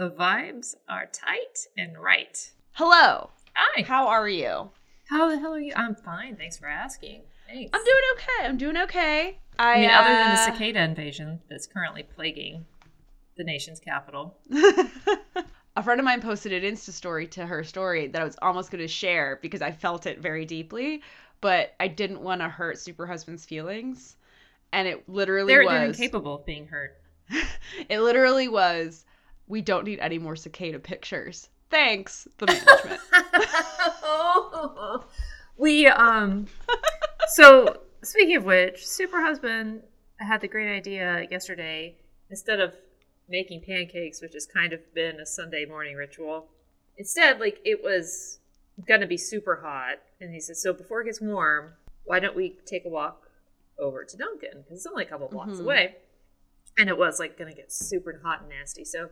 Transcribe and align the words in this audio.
The 0.00 0.10
vibes 0.10 0.76
are 0.88 1.04
tight 1.12 1.66
and 1.76 1.94
right. 2.02 2.50
Hello. 2.72 3.28
Hi. 3.54 3.82
How 3.82 4.08
are 4.08 4.30
you? 4.30 4.70
How 5.10 5.28
the 5.28 5.38
hell 5.38 5.52
are 5.52 5.60
you? 5.60 5.74
I'm 5.76 5.94
fine. 5.94 6.36
Thanks 6.36 6.56
for 6.56 6.68
asking. 6.68 7.20
Thanks. 7.46 7.70
I'm 7.74 7.84
doing 7.84 8.02
okay. 8.14 8.46
I'm 8.46 8.56
doing 8.56 8.76
okay. 8.78 9.38
I, 9.58 9.74
I 9.74 9.78
mean, 9.78 9.90
other 9.90 10.08
than 10.08 10.34
the 10.34 10.40
uh, 10.40 10.44
cicada 10.46 10.82
invasion 10.84 11.38
that's 11.50 11.66
currently 11.66 12.02
plaguing 12.02 12.64
the 13.36 13.44
nation's 13.44 13.78
capital. 13.78 14.38
a 15.76 15.82
friend 15.82 16.00
of 16.00 16.06
mine 16.06 16.22
posted 16.22 16.54
an 16.54 16.62
Insta 16.62 16.92
story 16.92 17.26
to 17.26 17.44
her 17.44 17.62
story 17.62 18.06
that 18.06 18.22
I 18.22 18.24
was 18.24 18.38
almost 18.40 18.70
going 18.70 18.80
to 18.80 18.88
share 18.88 19.38
because 19.42 19.60
I 19.60 19.70
felt 19.70 20.06
it 20.06 20.20
very 20.20 20.46
deeply, 20.46 21.02
but 21.42 21.74
I 21.78 21.88
didn't 21.88 22.22
want 22.22 22.40
to 22.40 22.48
hurt 22.48 22.78
Super 22.78 23.06
Husband's 23.06 23.44
feelings. 23.44 24.16
And 24.72 24.88
it 24.88 25.06
literally 25.10 25.52
They're, 25.52 25.68
they're 25.68 25.88
was. 25.88 26.00
incapable 26.00 26.36
of 26.36 26.46
being 26.46 26.68
hurt. 26.68 26.96
it 27.90 28.00
literally 28.00 28.48
was. 28.48 29.04
We 29.50 29.60
don't 29.62 29.84
need 29.84 29.98
any 29.98 30.18
more 30.18 30.36
cicada 30.36 30.78
pictures. 30.78 31.48
Thanks, 31.70 32.28
the 32.38 32.46
management. 32.46 33.00
we 35.58 35.86
um. 35.88 36.46
So 37.34 37.76
speaking 38.02 38.36
of 38.36 38.44
which, 38.44 38.84
Super 38.84 39.20
Husband 39.20 39.82
had 40.18 40.40
the 40.40 40.48
great 40.48 40.74
idea 40.74 41.28
yesterday. 41.30 41.94
Instead 42.28 42.58
of 42.58 42.74
making 43.28 43.60
pancakes, 43.62 44.20
which 44.20 44.32
has 44.32 44.46
kind 44.46 44.72
of 44.72 44.80
been 44.94 45.20
a 45.20 45.26
Sunday 45.26 45.64
morning 45.64 45.94
ritual, 45.96 46.48
instead, 46.96 47.38
like 47.38 47.60
it 47.64 47.84
was 47.84 48.38
gonna 48.88 49.06
be 49.06 49.16
super 49.16 49.56
hot, 49.62 49.98
and 50.20 50.32
he 50.34 50.40
said, 50.40 50.56
"So 50.56 50.72
before 50.72 51.02
it 51.02 51.04
gets 51.04 51.20
warm, 51.20 51.74
why 52.04 52.18
don't 52.18 52.34
we 52.36 52.56
take 52.66 52.84
a 52.84 52.88
walk 52.88 53.28
over 53.78 54.04
to 54.04 54.16
Dunkin'? 54.16 54.62
Because 54.62 54.78
it's 54.78 54.86
only 54.86 55.04
a 55.04 55.08
couple 55.08 55.28
blocks 55.28 55.58
Mhm. 55.58 55.60
away." 55.62 55.96
And 56.78 56.88
it 56.88 56.96
was 56.98 57.18
like 57.20 57.36
gonna 57.38 57.54
get 57.54 57.70
super 57.72 58.20
hot 58.24 58.40
and 58.40 58.48
nasty. 58.48 58.84
So, 58.84 59.10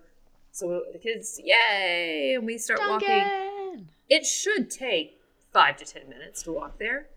so 0.52 0.84
the 0.92 0.98
kids, 0.98 1.40
yay! 1.42 2.34
And 2.34 2.46
we 2.46 2.58
start 2.58 2.80
walking. 2.88 3.88
It 4.08 4.24
should 4.24 4.70
take 4.70 5.20
five 5.52 5.76
to 5.76 5.84
ten 5.84 6.08
minutes 6.08 6.42
to 6.44 6.52
walk 6.52 6.78
there. 6.78 7.08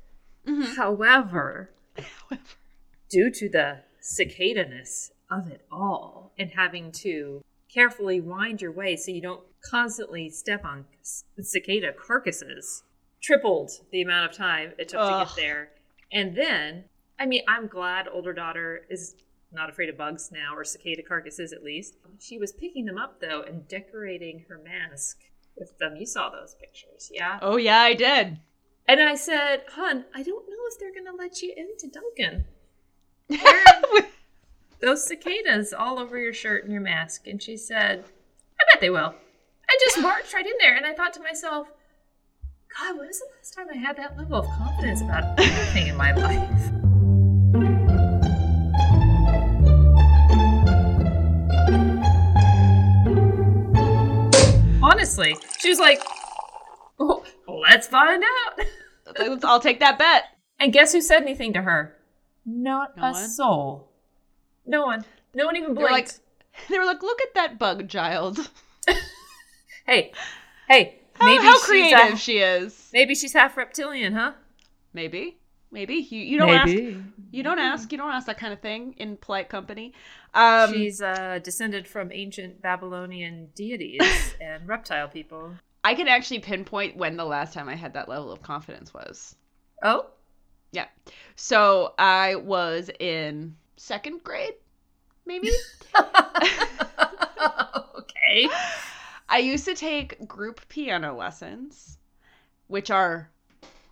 Mhm. 0.46 0.76
However, 0.76 1.72
due 3.10 3.30
to 3.32 3.50
the 3.50 3.84
cicada-ness 4.00 5.12
of 5.30 5.52
it 5.52 5.66
all 5.72 6.34
and 6.38 6.52
having 6.52 6.92
to 6.92 7.44
carefully 7.74 8.20
wind 8.20 8.62
your 8.62 8.72
way 8.72 8.96
so 8.96 9.12
you 9.12 9.22
don't 9.22 9.46
constantly 9.70 10.30
step 10.30 10.66
on 10.66 10.86
cicada 11.40 11.94
carcasses, 11.94 12.84
tripled 13.22 13.72
the 13.92 14.02
amount 14.02 14.30
of 14.30 14.36
time 14.36 14.74
it 14.78 14.90
took 14.90 15.02
to 15.02 15.26
get 15.26 15.36
there. 15.36 15.72
And 16.12 16.36
then, 16.36 16.86
I 17.20 17.26
mean, 17.26 17.44
I'm 17.48 17.68
glad 17.68 18.08
older 18.08 18.34
daughter 18.34 18.86
is 18.90 19.16
not 19.52 19.70
afraid 19.70 19.90
of 19.90 19.98
bugs 19.98 20.32
now, 20.32 20.56
or 20.56 20.64
cicada 20.64 21.04
carcasses 21.04 21.54
at 21.54 21.64
least. 21.64 21.98
She 22.20 22.38
was 22.38 22.52
picking 22.52 22.86
them 22.86 22.98
up 22.98 23.20
though 23.20 23.42
and 23.42 23.68
decorating 23.68 24.46
her 24.48 24.58
mask 24.58 25.18
with 25.58 25.78
them. 25.78 25.96
You 25.96 26.06
saw 26.06 26.30
those 26.30 26.56
pictures, 26.60 27.12
yeah? 27.14 27.40
Oh 27.42 27.58
yeah, 27.58 27.80
I 27.80 27.94
did. 27.94 28.40
And 28.88 29.00
I 29.02 29.16
said, 29.16 29.64
Hun, 29.70 30.06
I 30.14 30.24
don't 30.24 30.50
know 30.50 30.58
if 30.68 30.80
they're 30.80 30.92
going 30.92 31.06
to 31.06 31.16
let 31.16 31.42
you 31.42 31.54
into 31.56 31.88
Dunkin'. 31.88 32.46
Those 34.82 35.06
cicadas 35.06 35.74
all 35.74 36.00
over 36.00 36.18
your 36.18 36.34
shirt 36.34 36.64
and 36.64 36.74
your 36.74 36.82
mask. 36.82 37.28
And 37.28 37.42
she 37.42 37.56
said, 37.56 38.04
I 38.60 38.64
bet 38.74 38.82
they 38.82 38.90
will. 38.90 39.14
I 39.70 39.78
just 39.86 40.02
marched 40.02 40.34
right 40.34 40.46
in 40.46 40.54
there. 40.60 40.76
And 40.76 40.86
I 40.86 40.94
thought 40.94 41.14
to 41.14 41.22
myself, 41.22 41.68
God, 42.80 42.98
when 42.98 43.08
was 43.08 43.20
the 43.20 43.28
last 43.38 43.54
time 43.54 43.68
I 43.72 43.78
had 43.78 43.96
that 43.98 44.18
level 44.18 44.40
of 44.40 44.46
confidence 44.48 45.02
about 45.02 45.40
anything 45.40 45.88
in 45.88 45.96
my 45.96 46.14
life? 46.14 46.81
Honestly, 55.02 55.36
she 55.60 55.68
was 55.70 55.80
like, 55.80 56.00
"Oh, 57.00 57.24
let's 57.48 57.88
find 57.88 58.24
out. 58.24 59.40
I'll 59.44 59.60
take 59.60 59.80
that 59.80 59.98
bet. 59.98 60.26
And 60.60 60.72
guess 60.72 60.94
who 60.94 61.02
said 61.02 61.24
anything 61.24 61.54
to 61.54 61.62
her? 61.64 61.98
Not 62.46 62.96
No 62.96 63.04
a 63.06 63.12
one? 63.14 63.30
soul. 63.30 63.90
No 64.64 64.86
one. 64.86 65.04
No 65.34 65.48
one 65.48 65.56
even 65.58 65.74
They 65.74 65.82
were 65.82 65.90
like, 65.90 66.06
blinked. 66.06 66.20
they 66.70 66.78
were 66.78 66.86
like, 66.86 67.02
look 67.02 67.20
at 67.20 67.34
that 67.34 67.58
bug 67.58 67.90
child. 67.90 68.48
hey, 69.88 70.12
hey. 70.68 71.00
How, 71.14 71.26
maybe 71.26 71.46
how 71.46 71.60
creative 71.62 72.14
a- 72.14 72.18
she 72.18 72.38
is. 72.38 72.90
maybe 72.94 73.16
she's 73.16 73.34
half 73.34 73.58
reptilian, 73.58 74.14
huh? 74.14 74.34
Maybe, 74.94 75.40
maybe 75.72 75.96
you 75.96 76.20
you 76.20 76.38
don't 76.38 76.50
ask. 76.50 76.74
You 77.32 77.44
don't 77.44 77.60
ask. 77.60 77.92
You 77.92 77.98
don't 77.98 78.12
ask 78.12 78.28
that 78.28 78.38
kind 78.38 78.54
of 78.54 78.60
thing 78.60 78.94
in 78.98 79.18
polite 79.18 79.50
company. 79.50 79.94
Um, 80.34 80.74
she's 80.74 81.02
uh, 81.02 81.40
descended 81.44 81.88
from 81.88 82.12
ancient 82.12 82.62
Babylonian 82.62 83.50
deities 83.56 84.36
and 84.42 84.68
reptile 84.68 85.08
people. 85.08 85.54
I 85.84 85.96
can 85.96 86.08
actually 86.08 86.40
pinpoint 86.40 86.96
when 86.98 87.18
the 87.18 87.26
last 87.26 87.54
time 87.54 87.68
I 87.68 87.76
had 87.76 87.94
that 87.94 88.08
level 88.08 88.32
of 88.32 88.42
confidence 88.42 88.94
was. 88.94 89.36
Oh, 89.84 90.08
Yeah. 90.72 90.86
So 91.36 91.94
I 91.98 92.36
was 92.36 92.90
in 93.00 93.56
second 93.78 94.24
grade, 94.24 94.54
maybe. 95.26 95.50
okay. 97.98 98.48
I 99.28 99.40
used 99.40 99.66
to 99.66 99.74
take 99.74 100.28
group 100.28 100.62
piano 100.70 101.16
lessons, 101.16 101.98
which 102.68 102.92
are 102.92 103.32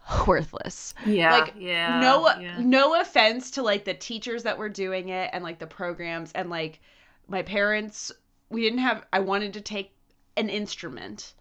worthless. 0.27 0.93
Yeah. 1.05 1.31
Like, 1.31 1.53
yeah. 1.57 1.99
no 1.99 2.27
yeah. 2.39 2.57
no 2.59 2.99
offense 2.99 3.51
to 3.51 3.63
like 3.63 3.85
the 3.85 3.93
teachers 3.93 4.43
that 4.43 4.57
were 4.57 4.69
doing 4.69 5.09
it 5.09 5.29
and 5.33 5.43
like 5.43 5.59
the 5.59 5.67
programs 5.67 6.31
and 6.33 6.49
like 6.49 6.79
my 7.27 7.41
parents 7.43 8.11
we 8.49 8.61
didn't 8.61 8.79
have 8.79 9.05
I 9.13 9.19
wanted 9.19 9.53
to 9.53 9.61
take 9.61 9.91
an 10.37 10.49
instrument. 10.49 11.33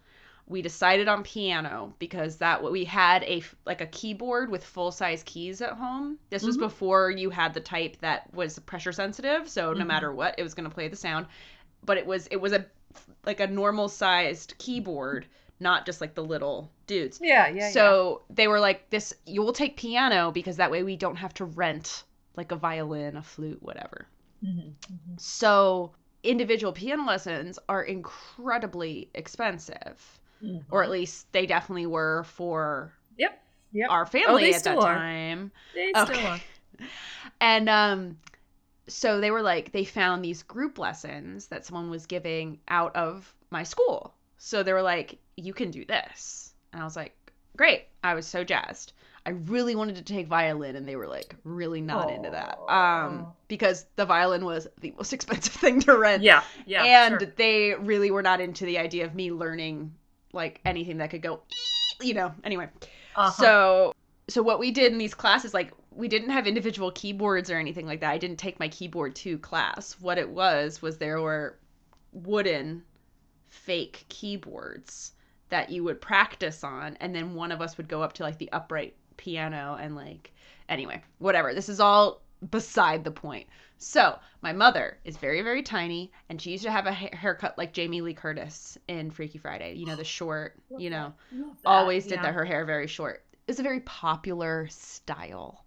We 0.47 0.62
decided 0.62 1.09
on 1.09 1.23
piano 1.25 1.95
because 1.99 2.37
that 2.37 2.62
we 2.62 2.84
had 2.84 3.23
a 3.25 3.43
like 3.67 3.81
a 3.83 3.87
keyboard 3.87 4.51
with 4.51 4.65
full 4.65 4.91
size 4.93 5.23
keys 5.25 5.61
at 5.61 5.75
home. 5.75 6.19
This 6.31 6.43
was 6.43 6.56
Mhm. 6.56 6.61
before 6.61 7.11
you 7.11 7.29
had 7.31 7.53
the 7.53 7.61
type 7.61 7.99
that 8.00 8.33
was 8.35 8.59
pressure 8.61 8.93
sensitive, 8.93 9.49
so 9.49 9.73
no 9.75 9.85
Mhm. 9.85 9.89
matter 9.89 10.12
what, 10.12 10.35
it 10.39 10.43
was 10.43 10.55
going 10.55 10.69
to 10.69 10.75
play 10.75 10.89
the 10.89 10.97
sound. 10.97 11.27
But 11.85 11.99
it 11.99 12.06
was 12.06 12.27
it 12.29 12.37
was 12.41 12.53
a 12.53 12.65
like 13.27 13.41
a 13.41 13.47
normal 13.47 13.89
sized 13.89 14.55
keyboard, 14.59 15.27
not 15.61 15.87
just 15.87 16.01
like 16.01 16.15
the 16.15 16.25
little 16.25 16.71
dudes. 16.87 17.21
Yeah, 17.23 17.49
yeah. 17.49 17.71
so 17.71 18.23
they 18.31 18.49
were 18.49 18.61
like, 18.61 18.91
"This 18.91 19.15
you 19.27 19.43
will 19.43 19.53
take 19.53 19.77
piano 19.77 20.31
because 20.31 20.57
that 20.57 20.71
way 20.71 20.83
we 20.83 20.97
don't 20.97 21.17
have 21.17 21.35
to 21.35 21.45
rent 21.45 22.05
like 22.37 22.53
a 22.53 22.57
violin, 22.57 23.17
a 23.17 23.23
flute, 23.23 23.63
whatever." 23.63 24.07
yeah. 24.41 24.51
Mhm, 24.51 24.75
mhm. 24.91 25.21
So 25.21 25.93
individual 26.23 26.73
piano 26.73 27.05
lessons 27.05 27.59
are 27.69 27.83
incredibly 27.83 29.09
expensive, 29.15 30.21
Mhm. 30.43 30.65
or 30.71 30.83
at 30.83 30.91
least 30.91 31.33
they 31.33 31.47
definitely 31.47 31.87
were 31.87 32.25
for 32.25 32.93
Yep. 33.17 33.43
Yep. 33.73 33.91
our 33.91 34.07
family 34.07 34.43
they 34.45 34.55
at 34.55 34.65
that 34.65 34.79
are. 34.79 34.95
time. 34.95 35.53
They 35.75 35.93
Okay. 35.95 36.05
still 36.05 36.27
are. 36.27 36.41
And 37.41 37.69
um 37.69 38.19
so 38.89 39.21
they 39.21 39.31
were 39.31 39.43
like 39.43 39.73
they 39.73 39.85
found 39.85 40.25
these 40.25 40.43
group 40.43 40.79
lessons 40.79 41.49
that 41.49 41.65
someone 41.67 41.91
was 41.91 42.07
giving 42.07 42.61
out 42.69 42.95
of 42.97 43.35
my 43.51 43.63
school. 43.65 44.15
So 44.38 44.62
they 44.62 44.72
were 44.72 44.82
like 44.82 45.19
you 45.37 45.53
can 45.53 45.71
do 45.71 45.84
this. 45.84 46.53
And 46.72 46.81
I 46.81 46.84
was 46.84 46.97
like 46.97 47.15
great. 47.56 47.87
I 48.03 48.15
was 48.15 48.26
so 48.26 48.44
jazzed. 48.44 48.93
I 49.26 49.31
really 49.31 49.75
wanted 49.75 49.97
to 49.97 50.03
take 50.03 50.26
violin 50.26 50.76
and 50.76 50.88
they 50.88 50.97
were 50.97 51.06
like 51.06 51.34
really 51.44 51.81
not 51.81 52.10
into 52.10 52.31
that. 52.31 52.59
Um 52.72 53.26
because 53.49 53.87
the 53.97 54.06
violin 54.06 54.44
was 54.44 54.66
the 54.81 54.93
most 54.97 55.12
expensive 55.19 55.54
thing 55.54 55.81
to 55.81 55.97
rent. 55.97 56.22
Yeah, 56.22 56.43
yeah. 56.66 56.84
and 56.84 57.21
sure. 57.21 57.32
they 57.37 57.75
really 57.75 58.10
were 58.10 58.22
not 58.22 58.41
into 58.41 58.65
the 58.65 58.78
idea 58.78 59.04
of 59.04 59.15
me 59.15 59.32
learning 59.32 59.94
like 60.32 60.60
anything 60.65 60.99
that 60.99 61.10
could 61.10 61.22
go 61.22 61.43
you 62.00 62.15
know, 62.15 62.32
anyway. 62.44 62.69
Uh-huh. 63.16 63.31
So 63.31 63.93
so 64.28 64.43
what 64.43 64.59
we 64.59 64.70
did 64.70 64.93
in 64.93 64.99
these 64.99 65.15
classes 65.15 65.53
like 65.53 65.72
we 65.91 66.06
didn't 66.06 66.31
have 66.31 66.47
individual 66.47 66.93
keyboards 66.93 67.50
or 67.50 67.56
anything 67.56 67.87
like 67.87 68.00
that. 68.00 68.12
I 68.12 68.19
didn't 68.19 68.38
take 68.38 68.60
my 68.60 68.69
keyboard 68.69 69.16
to 69.16 69.37
class. 69.38 69.97
What 70.00 70.16
it 70.16 70.28
was 70.28 70.81
was 70.81 70.99
there 70.99 71.20
were 71.20 71.59
wooden 72.12 72.84
fake 73.49 74.05
keyboards 74.09 75.12
that 75.49 75.71
you 75.71 75.83
would 75.85 76.00
practice 76.00 76.62
on 76.62 76.97
and 77.00 77.15
then 77.15 77.35
one 77.35 77.53
of 77.53 77.61
us 77.61 77.77
would 77.77 77.89
go 77.89 78.03
up 78.03 78.12
to 78.15 78.23
like 78.23 78.39
the 78.39 78.50
upright 78.53 78.95
piano 79.17 79.77
and 79.81 79.97
like 79.97 80.33
anyway, 80.69 81.03
whatever. 81.19 81.55
This 81.55 81.69
is 81.69 81.81
all 81.81 82.21
beside 82.50 83.05
the 83.05 83.11
point. 83.11 83.47
So, 83.81 84.19
my 84.43 84.53
mother 84.53 84.99
is 85.05 85.17
very 85.17 85.43
very 85.43 85.62
tiny 85.62 86.12
and 86.29 86.41
she 86.41 86.50
used 86.50 86.65
to 86.65 86.71
have 86.71 86.87
a 86.87 86.93
ha- 86.93 87.11
haircut 87.12 87.56
like 87.56 87.73
Jamie 87.73 88.00
Lee 88.00 88.15
Curtis 88.15 88.77
in 88.89 89.11
Freaky 89.11 89.39
Friday, 89.39 89.75
you 89.75 89.87
know, 89.87 89.97
the 89.97 90.05
short, 90.05 90.56
you 90.79 90.91
know 90.91 91.12
always 91.65 92.05
did 92.05 92.17
yeah. 92.17 92.23
that 92.23 92.35
her 92.35 92.44
hair 92.44 92.65
very 92.65 92.87
short 92.87 93.25
it's 93.49 93.59
a 93.59 93.62
very 93.62 93.81
popular 93.81 94.69
style 94.71 95.65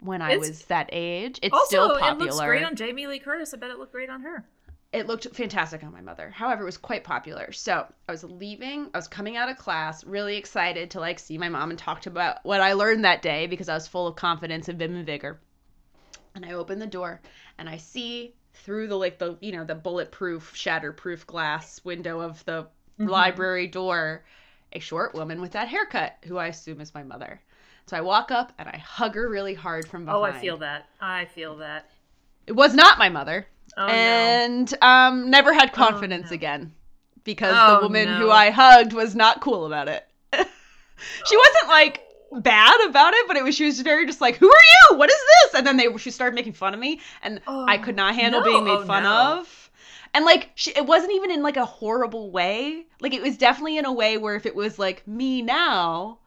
when 0.00 0.20
i 0.20 0.36
was 0.36 0.64
that 0.64 0.88
age 0.90 1.38
it's 1.42 1.52
also, 1.52 1.66
still 1.66 1.96
it 1.96 2.00
popular 2.00 2.32
looks 2.32 2.40
great 2.40 2.64
on 2.64 2.74
Jamie 2.74 3.06
Lee 3.06 3.20
Curtis. 3.20 3.54
I 3.54 3.58
bet 3.58 3.70
it 3.70 3.78
looked 3.78 3.92
great 3.92 4.10
on 4.10 4.22
her. 4.22 4.44
It 4.92 5.06
looked 5.06 5.26
fantastic 5.34 5.82
on 5.82 5.92
my 5.92 6.00
mother 6.00 6.30
however 6.30 6.62
it 6.62 6.66
was 6.66 6.76
quite 6.76 7.04
popular 7.04 7.50
so 7.52 7.86
i 8.08 8.12
was 8.12 8.24
leaving 8.24 8.88
i 8.94 8.98
was 8.98 9.08
coming 9.08 9.36
out 9.36 9.48
of 9.48 9.56
class 9.56 10.04
really 10.04 10.36
excited 10.36 10.90
to 10.90 11.00
like 11.00 11.18
see 11.18 11.38
my 11.38 11.48
mom 11.48 11.70
and 11.70 11.78
talk 11.78 12.00
to 12.00 12.10
about 12.10 12.44
what 12.44 12.60
i 12.60 12.72
learned 12.72 13.04
that 13.04 13.22
day 13.22 13.46
because 13.46 13.68
i 13.68 13.74
was 13.74 13.88
full 13.88 14.06
of 14.06 14.16
confidence 14.16 14.68
and 14.68 14.78
vim 14.78 14.94
and 14.94 15.06
vigor 15.06 15.40
and 16.34 16.44
i 16.44 16.52
open 16.52 16.78
the 16.78 16.86
door 16.86 17.20
and 17.58 17.68
i 17.68 17.76
see 17.76 18.34
through 18.54 18.86
the 18.86 18.96
like 18.96 19.18
the 19.18 19.36
you 19.40 19.52
know 19.52 19.64
the 19.64 19.74
bulletproof 19.74 20.52
shatterproof 20.54 21.26
glass 21.26 21.80
window 21.84 22.20
of 22.20 22.44
the 22.44 22.66
Mhm. 22.98 23.08
library 23.08 23.66
door 23.66 24.22
a 24.74 24.78
short 24.78 25.14
woman 25.14 25.40
with 25.40 25.52
that 25.52 25.68
haircut 25.68 26.16
who 26.24 26.36
i 26.36 26.48
assume 26.48 26.80
is 26.80 26.94
my 26.94 27.02
mother 27.02 27.40
so 27.86 27.96
i 27.96 28.00
walk 28.02 28.30
up 28.30 28.52
and 28.58 28.68
i 28.68 28.76
hug 28.76 29.14
her 29.14 29.28
really 29.28 29.54
hard 29.54 29.88
from 29.88 30.04
behind 30.04 30.22
Oh, 30.22 30.24
I 30.24 30.38
feel 30.38 30.56
that. 30.58 30.88
I 31.00 31.24
feel 31.24 31.56
that. 31.56 31.88
it 32.46 32.52
was 32.52 32.74
not 32.74 32.98
my 32.98 33.08
mother 33.08 33.46
Oh 33.76 33.86
no. 33.86 33.92
and 33.92 34.74
um 34.82 35.30
never 35.30 35.52
had 35.52 35.72
confidence 35.72 36.30
no. 36.30 36.34
again 36.34 36.72
because 37.24 37.54
Oh, 37.56 37.76
the 37.76 37.82
woman 37.86 38.08
who. 38.08 38.30
I 38.30 38.50
hugged 38.50 38.92
was 38.92 39.14
not 39.14 39.40
cool 39.40 39.64
about 39.66 39.88
it. 39.88 40.06
she 40.32 41.36
wasn't 41.36 41.68
like 41.68 42.02
bad 42.32 42.88
about 42.88 43.12
it, 43.14 43.26
but 43.28 43.36
it 43.36 43.44
was 43.44 43.54
she 43.54 43.64
was 43.64 43.80
very 43.80 44.06
just 44.06 44.20
like, 44.20 44.36
"Who 44.36 44.48
are 44.48 44.66
you? 44.90 44.98
What 44.98 45.10
is 45.10 45.16
this?" 45.16 45.54
And 45.58 45.66
then 45.66 45.76
they 45.76 45.96
she 45.98 46.10
started 46.10 46.34
making 46.34 46.54
fun 46.54 46.74
of 46.74 46.80
me, 46.80 47.00
and 47.22 47.40
I 47.46 47.78
could 47.78 47.96
not 47.96 48.14
handle 48.14 48.40
no. 48.40 48.44
being 48.44 48.64
made 48.64 48.78
Oh, 48.78 48.84
fun 48.86 49.02
no. 49.04 49.38
of. 49.40 49.70
And 50.14 50.24
like 50.26 50.50
she, 50.54 50.72
it 50.72 50.84
wasn't 50.84 51.12
even 51.12 51.30
in 51.30 51.42
like 51.42 51.56
a 51.56 51.64
horrible 51.64 52.30
way. 52.30 52.84
Like 53.00 53.14
it 53.14 53.22
was 53.22 53.38
definitely 53.38 53.78
in 53.78 53.86
a 53.86 53.92
way 53.92 54.18
where 54.18 54.34
if 54.34 54.44
it 54.46 54.54
was 54.54 54.78
like 54.78 55.06
me 55.06 55.40
now, 55.42 56.18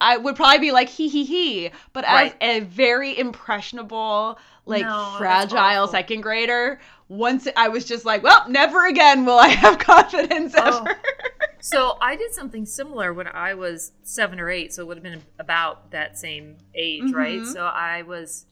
I 0.00 0.16
would 0.16 0.36
probably 0.36 0.58
be 0.58 0.72
like 0.72 0.88
hee 0.88 1.08
hee 1.08 1.24
hee. 1.24 1.70
But 1.92 2.04
as 2.04 2.32
a 2.40 2.60
very 2.60 3.18
impressionable, 3.18 4.38
like 4.66 4.82
No, 4.82 5.14
fragile 5.18 5.86
second 5.88 6.22
grader, 6.22 6.80
once 7.08 7.46
I 7.56 7.68
was 7.68 7.84
just 7.84 8.04
like, 8.04 8.22
well, 8.22 8.48
never 8.48 8.86
again 8.86 9.24
will 9.26 9.38
I 9.38 9.48
have 9.48 9.78
confidence 9.90 10.54
Oh. 10.56 10.84
ever. 10.84 10.96
So 11.60 11.96
I 12.00 12.16
did 12.16 12.32
something 12.34 12.66
similar 12.66 13.12
when 13.14 13.26
I 13.28 13.54
was 13.54 13.92
seven 14.02 14.38
or 14.40 14.50
eight, 14.50 14.72
so 14.74 14.82
it 14.82 14.86
would 14.86 14.96
have 14.98 15.04
been 15.04 15.22
about 15.38 15.90
that 15.92 16.18
same 16.18 16.56
age, 16.74 17.10
right? 17.12 17.40
Mhm. 17.40 17.52
So 17.52 17.64
I 17.64 18.02
was, 18.02 18.46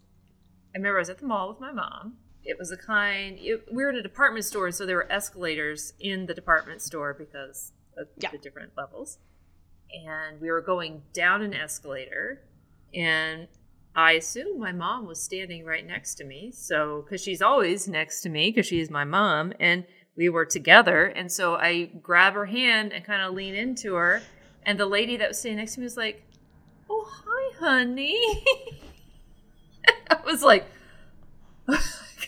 I 0.74 0.78
remember 0.78 0.98
I 0.98 1.00
was 1.00 1.10
at 1.10 1.18
the 1.18 1.26
mall 1.26 1.48
with 1.50 1.60
my 1.60 1.72
mom. 1.72 2.14
It 2.44 2.58
was 2.58 2.72
a 2.72 2.76
kind, 2.76 3.38
it, 3.40 3.66
we 3.72 3.84
were 3.84 3.90
in 3.90 3.96
a 3.96 4.02
department 4.02 4.44
store, 4.44 4.70
so 4.70 4.84
there 4.86 4.96
were 4.96 5.12
escalators 5.12 5.92
in 6.00 6.26
the 6.26 6.34
department 6.34 6.80
store 6.82 7.12
because 7.14 7.72
of 7.98 8.08
Yeah. 8.18 8.30
the 8.30 8.38
different 8.38 8.72
levels. 8.76 9.18
And 10.06 10.40
we 10.40 10.50
were 10.50 10.62
going 10.62 11.02
down 11.12 11.42
an 11.42 11.52
escalator, 11.54 12.42
and 12.94 13.46
I 13.94 14.12
assume 14.12 14.58
my 14.58 14.72
mom 14.72 15.06
was 15.06 15.22
standing 15.22 15.64
right 15.64 15.86
next 15.86 16.14
to 16.16 16.24
me. 16.24 16.50
So, 16.52 17.02
because 17.02 17.22
she's 17.22 17.42
always 17.42 17.86
next 17.86 18.22
to 18.22 18.28
me, 18.28 18.50
because 18.50 18.66
she's 18.66 18.90
my 18.90 19.04
mom, 19.04 19.52
and 19.60 19.84
we 20.16 20.28
were 20.28 20.44
together. 20.44 21.06
And 21.06 21.30
so 21.30 21.56
I 21.56 21.84
grab 22.02 22.34
her 22.34 22.46
hand 22.46 22.92
and 22.92 23.04
kind 23.04 23.22
of 23.22 23.34
lean 23.34 23.54
into 23.54 23.94
her. 23.94 24.22
And 24.64 24.78
the 24.78 24.86
lady 24.86 25.16
that 25.16 25.28
was 25.28 25.38
sitting 25.38 25.58
next 25.58 25.74
to 25.74 25.80
me 25.80 25.84
was 25.84 25.96
like, 25.96 26.22
Oh, 26.88 27.08
hi, 27.08 27.58
honey. 27.58 28.44
I 30.10 30.18
was 30.24 30.42
like, 30.42 30.66
I 31.68 31.78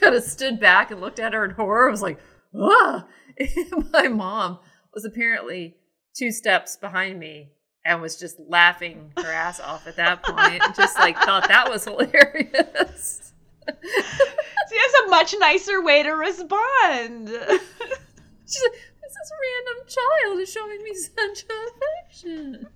kind 0.00 0.14
of 0.14 0.24
stood 0.24 0.60
back 0.60 0.90
and 0.90 1.00
looked 1.00 1.18
at 1.18 1.32
her 1.32 1.44
in 1.44 1.52
horror. 1.52 1.88
I 1.88 1.90
was 1.90 2.02
like, 2.02 2.18
ah. 2.54 3.06
my 3.92 4.08
mom 4.08 4.58
was 4.92 5.04
apparently 5.04 5.76
two 6.14 6.30
steps 6.30 6.76
behind 6.76 7.18
me 7.18 7.50
and 7.84 8.00
was 8.00 8.16
just 8.16 8.38
laughing 8.48 9.12
her 9.16 9.30
ass 9.30 9.60
off 9.60 9.86
at 9.86 9.96
that 9.96 10.22
point 10.22 10.62
just 10.76 10.98
like 10.98 11.18
thought 11.18 11.48
that 11.48 11.68
was 11.68 11.84
hilarious. 11.84 13.32
she 13.68 14.76
has 14.76 15.06
a 15.06 15.10
much 15.10 15.34
nicer 15.38 15.82
way 15.82 16.02
to 16.02 16.10
respond. 16.10 17.28
She's 18.46 18.62
like, 18.62 18.72
this 19.02 19.12
is 19.12 19.32
random 19.42 19.86
child 19.88 20.40
is 20.40 20.52
showing 20.52 20.82
me 20.82 20.94
such 20.94 21.44
affection. 21.44 22.66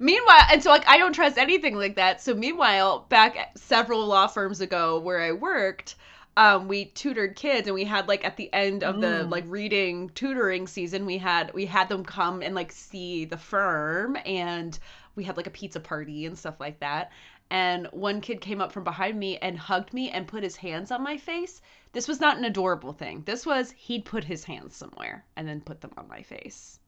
meanwhile, 0.00 0.42
and 0.50 0.62
so 0.62 0.70
like 0.70 0.86
I 0.88 0.98
don't 0.98 1.14
trust 1.14 1.38
anything 1.38 1.76
like 1.76 1.96
that. 1.96 2.20
So 2.20 2.34
meanwhile, 2.34 3.06
back 3.08 3.56
several 3.56 4.06
law 4.06 4.26
firms 4.26 4.60
ago 4.60 4.98
where 4.98 5.20
I 5.20 5.32
worked, 5.32 5.96
um, 6.36 6.68
we 6.68 6.86
tutored 6.86 7.36
kids, 7.36 7.66
and 7.66 7.74
we 7.74 7.84
had 7.84 8.08
like 8.08 8.24
at 8.24 8.36
the 8.36 8.52
end 8.52 8.84
of 8.84 9.00
the 9.00 9.06
Mm. 9.06 9.30
like 9.30 9.44
reading 9.48 10.10
tutoring 10.10 10.66
season, 10.66 11.06
we 11.06 11.18
had 11.18 11.52
we 11.54 11.66
had 11.66 11.88
them 11.88 12.04
come 12.04 12.42
and 12.42 12.54
like 12.54 12.72
see 12.72 13.24
the 13.24 13.38
firm, 13.38 14.16
and 14.26 14.78
we 15.14 15.24
had 15.24 15.36
like 15.36 15.46
a 15.46 15.50
pizza 15.50 15.80
party 15.80 16.26
and 16.26 16.38
stuff 16.38 16.60
like 16.60 16.80
that. 16.80 17.10
And 17.50 17.86
one 17.92 18.20
kid 18.20 18.40
came 18.40 18.60
up 18.60 18.72
from 18.72 18.84
behind 18.84 19.18
me 19.18 19.38
and 19.38 19.58
hugged 19.58 19.92
me 19.94 20.10
and 20.10 20.26
put 20.26 20.42
his 20.42 20.56
hands 20.56 20.90
on 20.90 21.02
my 21.02 21.16
face. 21.16 21.62
This 21.92 22.08
was 22.08 22.20
not 22.20 22.36
an 22.38 22.44
adorable 22.44 22.92
thing. 22.92 23.22
This 23.24 23.46
was 23.46 23.70
he'd 23.72 24.04
put 24.04 24.24
his 24.24 24.44
hands 24.44 24.76
somewhere 24.76 25.24
and 25.36 25.48
then 25.48 25.60
put 25.60 25.80
them 25.80 25.92
on 25.96 26.08
my 26.08 26.22
face 26.22 26.80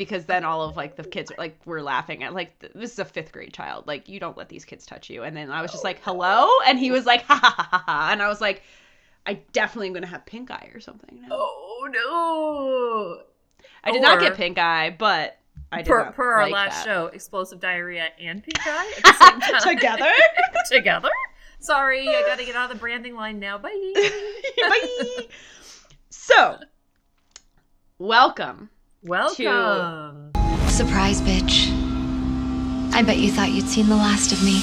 because 0.00 0.24
then 0.24 0.46
all 0.46 0.62
of 0.62 0.78
like 0.78 0.96
the 0.96 1.04
kids 1.04 1.30
like 1.36 1.60
were 1.66 1.82
laughing 1.82 2.22
at 2.22 2.32
like 2.32 2.58
this 2.74 2.92
is 2.94 2.98
a 2.98 3.04
fifth 3.04 3.32
grade 3.32 3.52
child 3.52 3.86
like 3.86 4.08
you 4.08 4.18
don't 4.18 4.34
let 4.34 4.48
these 4.48 4.64
kids 4.64 4.86
touch 4.86 5.10
you 5.10 5.24
and 5.24 5.36
then 5.36 5.50
i 5.50 5.60
was 5.60 5.70
just 5.70 5.84
like 5.84 6.00
hello 6.02 6.48
and 6.66 6.78
he 6.78 6.90
was 6.90 7.04
like 7.04 7.20
ha 7.24 7.34
ha 7.34 7.68
ha 7.70 7.84
ha, 7.86 8.08
and 8.10 8.22
i 8.22 8.26
was 8.26 8.40
like 8.40 8.62
i 9.26 9.34
definitely 9.52 9.88
am 9.88 9.92
gonna 9.92 10.06
have 10.06 10.24
pink 10.24 10.50
eye 10.50 10.70
or 10.72 10.80
something 10.80 11.20
now. 11.20 11.28
Oh 11.32 11.86
no. 11.92 13.64
i 13.84 13.92
did 13.92 14.00
not 14.00 14.20
get 14.20 14.36
pink 14.38 14.56
eye 14.58 14.88
but 14.98 15.38
i 15.70 15.82
did 15.82 15.86
Per, 15.88 16.12
per 16.12 16.32
our 16.32 16.42
like 16.44 16.52
last 16.54 16.76
that. 16.76 16.84
show, 16.86 17.06
explosive 17.08 17.60
diarrhea 17.60 18.08
and 18.18 18.42
pink 18.42 18.58
eye 18.66 18.94
at 18.96 19.02
the 19.02 19.12
same 19.12 19.40
time. 19.60 19.76
together 19.76 20.12
Together? 20.70 21.10
Sorry, 21.58 22.08
I 22.08 22.22
gotta 22.26 22.46
get 22.46 22.56
out 22.56 22.70
of 22.70 22.76
the 22.76 22.80
branding 22.80 23.14
line 23.14 23.38
now. 23.38 23.58
Bye. 23.58 23.92
Bye. 24.56 25.26
so 26.08 26.56
welcome 27.98 28.70
Welcome. 29.02 30.30
Surprise, 30.68 31.22
bitch. 31.22 31.70
I 32.92 33.02
bet 33.02 33.16
you 33.16 33.30
thought 33.30 33.50
you'd 33.50 33.66
seen 33.66 33.88
the 33.88 33.96
last 33.96 34.32
of 34.32 34.42
me. 34.44 34.60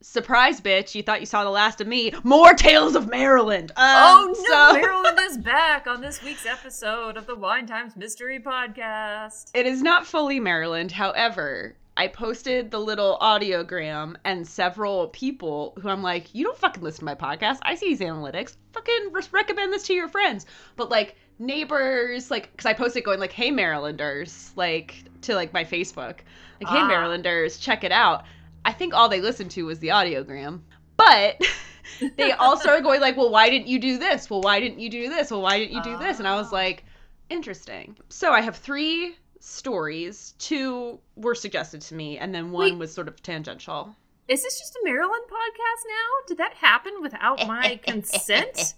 surprise 0.00 0.60
bitch 0.60 0.94
you 0.94 1.02
thought 1.02 1.20
you 1.20 1.26
saw 1.26 1.42
the 1.42 1.48
last 1.48 1.80
of 1.80 1.86
me 1.86 2.12
more 2.22 2.52
tales 2.52 2.94
of 2.94 3.08
maryland 3.08 3.70
um, 3.76 3.76
Oh 3.78 4.26
no, 4.36 4.44
so- 4.44 4.72
Maryland 4.82 5.18
is 5.22 5.38
back 5.38 5.86
on 5.86 6.02
this 6.02 6.22
week's 6.22 6.44
episode 6.44 7.16
of 7.16 7.26
the 7.26 7.34
Wine 7.34 7.66
Times 7.66 7.96
Mystery 7.96 8.38
Podcast. 8.38 9.50
It 9.54 9.64
is 9.64 9.80
not 9.80 10.06
fully 10.06 10.38
Maryland. 10.38 10.92
However, 10.92 11.76
I 11.96 12.08
posted 12.08 12.70
the 12.70 12.78
little 12.78 13.16
audiogram 13.22 14.16
and 14.26 14.46
several 14.46 15.08
people 15.08 15.72
who 15.80 15.88
I'm 15.88 16.02
like, 16.02 16.34
you 16.34 16.44
don't 16.44 16.58
fucking 16.58 16.82
listen 16.82 17.00
to 17.00 17.04
my 17.06 17.14
podcast. 17.14 17.58
I 17.62 17.74
see 17.74 17.88
these 17.88 18.00
analytics. 18.00 18.56
Fucking 18.72 19.08
re- 19.12 19.22
recommend 19.30 19.72
this 19.72 19.84
to 19.84 19.94
your 19.94 20.08
friends. 20.08 20.44
But 20.76 20.90
like 20.90 21.16
neighbors, 21.38 22.30
like, 22.30 22.50
because 22.52 22.66
I 22.66 22.72
posted 22.72 23.04
going 23.04 23.20
like, 23.20 23.32
hey 23.32 23.50
Marylanders, 23.50 24.52
like 24.56 25.04
to 25.22 25.34
like 25.34 25.52
my 25.52 25.64
Facebook, 25.64 26.18
like, 26.60 26.68
hey 26.68 26.78
Ah. 26.78 26.86
Marylanders, 26.86 27.58
check 27.58 27.84
it 27.84 27.92
out. 27.92 28.24
I 28.64 28.72
think 28.72 28.94
all 28.94 29.08
they 29.08 29.20
listened 29.20 29.50
to 29.52 29.64
was 29.66 29.78
the 29.80 29.88
audiogram, 29.88 30.60
but. 30.96 31.40
they 32.16 32.30
all 32.32 32.56
started 32.56 32.84
going 32.84 33.00
like, 33.00 33.16
well, 33.16 33.30
why 33.30 33.50
didn't 33.50 33.66
you 33.66 33.78
do 33.78 33.98
this? 33.98 34.30
Well, 34.30 34.40
why 34.40 34.60
didn't 34.60 34.78
you 34.78 34.88
do 34.88 35.08
this? 35.08 35.30
Well, 35.30 35.42
why 35.42 35.58
didn't 35.58 35.74
you 35.74 35.82
do 35.82 35.98
this? 35.98 36.18
And 36.20 36.28
I 36.28 36.36
was 36.36 36.48
Ah. 36.52 36.56
like, 36.56 36.84
interesting. 37.28 37.96
So 38.08 38.32
I 38.32 38.40
have 38.40 38.56
three 38.56 39.16
stories. 39.40 40.34
Two 40.38 41.00
were 41.16 41.34
suggested 41.34 41.80
to 41.82 41.94
me, 41.94 42.18
and 42.18 42.32
then 42.34 42.50
one 42.52 42.72
Wait. 42.72 42.78
was 42.78 42.92
sort 42.94 43.08
of 43.08 43.20
tangential. 43.22 43.94
Is 44.32 44.42
this 44.42 44.58
just 44.58 44.74
a 44.76 44.80
Maryland 44.82 45.24
podcast 45.26 45.84
now? 45.86 46.26
Did 46.26 46.38
that 46.38 46.54
happen 46.54 47.02
without 47.02 47.46
my 47.46 47.78
consent? 47.86 48.72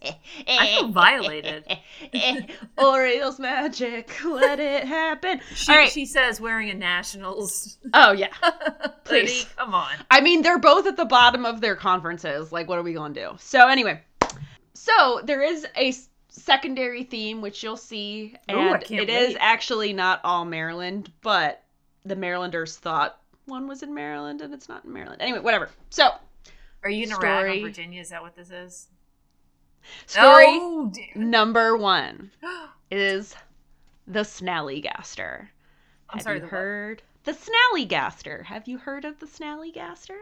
I 0.49 0.66
feel 0.66 0.88
violated. 0.88 1.64
Orioles 2.76 3.38
magic, 3.38 4.12
let 4.25 4.58
it 4.58 4.84
happen. 4.84 5.40
She, 5.54 5.70
right. 5.73 5.88
she 5.88 6.06
says 6.06 6.40
wearing 6.40 6.70
a 6.70 6.75
Nationals 6.75 7.78
Oh 7.94 8.11
yeah. 8.11 8.32
Please. 9.04 9.44
Come 9.56 9.75
on. 9.75 9.92
I 10.11 10.20
mean, 10.20 10.42
they're 10.42 10.58
both 10.58 10.88
at 10.88 10.96
the 10.96 11.04
bottom 11.04 11.46
of 11.46 11.61
their 11.61 11.76
conferences. 11.76 12.50
Like, 12.50 12.68
what 12.68 12.76
are 12.76 12.82
we 12.82 12.92
gonna 12.92 13.14
do? 13.14 13.30
So 13.38 13.68
anyway, 13.68 14.00
so 14.73 15.20
there 15.23 15.42
is 15.42 15.68
a 15.76 15.94
secondary 16.28 17.04
theme 17.04 17.40
which 17.40 17.62
you'll 17.62 17.76
see, 17.76 18.34
Ooh, 18.50 18.58
and 18.58 18.82
can't 18.82 19.02
it 19.02 19.08
is 19.08 19.34
wait. 19.34 19.38
actually 19.38 19.92
not 19.92 20.20
all 20.25 20.44
Maryland, 20.44 21.12
but 21.23 21.62
the 22.04 22.16
Marylanders 22.16 22.76
thought 22.76 23.20
one 23.46 23.66
was 23.68 23.82
in 23.82 23.94
Maryland 23.94 24.40
and 24.40 24.52
it's 24.54 24.68
not 24.68 24.84
in 24.84 24.92
Maryland. 24.92 25.20
Anyway, 25.22 25.40
whatever. 25.40 25.68
So 25.90 26.10
Are 26.82 26.90
you 26.90 27.06
rag 27.08 27.14
Story. 27.16 27.58
on 27.58 27.62
Virginia? 27.68 28.00
Is 28.00 28.10
that 28.10 28.22
what 28.22 28.34
this 28.36 28.50
is? 28.50 28.88
story 30.06 30.46
Oh, 30.48 30.90
number 31.14 31.76
one 31.76 32.30
is 32.90 33.34
the 34.06 34.20
Snallygaster. 34.20 35.48
I'm 36.10 36.18
Have 36.18 36.22
sorry. 36.22 36.36
you 36.36 36.40
the 36.40 36.46
what? 36.46 36.50
heard 36.52 37.02
the 37.24 37.32
Snallygaster? 37.32 38.44
Have 38.44 38.68
you 38.68 38.78
heard 38.78 39.04
of 39.04 39.18
the 39.20 39.26
Snallygaster? 39.26 40.16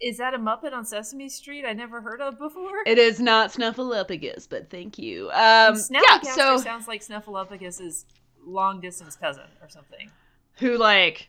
Is 0.00 0.18
that 0.18 0.34
a 0.34 0.38
Muppet 0.38 0.74
on 0.74 0.84
Sesame 0.84 1.28
Street 1.30 1.64
I 1.66 1.72
never 1.72 2.02
heard 2.02 2.20
of 2.20 2.38
before? 2.38 2.82
It 2.86 2.98
is 2.98 3.18
not 3.18 3.52
Snuffleupagus, 3.52 4.46
but 4.48 4.68
thank 4.68 4.98
you. 4.98 5.28
Um, 5.30 5.32
yeah, 5.32 5.70
Snallygaster 5.72 6.34
so 6.34 6.56
sounds 6.58 6.86
like 6.86 7.00
Snuffleupagus's 7.02 8.04
long 8.44 8.80
distance 8.80 9.16
cousin 9.16 9.44
or 9.62 9.68
something. 9.70 10.10
who 10.58 10.76
like 10.76 11.28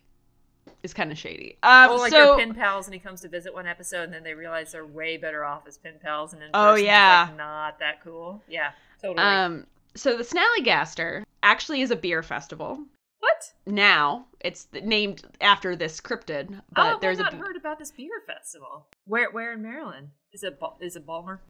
is 0.84 0.94
kind 0.94 1.12
of 1.12 1.18
shady. 1.18 1.58
Um, 1.64 1.92
or 1.92 1.98
like 2.00 2.12
so 2.12 2.36
they're 2.38 2.46
pen 2.46 2.54
pals 2.56 2.86
and 2.88 2.94
he 2.94 3.00
comes 3.00 3.22
to 3.22 3.30
visit 3.30 3.54
one 3.54 3.68
episode 3.68 4.04
and 4.04 4.14
then 4.14 4.24
they 4.24 4.34
realize 4.34 4.72
they're 4.72 4.86
way 4.86 5.18
better 5.18 5.44
off 5.44 5.68
as 5.68 5.78
pen 5.78 5.94
pals 6.02 6.34
and 6.34 6.42
in 6.44 6.50
Oh, 6.54 6.76
yeah. 6.76 7.26
like, 7.30 7.38
not 7.38 7.80
that 7.80 8.04
cool. 8.04 8.44
Yeah, 8.48 8.72
totally. 9.02 9.26
um, 9.26 9.66
so 9.96 10.18
the 10.18 10.24
Snallygaster 10.24 11.24
actually 11.44 11.82
is 11.82 11.92
a 11.92 11.96
beer 11.96 12.22
festival. 12.24 12.80
what? 13.20 13.52
Now 13.66 14.26
it's 14.40 14.68
named 14.84 15.24
after 15.42 15.76
this 15.76 16.00
cryptid, 16.00 16.62
but 16.74 16.86
have 16.92 17.02
there's 17.02 17.20
I 17.20 17.24
not 17.24 17.34
a 17.34 17.38
heard 17.38 17.56
about 17.58 17.80
this 17.80 17.92
beer 17.92 18.22
festival? 18.28 18.88
Where 19.06 19.32
where 19.32 19.54
in 19.54 19.62
Maryland? 19.62 20.10
Is 20.34 20.44
it 20.44 20.60
is 20.82 20.96
it 20.96 21.06
Balmer? 21.06 21.42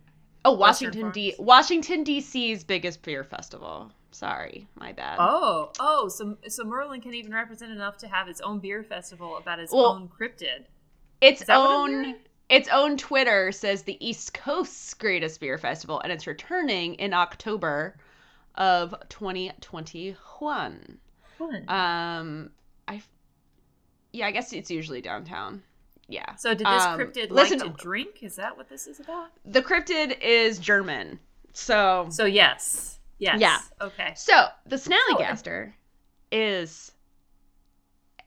Oh, 0.45 0.53
Washington 0.53 1.11
D. 1.11 1.35
Washington 1.39 2.03
D.C.'s 2.03 2.63
biggest 2.63 3.01
beer 3.01 3.23
festival. 3.23 3.91
Sorry, 4.11 4.67
my 4.75 4.93
bad. 4.93 5.17
Oh, 5.19 5.71
oh, 5.79 6.07
so 6.07 6.37
so 6.47 6.63
Merlin 6.63 7.01
can 7.01 7.13
even 7.13 7.33
represent 7.33 7.71
enough 7.71 7.97
to 7.97 8.07
have 8.07 8.27
its 8.27 8.41
own 8.41 8.59
beer 8.59 8.83
festival 8.83 9.37
about 9.37 9.59
its 9.59 9.71
Well, 9.73 9.85
own 9.87 10.07
cryptid. 10.09 10.65
its 11.21 11.41
is 11.41 11.47
that 11.47 11.57
what 11.57 11.69
I'm 11.69 11.95
own 12.05 12.15
its 12.49 12.69
own 12.69 12.95
Twitter 12.97 13.51
says 13.51 13.83
the 13.83 13.97
East 14.05 14.33
Coast's 14.33 14.93
greatest 14.93 15.39
beer 15.41 15.57
festival, 15.57 15.99
and 15.99 16.11
it's 16.13 16.25
returning 16.27 16.93
in 16.95 17.13
October 17.13 17.97
of 18.55 18.95
2021. 19.09 20.97
Fun. 21.37 21.63
Um, 21.67 22.49
I, 22.87 23.01
yeah, 24.13 24.27
I 24.27 24.31
guess 24.31 24.53
it's 24.53 24.71
usually 24.71 25.01
downtown. 25.01 25.61
Yeah. 26.07 26.35
so 26.35 26.51
did 26.53 26.65
this 26.65 26.83
um, 26.83 26.97
cryptid 26.97 27.31
listen- 27.31 27.59
like 27.59 27.75
to 27.75 27.83
drink? 27.83 28.23
Is 28.23 28.37
that 28.37 28.55
what 28.55 28.69
this 28.69 28.87
is 28.87 29.01
about? 29.01 29.27
The 29.45 29.61
cryptid 29.61 30.19
is 30.21 30.57
German, 30.57 31.19
so 31.51 32.07
So 32.09 32.23
yes, 32.25 32.96
yes, 33.19 33.39
Yeah. 33.39 33.59
Okay. 33.81 34.13
So 34.15 34.47
the 34.65 34.75
Snallygaster 34.77 35.73
is 36.31 36.91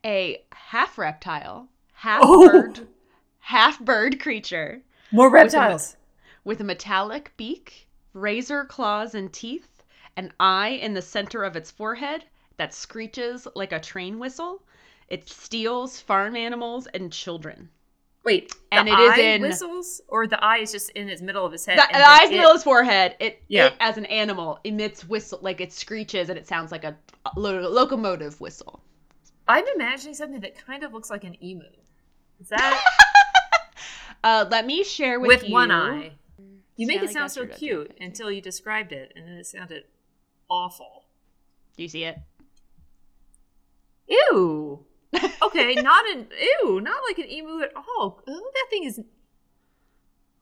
a 0.04 0.44
half 0.52 0.98
reptile, 0.98 1.68
half 1.92 2.20
Oh! 2.24 2.50
bird, 2.50 2.88
half 3.40 3.78
bird 3.80 4.20
creature 4.20 4.82
More 5.10 5.30
reptiles. 5.30 5.96
with 6.44 6.60
a 6.60 6.64
metallic 6.64 7.32
beak, 7.36 7.88
razor 8.12 8.64
claws 8.64 9.14
and 9.14 9.32
teeth, 9.32 9.82
an 10.16 10.32
eye 10.40 10.68
in 10.70 10.94
the 10.94 11.02
center 11.02 11.44
of 11.44 11.56
its 11.56 11.70
forehead 11.70 12.24
that 12.56 12.74
screeches 12.74 13.46
like 13.54 13.72
a 13.72 13.80
train 13.80 14.18
whistle. 14.18 14.62
It 15.08 15.28
steals 15.28 16.00
farm 16.00 16.36
animals 16.36 16.86
and 16.88 17.12
children. 17.12 17.70
Wait, 18.22 18.52
And 18.70 18.86
it 18.88 18.92
is 18.98 19.12
eye 19.12 19.20
in- 19.20 19.40
whistles, 19.42 20.00
or 20.08 20.26
the 20.26 20.42
eye 20.44 20.58
is 20.58 20.72
just 20.72 20.90
in 20.90 21.08
its 21.08 21.22
middle 21.22 21.44
of 21.46 21.52
his 21.52 21.64
head. 21.64 21.78
The, 21.78 21.84
and 21.84 22.02
the 22.02 22.24
in 22.24 22.30
the 22.30 22.36
middle 22.36 22.50
of 22.50 22.56
his 22.56 22.64
forehead. 22.64 23.16
It, 23.18 23.42
Yeah. 23.48 23.66
it, 23.68 23.74
as 23.80 23.96
an 23.96 24.04
animal, 24.06 24.58
emits 24.64 25.08
whistle 25.08 25.38
like 25.42 25.60
it 25.62 25.72
screeches 25.72 26.28
and 26.28 26.38
it 26.38 26.46
sounds 26.46 26.70
like 26.70 26.84
a, 26.84 26.94
lo- 27.36 27.60
locomotive 27.68 28.38
whistle. 28.40 28.82
I'm 29.48 29.64
imagining 29.74 30.14
something 30.14 30.40
that 30.40 30.54
kind 30.64 30.82
of 30.84 30.92
looks 30.92 31.08
like 31.10 31.24
an 31.24 31.42
emu. 31.42 31.64
Is 32.40 32.48
that 32.48 32.82
Uh, 34.22 34.44
let 34.50 34.66
me 34.66 34.84
share 34.84 35.18
with, 35.18 35.28
with 35.28 35.48
you. 35.48 35.54
one 35.54 35.70
eye? 35.70 36.12
You 36.76 36.86
make 36.86 37.02
it 37.02 37.10
sound 37.10 37.32
so 37.32 37.46
cute 37.46 37.96
until 38.00 38.30
you 38.30 38.42
described 38.42 38.92
it, 38.92 39.12
and 39.16 39.26
then 39.26 39.34
it 39.34 39.46
sounded 39.46 39.84
awful. 40.50 41.04
Do 41.76 41.82
you 41.84 41.88
see 41.88 42.04
it? 42.04 42.18
Ew. 44.08 44.84
Okay, 45.42 45.74
not 45.74 46.08
an 46.10 46.28
ew, 46.62 46.80
not 46.80 47.02
like 47.08 47.18
an 47.18 47.28
emu 47.30 47.62
at 47.62 47.72
all. 47.76 48.22
Oh, 48.28 48.50
that 48.54 48.66
thing 48.70 48.84
is. 48.84 49.00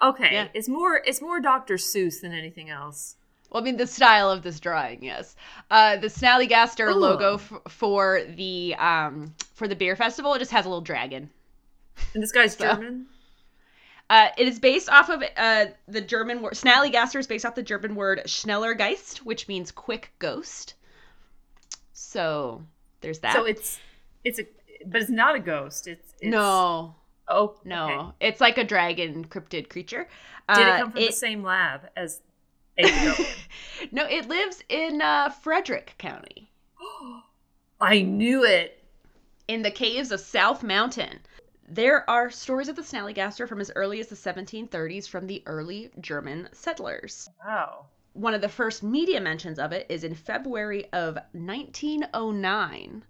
Okay, 0.03 0.29
Yeah. 0.33 0.49
it's 0.55 0.69
more 0.69 1.01
it's 1.05 1.21
more 1.23 1.41
Dr. 1.41 1.75
Seuss 1.75 2.21
than 2.21 2.33
anything 2.33 2.69
else. 2.71 3.17
Well, 3.51 3.63
I 3.63 3.65
mean, 3.65 3.79
the 3.79 3.87
style 3.87 4.31
of 4.31 4.43
this 4.43 4.61
drawing, 4.61 5.03
yes. 5.03 5.35
Uh, 5.71 5.97
the 5.97 6.09
Snallygaster 6.09 6.91
Ugh. 6.91 6.97
logo 6.97 7.35
f- 7.37 7.53
for 7.69 8.23
the 8.37 8.75
um 8.77 9.35
for 9.55 9.67
the 9.67 9.75
beer 9.77 9.97
festival 9.97 10.35
it 10.35 10.39
just 10.41 10.51
has 10.51 10.67
a 10.67 10.69
little 10.69 10.83
dragon. 10.83 11.31
And 12.15 12.23
this 12.23 12.33
guy's 12.33 12.55
So- 12.57 12.67
German. 12.75 13.07
Uh, 14.11 14.29
it 14.39 14.49
is 14.49 14.59
based 14.59 14.89
off 14.89 15.11
of 15.11 15.23
uh, 15.37 15.67
the 15.87 16.01
German 16.01 16.41
word. 16.41 16.55
Snallygaster 16.55 17.19
is 17.21 17.27
based 17.27 17.45
off 17.45 17.55
the 17.55 17.63
German 17.63 17.95
word 17.95 18.23
Schnellergeist, 18.25 19.19
which 19.19 19.49
means 19.49 19.71
quick 19.71 20.13
ghost. 20.19 20.75
So 21.93 22.63
there's 23.01 23.19
that. 23.21 23.35
So 23.35 23.45
it's 23.45 23.79
it's 24.25 24.39
a 24.39 24.47
but 24.87 25.01
it's 25.01 25.11
not 25.11 25.35
a 25.37 25.41
ghost. 25.41 25.87
It's, 25.89 26.15
it's 26.21 26.31
no, 26.31 26.95
Oh 27.29 27.57
no, 27.65 27.85
okay. 27.89 28.27
it's 28.29 28.41
like 28.41 28.59
a 28.59 28.65
dragon 28.65 29.25
cryptid 29.25 29.69
creature. 29.69 30.09
Did 30.55 30.67
Uh, 30.67 30.71
it 30.75 30.79
come 30.81 30.93
from 30.93 31.01
the 31.01 31.13
same 31.13 31.43
lab 31.43 31.89
as 31.97 32.21
no, 33.91 34.05
it 34.07 34.29
lives 34.29 34.63
in 34.69 35.03
uh, 35.03 35.31
Frederick 35.31 35.95
County, 35.99 36.51
I 37.81 38.03
knew 38.03 38.45
it. 38.45 38.83
in 39.49 39.63
the 39.63 39.71
caves 39.71 40.13
of 40.13 40.21
South 40.21 40.63
Mountain. 40.63 41.19
There 41.71 42.09
are 42.09 42.31
stories 42.31 42.69
of 42.69 42.77
the 42.77 42.83
Snallygaster 42.83 43.47
from 43.49 43.61
as 43.61 43.71
early 43.77 44.01
as 44.01 44.07
the 44.07 44.15
1730s 44.15 45.09
from 45.09 45.27
the 45.27 45.43
early 45.47 45.91
German 46.01 46.49
settlers. 46.53 47.29
Wow. 47.45 47.87
One 48.15 48.33
of 48.35 48.41
the 48.41 48.49
first 48.49 48.83
media 48.83 49.21
mentions 49.21 49.59
of 49.59 49.73
it 49.73 49.85
is 49.91 50.03
in 50.05 50.15
February 50.15 50.87
of 50.93 51.19
1909 51.33 53.05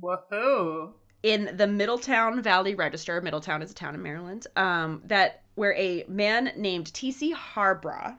Whoa. 0.00 0.94
In 1.22 1.56
the 1.56 1.66
Middletown 1.66 2.42
Valley 2.42 2.74
Register. 2.74 3.20
Middletown 3.20 3.62
is 3.62 3.70
a 3.70 3.74
town 3.74 3.94
in 3.94 4.02
Maryland. 4.02 4.46
Um, 4.56 5.02
that 5.06 5.42
where 5.54 5.74
a 5.74 6.04
man 6.08 6.52
named 6.56 6.92
T.C. 6.94 7.34
Harbaugh, 7.34 8.16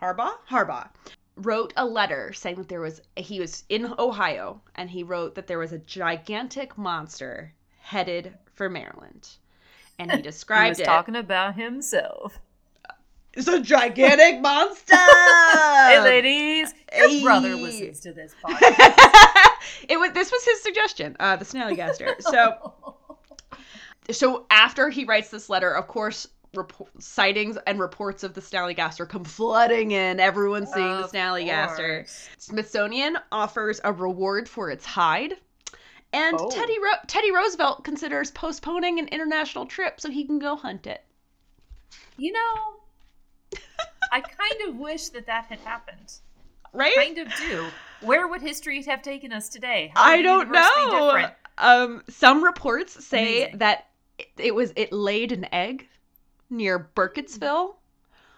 Harbaugh, 0.00 0.34
Harbaugh, 0.48 0.88
wrote 1.36 1.72
a 1.76 1.84
letter 1.84 2.32
saying 2.32 2.56
that 2.56 2.68
there 2.68 2.80
was 2.80 3.00
he 3.16 3.40
was 3.40 3.64
in 3.68 3.94
Ohio 3.98 4.60
and 4.74 4.90
he 4.90 5.02
wrote 5.02 5.34
that 5.34 5.46
there 5.46 5.58
was 5.58 5.72
a 5.72 5.78
gigantic 5.78 6.76
monster 6.76 7.54
headed 7.78 8.34
for 8.54 8.68
Maryland, 8.68 9.28
and 9.98 10.12
he 10.12 10.20
described 10.20 10.64
He 10.64 10.70
was 10.70 10.80
it. 10.80 10.84
talking 10.84 11.16
about 11.16 11.54
himself. 11.54 12.38
It's 13.34 13.48
a 13.48 13.60
gigantic 13.60 14.42
monster. 14.42 14.94
hey, 14.96 16.00
ladies, 16.02 16.74
your 16.94 17.08
hey. 17.08 17.22
brother 17.22 17.54
listens 17.54 18.00
to 18.00 18.12
this 18.12 18.34
podcast. 18.44 19.48
it 19.88 19.98
was 19.98 20.12
this 20.12 20.30
was 20.30 20.44
his 20.44 20.62
suggestion, 20.62 21.16
uh, 21.20 21.36
the 21.36 21.44
Snallygaster. 21.44 22.14
So 22.20 22.74
so 24.10 24.46
after 24.50 24.88
he 24.90 25.04
writes 25.04 25.30
this 25.30 25.48
letter, 25.48 25.70
of 25.74 25.86
course, 25.86 26.26
report, 26.54 26.90
sightings 27.02 27.56
and 27.66 27.78
reports 27.78 28.22
of 28.24 28.34
the 28.34 28.40
Snallygaster 28.40 29.08
come 29.08 29.24
flooding 29.24 29.92
in. 29.92 30.18
Everyone's 30.20 30.72
seeing 30.72 31.00
the 31.00 31.08
Snallygaster. 31.08 31.98
course. 32.00 32.28
Smithsonian 32.38 33.16
offers 33.30 33.80
a 33.84 33.92
reward 33.92 34.48
for 34.48 34.70
its 34.70 34.84
hide. 34.84 35.34
And 36.12 36.36
Oh. 36.38 36.50
Teddy 36.50 36.78
Ro- 36.78 36.98
Teddy 37.06 37.30
Roosevelt 37.32 37.84
considers 37.84 38.30
postponing 38.32 38.98
an 38.98 39.08
international 39.08 39.64
trip 39.66 39.98
so 40.00 40.10
he 40.10 40.24
can 40.24 40.38
go 40.38 40.56
hunt 40.56 40.86
it. 40.86 41.02
You 42.18 42.32
know, 42.32 43.58
I 44.12 44.20
kind 44.20 44.68
of 44.68 44.76
wish 44.76 45.08
that 45.10 45.26
that 45.26 45.46
had 45.46 45.60
happened. 45.60 46.12
Right? 46.74 46.94
Kind 46.96 47.18
of 47.18 47.28
do. 47.36 47.66
Where 48.02 48.28
would 48.28 48.42
history 48.42 48.82
have 48.82 49.02
taken 49.02 49.32
us 49.32 49.48
today? 49.48 49.92
I 49.96 50.22
don't 50.22 50.50
know. 50.50 51.28
Um, 51.58 52.02
some 52.08 52.42
reports 52.42 53.04
say 53.04 53.42
Amazing. 53.42 53.58
that 53.58 53.88
it, 54.18 54.28
it 54.38 54.54
was 54.54 54.72
it 54.76 54.92
laid 54.92 55.32
an 55.32 55.46
egg 55.52 55.88
near 56.50 56.90
Burkittsville. 56.96 57.74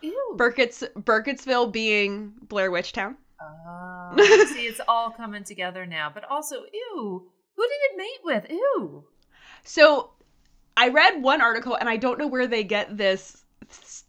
Ew. 0.02 0.34
Burkitts 0.36 0.82
Burkittsville 0.94 1.72
being 1.72 2.32
Blair 2.48 2.70
Witch 2.70 2.92
Town. 2.92 3.16
Oh, 3.40 4.46
see, 4.54 4.66
it's 4.66 4.80
all 4.88 5.10
coming 5.10 5.44
together 5.44 5.86
now. 5.86 6.10
But 6.12 6.24
also, 6.30 6.56
ew. 6.72 7.30
Who 7.56 7.62
did 7.62 7.70
it 7.70 7.96
mate 7.96 8.20
with? 8.24 8.46
Ew. 8.50 9.04
So 9.62 10.10
I 10.76 10.88
read 10.88 11.22
one 11.22 11.40
article 11.40 11.76
and 11.76 11.88
I 11.88 11.96
don't 11.96 12.18
know 12.18 12.26
where 12.26 12.46
they 12.46 12.64
get 12.64 12.96
this 12.96 13.44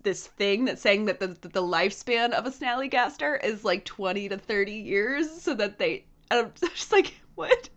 this 0.06 0.26
thing 0.28 0.64
that's 0.66 0.82
saying 0.82 1.06
that 1.06 1.20
the 1.20 1.28
the 1.28 1.62
lifespan 1.62 2.32
of 2.32 2.46
a 2.46 2.52
snallygaster 2.52 3.44
is 3.44 3.66
like 3.66 3.84
20 3.84 4.30
to 4.30 4.38
30 4.38 4.72
years 4.72 5.30
so 5.42 5.54
that 5.56 5.78
they 5.78 6.06
and 6.32 6.46
I'm 6.46 6.52
just 6.74 6.94
like 6.94 7.14
what? 7.36 7.70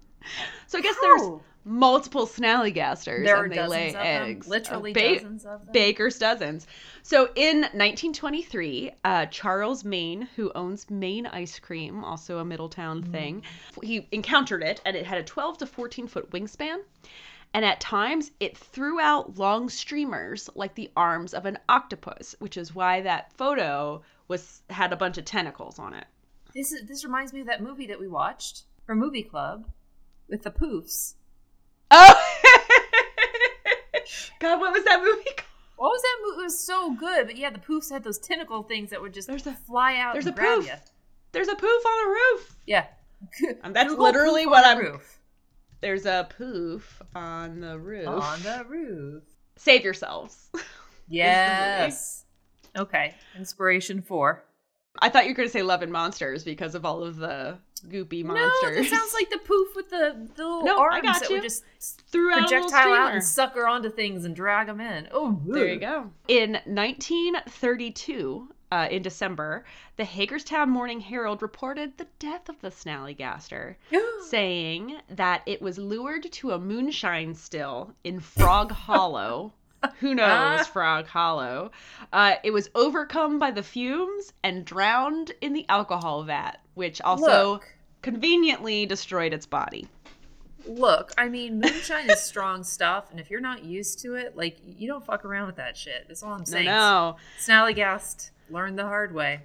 So 0.69 0.79
I 0.79 0.81
guess 0.83 0.95
there's 1.01 1.41
multiple 1.65 2.27
snallygasters 2.27 3.25
There 3.25 3.43
and 3.45 3.53
they 3.53 3.67
lay 3.67 3.89
of 3.89 3.93
them. 3.95 4.29
eggs. 4.31 4.47
Literally 4.49 4.93
ba- 4.93 5.15
dozens 5.15 5.45
of 5.45 5.65
them. 5.67 5.73
Baker's 5.73 6.19
dozens. 6.19 6.67
So 7.03 7.29
in 7.35 7.61
1923, 7.63 8.93
uh, 9.05 9.27
Charles 9.27 9.85
Maine, 9.85 10.29
who 10.37 10.51
owns 10.55 10.89
Maine 10.91 11.27
Ice 11.27 11.59
Cream, 11.59 12.05
also 12.05 12.39
a 12.39 12.45
Middletown 12.45 13.03
Mm. 13.03 13.11
thing, 13.13 13.43
he 13.83 14.07
encountered 14.13 14.63
it 14.63 14.81
and 14.87 14.97
it 14.97 15.07
had 15.07 15.19
a 15.19 15.23
12 15.25 15.59
to 15.59 15.67
14 15.67 16.07
foot 16.07 16.31
wingspan. 16.31 16.79
And 17.55 17.65
at 17.65 17.81
times 17.81 18.31
it 18.41 18.57
threw 18.57 19.01
out 19.01 19.39
long 19.39 19.69
streamers 19.69 20.51
like 20.55 20.75
the 20.75 20.91
arms 20.97 21.35
of 21.35 21.47
an 21.47 21.59
octopus, 21.69 22.35
which 22.39 22.57
is 22.57 22.75
why 22.75 23.01
that 23.01 23.33
photo 23.33 24.03
was 24.29 24.63
had 24.71 24.93
a 24.93 24.97
bunch 24.97 25.19
of 25.19 25.25
tentacles 25.25 25.79
on 25.79 25.95
it. 25.95 26.05
This 26.55 26.73
is 26.73 26.87
this 26.87 27.05
reminds 27.05 27.33
me 27.33 27.41
of 27.41 27.47
that 27.47 27.63
movie 27.63 27.87
that 27.87 27.99
we 27.99 28.09
watched 28.09 28.65
for 28.85 28.95
Movie 28.95 29.23
Club 29.23 29.67
with 30.29 30.43
the 30.43 30.51
poofs. 30.51 31.15
Oh, 31.91 32.15
God, 34.41 34.61
what 34.61 34.73
was 34.73 34.85
that 34.85 35.01
movie 35.03 35.25
called? 35.25 35.45
What 35.77 35.91
was 35.91 36.03
that 36.03 36.17
movie? 36.25 36.41
It 36.41 36.45
was 36.45 36.65
so 36.65 36.93
good, 36.95 37.27
but 37.27 37.37
yeah, 37.37 37.51
the 37.51 37.59
poofs 37.61 37.91
had 37.91 38.03
those 38.03 38.19
tentacle 38.19 38.63
things 38.65 38.91
that 38.91 39.01
would 39.01 39.15
just 39.15 39.29
There's 39.29 39.47
a- 39.47 39.53
fly 39.53 39.97
out 39.97 40.13
there's 40.15 40.27
and 40.27 40.35
a 40.35 40.37
grab 40.37 40.59
poof. 40.59 40.67
you. 40.67 40.73
There's 41.33 41.49
a 41.49 41.55
poof 41.55 41.87
on 41.87 42.05
the 42.05 42.11
roof. 42.11 42.57
Yeah, 42.67 42.87
And 43.65 43.75
that's 43.77 43.91
Google 43.91 44.05
literally 44.07 44.47
what 44.47 44.67
I'm. 44.67 44.79
roof. 44.79 45.18
There's 45.81 46.07
a 46.07 46.29
poof 46.37 47.01
on 47.15 47.61
the 47.61 47.79
roof. 47.79 48.09
on 48.09 48.43
the 48.43 48.65
roof. 48.69 49.23
Save 49.57 49.85
yourselves. 49.85 50.51
Yes. 51.11 52.27
Okay. 52.77 53.15
Inspiration 53.35 54.03
four. 54.03 54.45
I 54.99 55.09
thought 55.09 55.25
you 55.25 55.31
were 55.31 55.37
going 55.37 55.49
to 55.49 55.53
say 55.53 55.63
Love 55.63 55.81
and 55.81 55.91
Monsters 55.91 56.45
because 56.45 56.75
of 56.75 56.85
all 56.85 57.03
of 57.03 57.17
the 57.17 57.57
goopy 57.87 58.23
monsters. 58.23 58.77
No, 58.77 58.83
that 58.83 58.91
sounds 58.91 59.15
like 59.15 59.31
the 59.31 59.39
poof 59.39 59.75
with 59.75 59.89
the, 59.89 60.29
the 60.37 60.43
little 60.47 60.65
No, 60.65 60.77
I 60.79 60.83
arms 60.97 61.03
got 61.03 61.21
that 61.21 61.31
you. 61.31 61.37
would 61.37 61.43
just 61.45 61.65
threw 62.11 62.33
projectile 62.33 62.59
out 62.59 62.69
streamer. 62.83 63.09
and 63.11 63.25
sucker 63.25 63.67
onto 63.67 63.89
things 63.91 64.27
and 64.27 64.37
drag 64.37 64.67
them 64.67 64.83
in. 64.83 65.09
Oh, 65.11 65.41
There 65.47 65.69
you 65.69 65.81
go. 65.81 66.11
In 66.29 66.59
1932, 66.67 68.49
uh, 68.71 68.89
in 68.91 69.03
December, 69.03 69.65
the 69.97 70.05
Hagerstown 70.05 70.69
Morning 70.71 71.01
Herald 71.01 71.43
reported 71.43 71.97
the 71.97 72.07
death 72.19 72.49
of 72.49 72.61
the 72.61 72.71
snallygaster, 72.71 73.77
saying 74.29 74.99
that 75.11 75.43
it 75.47 75.63
was 75.63 75.79
lured 75.79 76.31
to 76.33 76.51
a 76.53 76.59
moonshine 76.59 77.35
still 77.35 77.95
in 78.05 78.21
Frog 78.21 78.71
Hollow. 78.73 79.53
Who 80.01 80.15
knows. 80.15 80.67
Frog 80.67 81.07
Hollow? 81.07 81.71
Uh, 82.13 82.35
it 82.43 82.51
was 82.51 82.69
overcome 82.75 83.39
by 83.39 83.53
the 83.53 83.63
fumes 83.63 84.33
and 84.43 84.65
drowned 84.65 85.33
in 85.41 85.53
the 85.53 85.65
alcohol 85.69 86.25
vat, 86.25 86.59
which 86.75 87.01
also 87.01 87.53
Look. 87.53 87.75
conveniently 88.03 88.87
destroyed 88.87 89.33
its 89.33 89.47
body. 89.47 89.89
Look, 90.67 91.13
I 91.17 91.29
mean, 91.29 91.61
moonshine 91.61 92.11
is 92.11 92.21
strong 92.21 92.65
stuff, 92.65 93.11
and 93.13 93.21
if 93.21 93.31
you're 93.31 93.41
not 93.41 93.65
used 93.65 94.01
to 94.01 94.17
it, 94.17 94.37
like 94.37 94.59
you 94.67 94.89
don't 94.89 95.05
fuck 95.07 95.25
around 95.25 95.47
with 95.47 95.57
that 95.57 95.77
shit. 95.77 96.05
That's 96.09 96.23
all 96.23 96.33
I'm 96.33 96.41
No, 96.41 96.45
saying. 96.45 96.67
no. 96.67 97.17
Snallygast 97.41 98.31
learned 98.51 98.79
the 98.79 98.85
hard 98.85 99.15
way. 99.15 99.41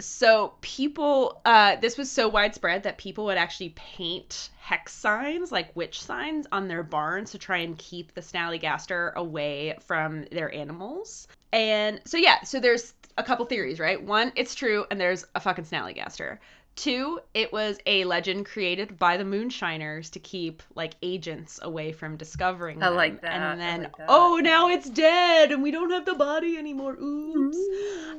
So 0.00 0.54
people, 0.60 1.40
uh, 1.44 1.76
this 1.76 1.98
was 1.98 2.08
so 2.10 2.28
widespread 2.28 2.84
that 2.84 2.98
people 2.98 3.24
would 3.24 3.36
actually 3.36 3.70
paint 3.70 4.50
hex 4.60 4.92
signs, 4.94 5.50
like 5.50 5.74
witch 5.74 6.00
signs, 6.00 6.46
on 6.52 6.68
their 6.68 6.84
barns 6.84 7.32
to 7.32 7.38
try 7.38 7.58
and 7.58 7.76
keep 7.78 8.14
the 8.14 8.20
snallygaster 8.20 9.12
away 9.14 9.76
from 9.84 10.26
their 10.30 10.54
animals. 10.54 11.26
And 11.52 12.00
so 12.04 12.16
yeah, 12.16 12.42
so 12.44 12.60
there's 12.60 12.94
a 13.16 13.24
couple 13.24 13.44
theories, 13.46 13.80
right? 13.80 14.00
One, 14.00 14.30
it's 14.36 14.54
true, 14.54 14.84
and 14.90 15.00
there's 15.00 15.24
a 15.34 15.40
fucking 15.40 15.64
snallygaster. 15.64 16.38
Two, 16.78 17.18
it 17.34 17.52
was 17.52 17.78
a 17.86 18.04
legend 18.04 18.46
created 18.46 18.98
by 18.98 19.16
the 19.16 19.24
moonshiners 19.24 20.10
to 20.10 20.20
keep 20.20 20.62
like 20.76 20.94
agents 21.02 21.58
away 21.62 21.90
from 21.90 22.16
discovering 22.16 22.80
I 22.80 22.86
them. 22.86 22.96
like 22.96 23.20
that. 23.22 23.32
And 23.32 23.60
then, 23.60 23.82
like 23.82 23.96
that. 23.96 24.06
oh, 24.08 24.38
now 24.40 24.68
it's 24.68 24.88
dead, 24.88 25.50
and 25.50 25.60
we 25.60 25.72
don't 25.72 25.90
have 25.90 26.06
the 26.06 26.14
body 26.14 26.56
anymore. 26.56 26.94
Oops. 26.94 27.58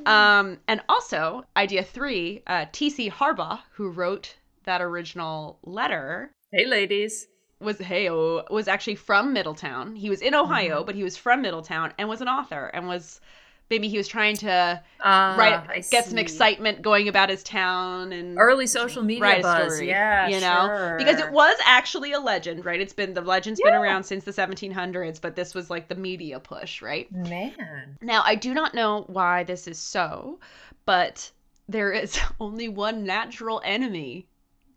Um, 0.05 0.57
and 0.67 0.81
also, 0.89 1.45
idea 1.55 1.83
three, 1.83 2.43
uh, 2.47 2.65
T.C. 2.73 3.09
Harbaugh, 3.09 3.59
who 3.71 3.89
wrote 3.91 4.35
that 4.65 4.81
original 4.81 5.57
letter, 5.63 6.31
Hey, 6.51 6.65
ladies. 6.65 7.27
was 7.61 7.77
hey 7.77 8.09
was 8.09 8.67
actually 8.67 8.95
from 8.95 9.31
Middletown. 9.33 9.95
He 9.95 10.09
was 10.09 10.21
in 10.21 10.35
Ohio, 10.35 10.83
but 10.83 10.95
he 10.95 11.03
was 11.03 11.15
from 11.15 11.41
Middletown 11.41 11.93
and 11.97 12.09
was 12.09 12.19
an 12.21 12.27
author 12.27 12.65
and 12.73 12.87
was 12.87 13.21
maybe 13.69 13.87
he 13.87 13.97
was 13.97 14.07
trying 14.07 14.35
to 14.37 14.81
Uh, 15.01 15.35
write 15.37 15.85
get 15.91 16.05
some 16.05 16.17
excitement 16.17 16.81
going 16.81 17.07
about 17.07 17.29
his 17.29 17.41
town 17.43 18.11
and 18.11 18.37
Early 18.37 18.67
social 18.67 19.01
media 19.03 19.39
buzz. 19.41 19.73
story, 19.75 19.87
Yeah, 19.89 20.27
you 20.27 20.39
know 20.41 20.67
sure. 20.67 20.95
because 20.97 21.19
it 21.19 21.31
was 21.31 21.55
actually 21.65 22.11
a 22.11 22.19
legend 22.19 22.65
right 22.65 22.81
it's 22.81 22.93
been 22.93 23.13
the 23.13 23.21
legend's 23.21 23.61
been 23.61 23.73
around 23.73 24.03
since 24.03 24.23
the 24.25 24.31
1700s 24.33 25.21
but 25.21 25.35
this 25.35 25.53
was 25.55 25.69
like 25.69 25.87
the 25.87 25.95
media 25.95 26.39
push 26.39 26.81
right 26.81 27.09
man. 27.11 27.97
now 28.01 28.21
i 28.25 28.35
do 28.35 28.53
not 28.53 28.73
know 28.73 29.03
why 29.07 29.43
this 29.43 29.67
is 29.67 29.77
so 29.79 30.39
but 30.85 31.31
there 31.69 31.91
is 31.93 32.19
only 32.39 32.67
one 32.67 33.03
natural 33.05 33.61
enemy 33.63 34.27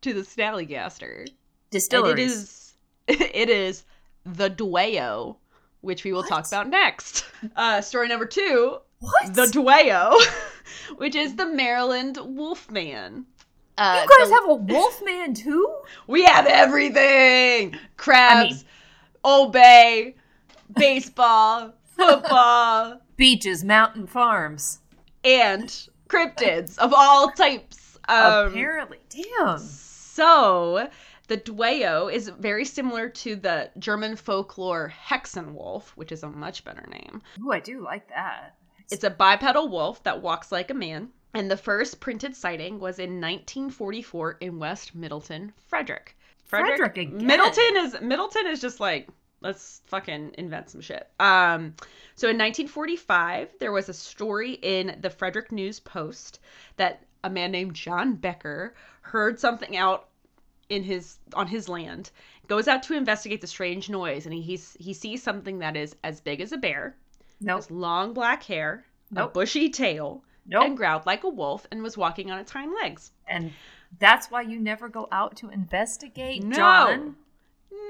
to 0.03 0.13
the 0.13 0.21
snallygaster 0.23 1.27
Distilleries. 1.71 2.75
and 3.09 3.19
it 3.19 3.21
is 3.21 3.31
it 3.35 3.49
is 3.49 3.85
the 4.25 4.49
dwayyo 4.51 5.37
which 5.83 6.03
we 6.05 6.13
will 6.13 6.23
talk 6.25 6.47
about 6.47 6.69
next 6.69 7.25
uh 7.57 7.81
story 7.81 8.09
number 8.09 8.25
two 8.27 8.79
what? 9.01 9.35
the 9.35 9.43
dwayyo 9.47 10.15
which 10.97 11.15
is 11.15 11.37
the 11.37 11.47
maryland 11.47 12.19
wolfman 12.23 13.27
uh, 13.79 14.01
you 14.05 14.19
guys 14.19 14.29
the- 14.29 14.35
have 14.35 14.49
a 14.49 14.55
wolfman 14.55 15.35
too? 15.35 15.77
we 16.07 16.23
have 16.25 16.47
everything 16.47 17.77
crabs 17.97 18.51
I 18.51 18.55
mean- 18.55 18.65
Old 19.25 19.53
Bay, 19.53 20.17
baseball 20.77 21.73
football 21.97 23.01
Beaches, 23.17 23.63
mountain 23.65 24.07
farms. 24.09 24.81
and 25.25 25.69
cryptids 26.09 26.77
of 26.79 26.93
all 26.93 27.31
types 27.31 27.99
um, 28.09 28.49
Apparently. 28.49 28.99
Damn. 29.09 29.59
So, 29.61 30.89
the 31.33 31.39
Dwayyo 31.39 32.13
is 32.13 32.29
very 32.29 32.67
similar 32.67 33.09
to 33.09 33.37
the 33.37 33.71
German 33.79 34.17
folklore 34.17 34.93
Hexenwolf, 35.09 35.85
which 35.95 36.13
is 36.13 36.23
a 36.23 36.29
much 36.29 36.63
better 36.63 36.87
name. 36.91 37.23
Ooh, 37.41 37.53
I 37.53 37.61
do 37.61 37.83
like 37.83 38.07
that. 38.11 38.55
It's 38.91 39.05
a 39.05 39.09
bipedal 39.09 39.71
wolf 39.71 40.03
that 40.03 40.21
walks 40.21 40.53
like 40.53 40.71
a 40.71 40.75
man, 40.75 41.09
and 41.33 41.51
the 41.51 41.57
first 41.57 42.01
printed 42.01 42.37
sighting 42.37 42.79
was 42.79 42.99
in 42.99 43.19
1944 43.19 44.37
in 44.43 44.59
West 44.59 44.95
Middletown, 44.95 45.55
Frederick. 45.69 46.19
Frederick 46.45 46.99
again. 46.99 47.27
Middletown 47.27 47.79
is 47.79 47.99
Middletown 48.03 48.47
is 48.49 48.61
just 48.61 48.79
like 48.79 49.09
let's 49.41 49.81
fucking 49.87 50.35
invent 50.37 50.69
some 50.69 50.83
shit. 50.83 51.09
Um 51.19 51.75
so 52.15 52.29
in 52.29 52.37
1945 52.37 53.55
there 53.59 53.73
was 53.73 53.89
a 53.89 53.95
story 53.95 54.59
in 54.61 54.99
the 55.01 55.09
Frederick 55.09 55.51
News 55.51 55.81
Post 55.81 56.41
that 56.77 57.07
a 57.25 57.31
man 57.31 57.53
named 57.53 57.73
John 57.73 58.17
Becker 58.17 58.75
heard 59.01 59.41
something 59.41 59.79
out 59.79 60.09
in 60.73 60.83
his 60.83 61.19
on 61.35 61.47
his 61.47 61.69
land, 61.69 62.11
goes 62.49 62.67
out 62.69 62.83
to 62.85 62.95
investigate 62.97 63.41
the 63.41 63.47
strange 63.47 63.89
noise 63.91 64.25
and 64.27 64.35
he 64.35 64.59
he 64.79 64.93
sees 64.95 65.23
something 65.23 65.59
that 65.61 65.77
is 65.77 65.95
as 66.03 66.21
big 66.21 66.41
as 66.41 66.53
a 66.53 66.57
bear, 66.59 66.97
Nope. 67.41 67.57
has 67.59 67.71
long 67.71 68.13
black 68.15 68.43
hair, 68.43 68.85
a 69.17 69.29
bushy 69.29 69.69
tail, 69.71 70.25
Nope. 70.47 70.65
and 70.65 70.77
growled 70.77 71.07
like 71.07 71.25
a 71.25 71.29
wolf 71.29 71.67
and 71.71 71.83
was 71.83 71.97
walking 71.97 72.31
on 72.31 72.39
its 72.39 72.51
hind 72.53 72.73
legs. 72.83 73.13
And 73.29 73.53
that's 73.99 74.31
why 74.31 74.43
you 74.43 74.59
never 74.59 74.89
go 74.89 75.07
out 75.13 75.37
to 75.37 75.51
investigate, 75.51 76.43
No. 76.43 76.57
John. 76.57 77.17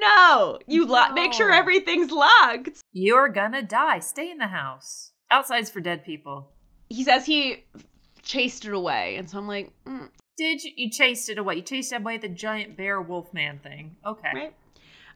No, 0.01 0.59
you 0.67 0.87
lo- 0.87 1.13
make 1.13 1.33
sure 1.33 1.51
everything's 1.53 2.11
locked. 2.11 2.81
You're 2.93 3.29
gonna 3.29 3.63
die. 3.63 3.99
Stay 4.01 4.31
in 4.31 4.39
the 4.39 4.47
house. 4.49 5.13
Outside's 5.31 5.71
for 5.71 5.81
dead 5.81 6.05
people. 6.05 6.51
He 6.89 7.05
says 7.05 7.25
he 7.27 7.65
chased 8.23 8.65
it 8.65 8.73
away, 8.73 9.17
and 9.17 9.29
so 9.29 9.39
I'm 9.39 9.49
like, 9.49 9.73
mm, 9.87 10.09
Did 10.37 10.65
you, 10.65 10.73
you 10.77 10.91
chased 10.91 11.29
it 11.29 11.39
away? 11.39 11.57
You 11.57 11.63
chased 11.63 11.93
away 11.93 12.17
the 12.19 12.29
giant 12.29 12.77
bear 12.77 13.01
wolf 13.01 13.33
man 13.35 13.59
thing. 13.59 13.97
Okay. 14.07 14.31
right. 14.35 14.55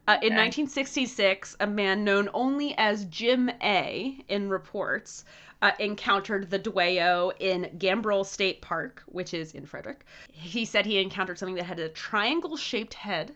Uh, 0.09 0.19
In 0.23 0.35
1966, 0.35 1.57
a 1.59 1.67
man 1.67 2.05
known 2.05 2.29
only 2.33 2.75
as 2.79 3.07
Jim 3.07 3.51
A. 3.63 4.19
in 4.29 4.49
reports 4.49 5.25
uh, 5.63 5.73
encountered 5.81 6.49
the 6.49 6.59
Dwayyo 6.61 7.33
in 7.41 7.65
Gambrill 7.79 8.25
State 8.25 8.61
Park, 8.63 9.03
which 9.07 9.35
is 9.35 9.53
in 9.55 9.67
Frederick. 9.67 10.05
He 10.31 10.65
said 10.65 10.87
he 10.87 10.99
encountered 11.01 11.39
something 11.39 11.57
that 11.57 11.65
had 11.65 11.81
a 11.81 11.89
triangle 11.89 12.57
shaped 12.57 12.95
head 12.95 13.35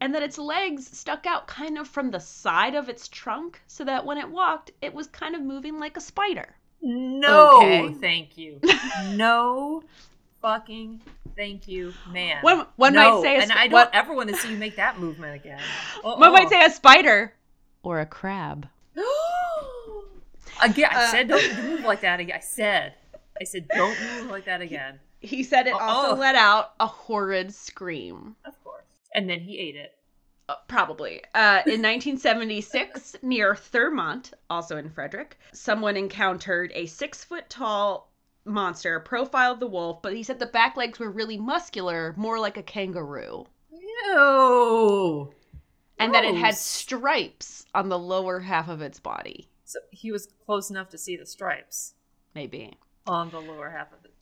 and 0.00 0.12
that 0.14 0.22
its 0.22 0.38
legs 0.38 0.88
stuck 0.88 1.24
out 1.26 1.46
kind 1.46 1.78
of 1.78 1.86
from 1.86 2.10
the 2.10 2.18
side 2.20 2.74
of 2.74 2.88
its 2.88 3.06
trunk 3.06 3.60
so 3.68 3.84
that 3.84 4.04
when 4.04 4.18
it 4.18 4.28
walked, 4.28 4.72
it 4.82 4.92
was 4.94 5.06
kind 5.08 5.36
of 5.36 5.42
moving 5.42 5.78
like 5.78 5.96
a 5.96 6.00
spider. 6.00 6.56
No, 6.82 7.58
Okay. 7.58 7.92
thank 8.00 8.36
you. 8.38 8.60
no 9.10 9.82
fucking 10.40 11.00
thank 11.36 11.68
you, 11.68 11.92
man. 12.10 12.38
One- 12.42 12.66
one 12.76 12.94
no. 12.94 13.16
might 13.16 13.22
say 13.22 13.36
a 13.36 13.40
and 13.42 13.52
I 13.52 13.64
don't 13.68 13.72
what- 13.72 13.94
ever 13.94 14.14
want 14.14 14.28
to 14.30 14.36
see 14.36 14.50
you 14.52 14.56
make 14.58 14.76
that 14.76 14.98
movement 14.98 15.34
again. 15.36 15.60
One 16.02 16.32
might 16.32 16.48
say 16.48 16.64
a 16.64 16.70
spider 16.70 17.32
or 17.82 18.00
a 18.00 18.06
crab. 18.06 18.68
again. 20.62 20.88
I 20.92 21.04
Uh, 21.04 21.10
said 21.10 21.28
don't 21.28 21.62
move 21.64 21.80
like 21.80 22.00
that 22.02 22.20
again. 22.20 22.36
I 22.36 22.40
said, 22.40 22.94
I 23.40 23.44
said 23.44 23.68
don't 23.68 23.96
move 24.16 24.30
like 24.30 24.44
that 24.46 24.60
again. 24.60 24.98
He 25.20 25.42
said 25.42 25.66
it 25.66 25.72
also 25.74 26.12
Oh. 26.12 26.18
let 26.18 26.34
out 26.34 26.74
a 26.80 26.86
horrid 26.86 27.52
scream. 27.54 28.36
Of 28.44 28.62
course. 28.62 28.84
And 29.14 29.28
then 29.28 29.40
he 29.40 29.58
ate 29.58 29.76
it. 29.76 29.94
Uh, 30.48 30.54
probably. 30.66 31.20
Uh, 31.34 31.60
in 31.66 31.82
1976, 31.82 33.16
near 33.22 33.54
Thurmont, 33.54 34.32
also 34.48 34.76
in 34.76 34.88
Frederick, 34.90 35.38
someone 35.52 35.96
encountered 35.96 36.72
a 36.74 36.86
six 36.86 37.22
foot 37.24 37.48
tall 37.50 38.07
monster, 38.48 39.00
profiled 39.00 39.60
the 39.60 39.66
wolf, 39.66 40.02
but 40.02 40.14
he 40.14 40.22
said 40.22 40.38
the 40.38 40.46
back 40.46 40.76
legs 40.76 40.98
were 40.98 41.10
really 41.10 41.36
muscular, 41.36 42.14
more 42.16 42.38
like 42.38 42.56
a 42.56 42.62
kangaroo, 42.62 43.46
Ew. 43.70 45.32
and 45.98 46.14
that 46.14 46.24
it 46.24 46.34
had 46.34 46.54
stripes 46.54 47.64
on 47.74 47.88
the 47.88 47.98
lower 47.98 48.40
half 48.40 48.68
of 48.68 48.82
its 48.82 49.00
body. 49.00 49.48
So 49.64 49.78
he 49.90 50.12
was 50.12 50.28
close 50.46 50.70
enough 50.70 50.88
to 50.90 50.98
see 50.98 51.16
the 51.16 51.26
stripes 51.26 51.94
Maybe. 52.34 52.78
on 53.06 53.30
the 53.30 53.40
lower 53.40 53.70
half 53.70 53.92
of 53.92 54.04
it. 54.04 54.12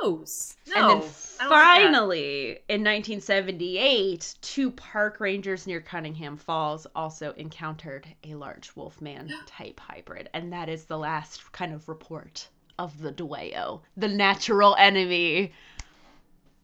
Gross. 0.00 0.56
No. 0.66 0.74
and 0.74 0.82
then 0.82 0.88
don't 0.88 1.38
like 1.40 1.48
finally, 1.48 2.50
in 2.68 2.82
1978, 2.82 4.34
two 4.40 4.70
park 4.70 5.20
rangers 5.20 5.66
near 5.66 5.80
Cunningham 5.80 6.36
Falls 6.36 6.86
also 6.94 7.32
encountered 7.32 8.08
a 8.24 8.34
large 8.34 8.74
wolfman 8.74 9.30
type 9.46 9.78
hybrid. 9.78 10.30
And 10.32 10.52
that 10.52 10.68
is 10.68 10.84
the 10.84 10.98
last 10.98 11.52
kind 11.52 11.74
of 11.74 11.88
report 11.88 12.48
of 12.78 13.00
the 13.00 13.12
Dwayyo, 13.12 13.80
the 13.96 14.08
natural 14.08 14.76
enemy 14.78 15.52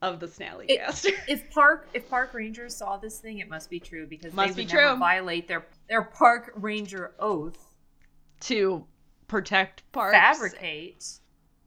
of 0.03 0.21
the 0.21 0.27
Snallygaster. 0.27 1.13
if 1.29 1.51
park 1.51 1.89
if 1.95 2.09
park 2.09 2.35
rangers 2.35 2.77
saw 2.77 2.97
this 2.97 3.19
thing, 3.19 3.39
it 3.39 3.49
must 3.49 3.71
be 3.71 3.81
true 3.81 4.07
because 4.07 4.33
Must 4.35 4.55
they 4.55 4.63
be 4.63 4.67
would 4.67 4.75
never 4.75 4.89
true. 4.91 4.99
violate 4.99 5.49
their 5.49 5.67
their 5.89 6.03
park 6.03 6.53
ranger 6.57 7.13
oath. 7.19 7.73
to 8.41 8.85
protect 9.27 9.91
parks. 9.93 10.17
Fabricate 10.17 11.05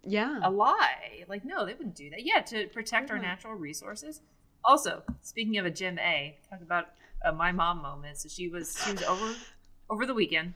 Yeah. 0.04 0.40
a 0.44 0.50
lie. 0.50 1.26
Like, 1.28 1.44
no, 1.44 1.66
they 1.66 1.74
wouldn't 1.74 1.96
do 1.96 2.10
that. 2.12 2.24
Yeah, 2.24 2.42
to 2.42 2.68
protect 2.68 3.10
our 3.10 3.18
mm-hmm. 3.18 3.26
natural 3.26 3.54
resources. 3.56 4.22
Also, 4.64 5.02
speaking 5.22 5.58
of 5.58 5.66
a 5.66 5.72
Jim 5.72 5.98
A, 6.00 6.38
talk 6.50 6.62
about 6.62 6.90
a 7.26 7.32
my 7.34 7.52
mom 7.52 7.82
moment. 7.82 8.18
So 8.18 8.30
she 8.30 8.48
was 8.48 8.78
she 8.86 8.92
was 8.92 9.04
over 9.04 9.34
over 9.90 10.06
the 10.06 10.14
weekend, 10.14 10.54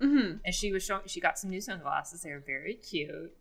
hmm 0.00 0.32
and 0.44 0.54
she 0.54 0.72
was 0.72 0.84
showing 0.84 1.02
she 1.06 1.20
got 1.20 1.38
some 1.38 1.50
new 1.50 1.60
sunglasses. 1.60 2.22
They 2.22 2.30
were 2.30 2.42
very 2.44 2.74
cute. 2.74 3.32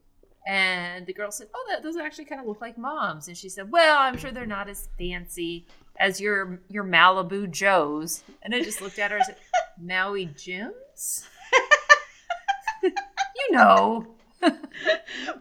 And 0.47 1.05
the 1.05 1.13
girl 1.13 1.29
said, 1.29 1.47
"Oh, 1.53 1.65
that 1.69 1.83
those 1.83 1.97
actually 1.97 2.25
kind 2.25 2.39
of 2.39 2.47
look 2.47 2.61
like 2.61 2.77
mom's." 2.77 3.27
And 3.27 3.35
she 3.37 3.49
said, 3.49 3.69
"Well, 3.71 3.97
I'm 3.99 4.17
sure 4.17 4.31
they're 4.31 4.45
not 4.45 4.69
as 4.69 4.87
fancy 4.97 5.65
as 5.99 6.21
your 6.21 6.61
your 6.69 6.85
Malibu 6.85 7.51
Joes." 7.51 8.23
And 8.41 8.55
I 8.55 8.61
just 8.63 8.81
looked 8.81 8.97
at 8.97 9.11
her 9.11 9.17
and 9.17 9.25
said, 9.25 9.37
"Maui 9.81 10.25
Jims." 10.27 11.27
you 12.83 13.51
know, 13.51 14.07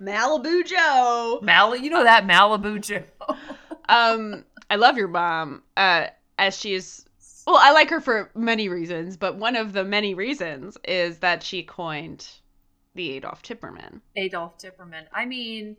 Malibu 0.03 0.65
Joe. 0.67 1.39
Mal, 1.43 1.77
you 1.77 1.91
know 1.91 2.03
that 2.05 2.27
Malibu 2.27 2.81
Joe. 2.81 3.05
Um, 3.89 4.45
I 4.69 4.77
love 4.77 4.97
your 4.97 5.09
mom. 5.09 5.63
Uh, 5.77 6.09
as 6.39 6.59
she's 6.59 7.05
well, 7.47 7.57
I 7.57 7.73
like 7.73 7.91
her 7.91 8.01
for 8.01 8.31
many 8.35 8.69
reasons, 8.69 9.17
but 9.17 9.37
one 9.37 9.57
of 9.57 9.73
the 9.73 9.85
many 9.85 10.15
reasons 10.15 10.77
is 10.85 11.19
that 11.19 11.43
she 11.43 11.63
coined 11.63 12.29
the 12.95 13.13
Adolf 13.13 13.43
Tipperman. 13.43 14.01
Adolf 14.17 14.59
Tipperman. 14.59 15.05
I 15.13 15.27
mean, 15.27 15.77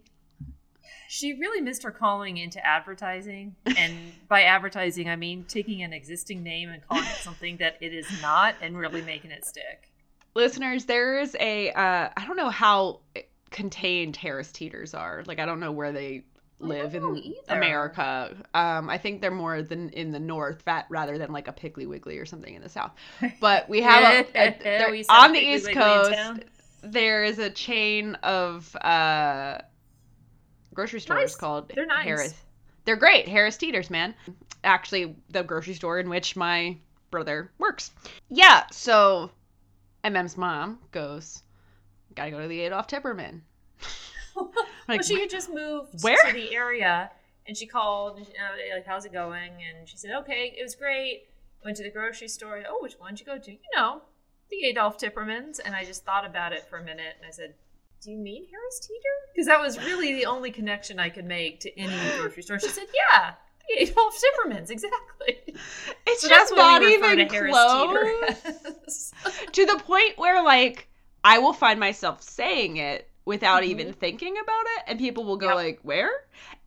she 1.09 1.33
really 1.33 1.61
missed 1.61 1.83
her 1.83 1.91
calling 1.91 2.37
into 2.37 2.65
advertising. 2.65 3.55
And 3.65 4.13
by 4.29 4.43
advertising, 4.43 5.09
I 5.09 5.15
mean 5.15 5.45
taking 5.47 5.83
an 5.83 5.93
existing 5.93 6.43
name 6.43 6.69
and 6.69 6.85
calling 6.87 7.03
it 7.03 7.17
something 7.17 7.57
that 7.57 7.77
it 7.81 7.93
is 7.93 8.07
not 8.21 8.55
and 8.61 8.77
really 8.77 9.01
making 9.01 9.31
it 9.31 9.45
stick. 9.45 9.91
Listeners, 10.35 10.85
there 10.85 11.19
is 11.19 11.35
a 11.39 11.71
uh, 11.71 12.09
I 12.15 12.25
don't 12.25 12.37
know 12.37 12.49
how 12.49 13.01
contained 13.49 14.15
Harris 14.15 14.51
Teeters 14.51 14.93
are. 14.93 15.23
Like 15.25 15.39
I 15.39 15.45
don't 15.45 15.59
know 15.59 15.71
where 15.71 15.91
they 15.91 16.23
live 16.59 16.95
in 16.95 17.17
either. 17.17 17.35
America. 17.49 18.35
Um, 18.53 18.89
I 18.89 18.97
think 18.97 19.21
they're 19.21 19.31
more 19.31 19.61
than 19.61 19.89
in 19.89 20.11
the 20.11 20.19
north, 20.19 20.63
rather 20.89 21.17
than 21.17 21.31
like 21.31 21.47
a 21.47 21.53
Piggly 21.53 21.87
Wiggly 21.87 22.17
or 22.17 22.25
something 22.25 22.53
in 22.53 22.61
the 22.61 22.69
south. 22.69 22.91
But 23.39 23.69
we 23.69 23.81
have 23.81 24.25
a, 24.35 24.39
a- 24.87 24.87
We 24.91 25.05
on 25.09 25.31
the 25.33 25.39
Piggly 25.39 25.55
East 25.55 25.67
Wiggly 25.67 25.81
Coast. 25.81 26.43
There 26.83 27.23
is 27.23 27.39
a 27.39 27.49
chain 27.49 28.15
of 28.23 28.75
uh, 28.77 29.59
grocery 30.73 30.99
stores 31.01 31.21
Nice. 31.21 31.35
called 31.35 31.71
They're 31.73 31.85
nice. 31.85 32.03
Harris. 32.05 32.33
They're 32.85 32.95
great, 32.95 33.27
Harris 33.27 33.57
Teeters, 33.57 33.89
man. 33.89 34.13
Actually, 34.63 35.15
the 35.29 35.43
grocery 35.43 35.73
store 35.73 35.99
in 35.99 36.09
which 36.09 36.35
my 36.35 36.77
brother 37.11 37.51
works. 37.57 37.91
Yeah, 38.29 38.63
so 38.71 39.29
MM's 40.03 40.37
mom 40.37 40.79
goes, 40.91 41.43
"Gotta 42.15 42.31
go 42.31 42.41
to 42.41 42.47
the 42.47 42.61
Adolf 42.61 42.87
Tipperman." 42.87 43.41
well, 44.87 45.01
she 45.01 45.19
had 45.19 45.29
just 45.29 45.49
moved 45.53 46.03
where? 46.03 46.17
to 46.25 46.33
the 46.33 46.55
area, 46.55 47.11
and 47.47 47.55
she 47.55 47.65
called, 47.65 48.17
and 48.17 48.27
uh, 48.27 48.75
like, 48.75 48.85
"How's 48.85 49.05
it 49.05 49.13
going?" 49.13 49.51
And 49.51 49.87
she 49.87 49.97
said, 49.97 50.11
"Okay, 50.21 50.55
it 50.57 50.63
was 50.63 50.75
great." 50.75 51.23
Went 51.65 51.77
to 51.77 51.83
the 51.83 51.89
grocery 51.89 52.27
store. 52.27 52.63
Oh, 52.69 52.79
which 52.81 52.93
one 52.99 53.15
did 53.15 53.21
you 53.21 53.25
go 53.25 53.37
to? 53.37 53.51
You 53.51 53.57
know, 53.75 54.01
the 54.49 54.65
Adolf 54.67 54.97
Tippermans. 54.97 55.59
And 55.63 55.75
I 55.75 55.83
just 55.83 56.05
thought 56.05 56.25
about 56.25 56.53
it 56.53 56.67
for 56.69 56.77
a 56.77 56.83
minute, 56.83 57.15
and 57.17 57.27
I 57.27 57.31
said, 57.31 57.55
"Do 58.01 58.11
you 58.11 58.17
mean 58.17 58.45
Harris 58.51 58.79
Teeter?" 58.79 59.33
Because 59.33 59.47
that 59.47 59.59
was 59.59 59.77
really 59.79 60.13
the 60.13 60.25
only 60.25 60.51
connection 60.51 60.99
I 60.99 61.09
could 61.09 61.25
make 61.25 61.59
to 61.61 61.79
any 61.79 61.93
grocery 62.19 62.43
store. 62.43 62.59
She 62.59 62.69
said, 62.69 62.87
"Yeah." 62.93 63.33
The 63.67 63.81
Adolf 63.81 64.15
Tippermans, 64.15 64.69
exactly. 64.69 65.55
It's 66.05 66.21
So 66.21 66.29
just 66.29 66.55
not 66.55 66.83
even 66.83 67.17
to 67.17 67.25
close. 67.25 69.11
To 69.51 69.65
the 69.65 69.77
point 69.79 70.17
where 70.17 70.41
like 70.41 70.87
I 71.23 71.39
will 71.39 71.51
find 71.51 71.77
myself 71.79 72.21
saying 72.21 72.77
it 72.77 73.09
without 73.27 73.61
Mhm. 73.63 73.67
even 73.67 73.93
thinking 73.93 74.35
about 74.41 74.65
it 74.77 74.83
and 74.87 74.97
people 74.99 75.23
will 75.25 75.37
go 75.37 75.47
Yep. 75.49 75.55
like 75.55 75.79
where 75.83 76.09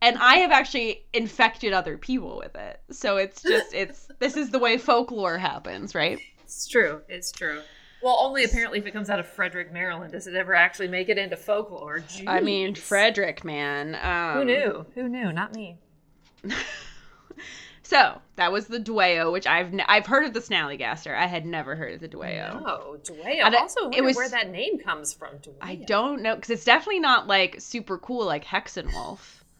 and 0.01 0.17
i 0.19 0.35
have 0.35 0.51
actually 0.51 1.03
infected 1.13 1.73
other 1.73 1.97
people 1.97 2.37
with 2.37 2.55
it 2.55 2.79
so 2.91 3.17
it's 3.17 3.41
just 3.41 3.73
it's 3.73 4.07
this 4.19 4.37
is 4.37 4.49
the 4.51 4.59
way 4.59 4.77
folklore 4.77 5.37
happens 5.37 5.93
right 5.95 6.19
It's 6.43 6.67
true. 6.67 7.01
It's 7.09 7.31
true. 7.31 7.61
Well, 8.03 8.17
only 8.19 8.43
apparently 8.43 8.79
if 8.79 8.85
it 8.87 8.91
comes 8.91 9.09
out 9.11 9.19
of 9.19 9.27
Frederick, 9.27 9.71
Maryland, 9.71 10.11
does 10.13 10.25
it 10.25 10.35
ever 10.35 10.55
actually 10.55 10.87
make 10.87 11.07
it 11.07 11.17
into 11.19 11.37
folklore. 11.37 12.03
i 12.27 12.39
mean 12.41 12.73
frederick 12.75 13.43
man 13.43 13.95
um, 14.01 14.39
Who 14.39 14.45
knew? 14.45 14.85
Who 14.95 15.07
knew? 15.09 15.31
Not 15.31 15.53
me. 15.55 15.77
so 17.91 18.21
that 18.37 18.51
was 18.51 18.67
the 18.67 18.79
dwayyo 18.79 19.31
which 19.31 19.45
i've 19.45 19.73
ne- 19.73 19.83
i've 19.89 20.05
heard 20.05 20.23
of 20.25 20.33
the 20.33 20.39
snallygaster 20.39 21.13
i 21.15 21.25
had 21.27 21.45
never 21.45 21.75
heard 21.75 21.93
of 21.95 21.99
the 21.99 22.07
dwayyo 22.07 22.61
Oh, 22.65 22.97
Dwayyo. 23.03 23.43
I- 23.43 23.57
also, 23.57 23.89
it 23.89 24.01
was- 24.01 24.15
where 24.15 24.29
that 24.29 24.49
name 24.49 24.79
comes 24.79 25.13
from. 25.13 25.33
Dwayyo. 25.39 25.57
i 25.61 25.75
don't 25.75 26.21
know 26.21 26.35
because 26.35 26.49
it's 26.51 26.63
definitely 26.65 27.01
not 27.01 27.27
like 27.27 27.59
super 27.59 27.97
cool 27.97 28.25
like 28.25 28.45
hexenwolf 28.45 29.19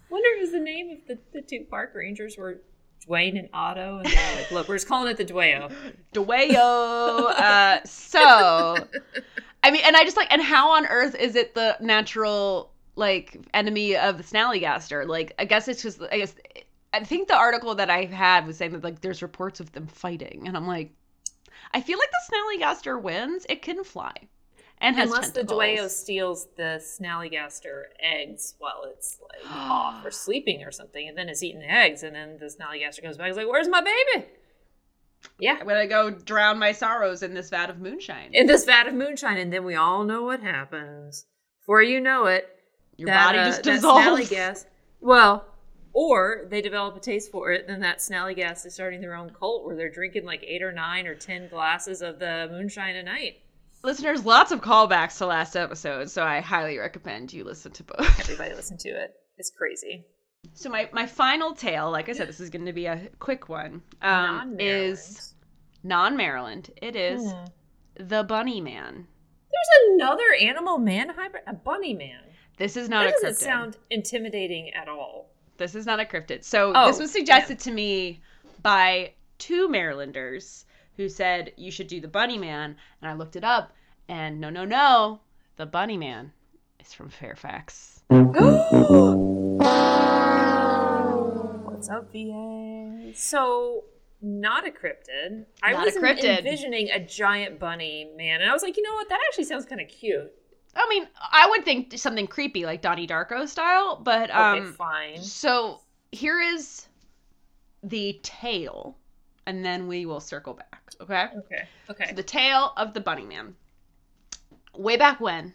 wonder 0.10 0.30
if 0.44 0.52
the 0.52 0.60
name 0.60 0.90
of 0.92 0.98
the, 1.08 1.18
the 1.34 1.42
two 1.42 1.66
park 1.70 1.92
rangers 1.94 2.38
were 2.38 2.62
Dwayne 3.10 3.38
and 3.40 3.50
Otto, 3.52 3.98
and 3.98 4.06
they're 4.06 4.36
like, 4.36 4.52
"Look, 4.52 4.68
we're 4.70 4.76
just 4.76 4.88
calling 4.88 5.10
it 5.10 5.18
the 5.18 5.26
Dwayyo." 5.26 5.74
Dwayyo. 6.14 7.32
uh, 7.32 7.84
so, 7.84 8.78
I 9.64 9.72
mean, 9.72 9.82
and 9.84 9.96
I 9.98 10.04
just 10.04 10.16
like, 10.18 10.32
and 10.32 10.40
how 10.40 10.74
on 10.74 10.86
earth 10.86 11.16
is 11.16 11.36
it 11.36 11.56
the 11.56 11.76
natural 11.82 12.72
like 12.96 13.40
enemy 13.56 13.96
of 13.98 14.18
the 14.20 14.24
snallygaster? 14.24 15.08
Like, 15.08 15.34
I 15.40 15.46
guess 15.46 15.68
it's 15.68 15.82
just, 15.82 16.00
I 16.12 16.18
guess, 16.20 16.36
I 16.94 17.04
think 17.04 17.28
the 17.28 17.36
article 17.36 17.76
that 17.76 17.90
I 17.90 18.06
had 18.06 18.46
was 18.46 18.58
saying 18.58 18.72
that 18.74 18.84
like 18.84 19.02
there's 19.02 19.22
reports 19.22 19.60
of 19.60 19.72
them 19.72 19.88
fighting, 19.88 20.44
and 20.48 20.58
I'm 20.58 20.68
like, 20.68 20.92
I 21.74 21.82
feel 21.82 21.98
like 21.98 22.10
the 22.12 22.36
snallygaster 22.36 23.02
wins. 23.02 23.46
It 23.50 23.62
can 23.62 23.84
fly, 23.84 24.14
and 24.80 24.98
Unless 25.00 25.32
the. 25.32 25.44
Dwayyo 25.44 25.90
steals 25.90 26.48
the 26.58 26.82
Snallygaster 26.82 27.84
eggs 28.02 28.56
while 28.60 28.84
it's 28.92 29.20
like 29.22 29.52
off 29.56 30.06
or 30.06 30.12
sleeping 30.12 30.64
or 30.64 30.72
something, 30.72 31.08
and 31.08 31.18
then 31.18 31.30
it's 31.30 31.44
eating 31.44 31.64
eggs, 31.64 32.04
and 32.04 32.16
then 32.16 32.38
the 32.40 32.48
Snallygaster 32.48 33.02
comes 33.02 33.18
back 33.18 33.28
and 33.28 33.32
is 33.32 33.38
like, 33.38 33.48
"Where's 33.48 33.70
my 33.70 33.82
baby?" 33.82 34.28
Yeah, 35.40 35.64
When 35.64 35.78
I'm 35.78 35.88
gonna 35.88 35.88
go 35.88 36.10
drown 36.10 36.58
my 36.58 36.72
sorrows 36.72 37.22
in 37.22 37.34
this 37.36 37.52
vat 37.52 37.70
of 37.70 37.80
moonshine. 37.80 38.32
in 38.34 38.48
this 38.48 38.66
vat 38.66 38.88
of 38.88 38.96
moonshine, 38.96 39.38
and 39.38 39.54
then 39.54 39.64
we 39.64 39.76
all 39.76 40.04
know 40.04 40.24
what 40.24 40.42
happens. 40.42 41.26
Before 41.60 41.82
you 41.84 42.02
know 42.02 42.26
it, 42.26 42.50
Your 42.98 43.06
that, 43.08 43.26
body 43.28 43.38
uh, 43.38 43.46
just 43.46 43.64
that 43.64 43.76
dissolves. 43.76 44.66
Well, 45.00 45.46
or 45.94 46.48
they 46.50 46.62
develop 46.62 46.96
a 46.96 47.00
taste 47.00 47.32
for 47.32 47.52
it, 47.52 47.68
then 47.68 47.80
that 47.82 48.00
Snallygas 48.00 48.66
is 48.66 48.74
starting 48.74 49.02
their 49.02 49.16
own 49.16 49.30
cult 49.32 49.66
where 49.66 49.76
they're 49.76 49.92
drinking 49.92 50.26
like 50.26 50.44
eight 50.48 50.62
or 50.64 50.72
nine 50.72 51.08
or 51.08 51.16
ten 51.16 51.48
glasses 51.50 52.02
of 52.02 52.20
the 52.20 52.48
moonshine 52.52 52.96
a 52.96 53.04
night. 53.04 53.38
Listeners, 53.84 54.26
lots 54.26 54.52
of 54.52 54.62
callbacks 54.62 55.18
to 55.18 55.26
last 55.26 55.56
episode, 55.56 56.10
so 56.10 56.24
I 56.24 56.40
highly 56.40 56.78
recommend 56.78 57.34
you 57.34 57.44
listen 57.44 57.72
to 57.74 57.84
both. 57.84 58.20
Everybody 58.20 58.54
listen 58.54 58.78
to 58.78 58.90
it. 58.90 59.14
It's 59.38 59.50
crazy. 59.50 60.06
So 60.54 60.70
my 60.70 60.90
my 60.94 61.06
final 61.08 61.54
tale, 61.54 61.90
like 61.92 62.08
I 62.08 62.14
said, 62.14 62.28
this 62.30 62.40
is 62.40 62.50
going 62.52 62.66
to 62.66 62.74
be 62.74 62.86
a 62.86 63.10
quick 63.20 63.50
one. 63.50 63.82
Um, 64.02 64.58
is 64.60 65.34
non-Maryland. 65.84 66.70
It 66.82 66.96
is 66.96 67.32
Hmm. 67.32 67.46
the 68.08 68.24
Bunny 68.24 68.62
Man. 68.62 69.08
There's 69.52 69.94
another 69.96 70.34
animal 70.40 70.78
man 70.78 71.10
hybrid, 71.10 71.44
a 71.48 71.54
bunny 71.54 71.94
man. 71.94 72.22
This 72.58 72.78
is 72.78 72.88
not 72.88 73.06
that 73.06 73.16
a 73.18 73.22
doesn't 73.22 73.44
sound 73.46 73.78
intimidating 73.90 74.70
at 74.74 74.88
all. 74.88 75.31
This 75.62 75.76
is 75.76 75.86
not 75.86 76.00
a 76.00 76.06
cryptid. 76.06 76.44
So 76.44 76.74
Oh, 76.76 76.88
this 76.88 76.98
was 76.98 77.12
suggested 77.12 77.60
to 77.60 77.72
me 77.72 78.20
by 78.64 79.14
two 79.38 79.70
Marylanders 79.70 80.66
who 80.98 81.08
said 81.08 81.54
you 81.56 81.70
should 81.70 81.86
do 81.86 82.02
the 82.02 82.08
Bunny 82.08 82.40
Man, 82.40 82.76
and 83.00 83.12
I 83.12 83.14
looked 83.14 83.36
it 83.36 83.44
up, 83.44 83.72
and 84.08 84.42
no, 84.42 84.50
no, 84.50 84.66
no, 84.66 85.20
the 85.58 85.68
Bunny 85.68 85.98
Man 85.98 86.32
is 86.80 86.96
from 86.96 87.10
Fairfax. 87.10 88.02
What's 88.08 88.30
up, 91.90 92.12
VA? 92.12 93.12
So, 93.14 93.84
not 94.20 94.68
a 94.68 94.72
cryptid. 94.72 95.46
I 95.62 95.74
Not 95.74 95.84
a 95.84 95.86
was 95.86 95.96
envisioning 95.98 96.90
a 96.90 97.00
giant 97.06 97.60
bunny 97.60 98.10
man, 98.18 98.42
and 98.42 98.50
I 98.50 98.54
was 98.54 98.64
like, 98.64 98.78
you 98.78 98.84
know 98.84 98.96
what? 98.96 99.10
That 99.10 99.20
actually 99.28 99.44
sounds 99.44 99.66
kind 99.66 99.80
of 99.80 99.88
cute. 99.90 100.34
I 100.76 100.88
mean, 100.90 101.08
I 101.20 101.48
would 101.50 101.66
think 101.66 101.98
something 101.98 102.28
creepy 102.28 102.66
like 102.66 102.82
Donnie 102.82 103.08
Darko 103.08 103.48
style, 103.48 103.98
but 104.02 104.30
Okay, 104.30 104.60
um, 104.60 104.74
fine. 104.74 105.22
So 105.22 105.82
here 106.12 106.40
is 106.40 106.88
the 107.84 108.20
tale, 108.24 108.98
and 109.46 109.66
then 109.66 109.88
we 109.88 110.06
will 110.06 110.20
circle 110.20 110.54
back. 110.54 110.92
Okay. 111.02 111.28
Okay, 111.38 111.68
okay. 111.90 112.06
So 112.10 112.16
the 112.16 112.24
tale 112.24 112.74
of 112.78 112.94
the 112.94 113.02
Bunny 113.02 113.26
Man. 113.26 113.56
Way 114.74 114.96
back 114.96 115.20
when, 115.20 115.54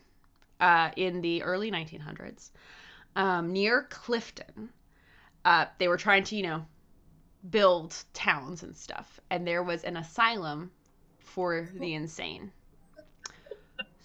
uh, 0.61 0.90
in 0.96 1.22
the 1.22 1.42
early 1.42 1.70
1900s, 1.70 2.50
um, 3.14 3.52
near 3.52 3.85
Clifton, 3.85 4.68
uh, 5.44 5.66
they 5.79 5.88
were 5.88 5.96
trying 5.96 6.24
to, 6.24 6.37
you 6.37 6.42
know, 6.42 6.66
build 7.48 7.96
towns 8.12 8.62
and 8.62 8.76
stuff, 8.76 9.20
and 9.31 9.46
there 9.46 9.62
was 9.62 9.85
an 9.85 9.96
asylum 9.96 10.70
for 11.20 11.68
the 11.74 11.94
insane. 11.94 12.52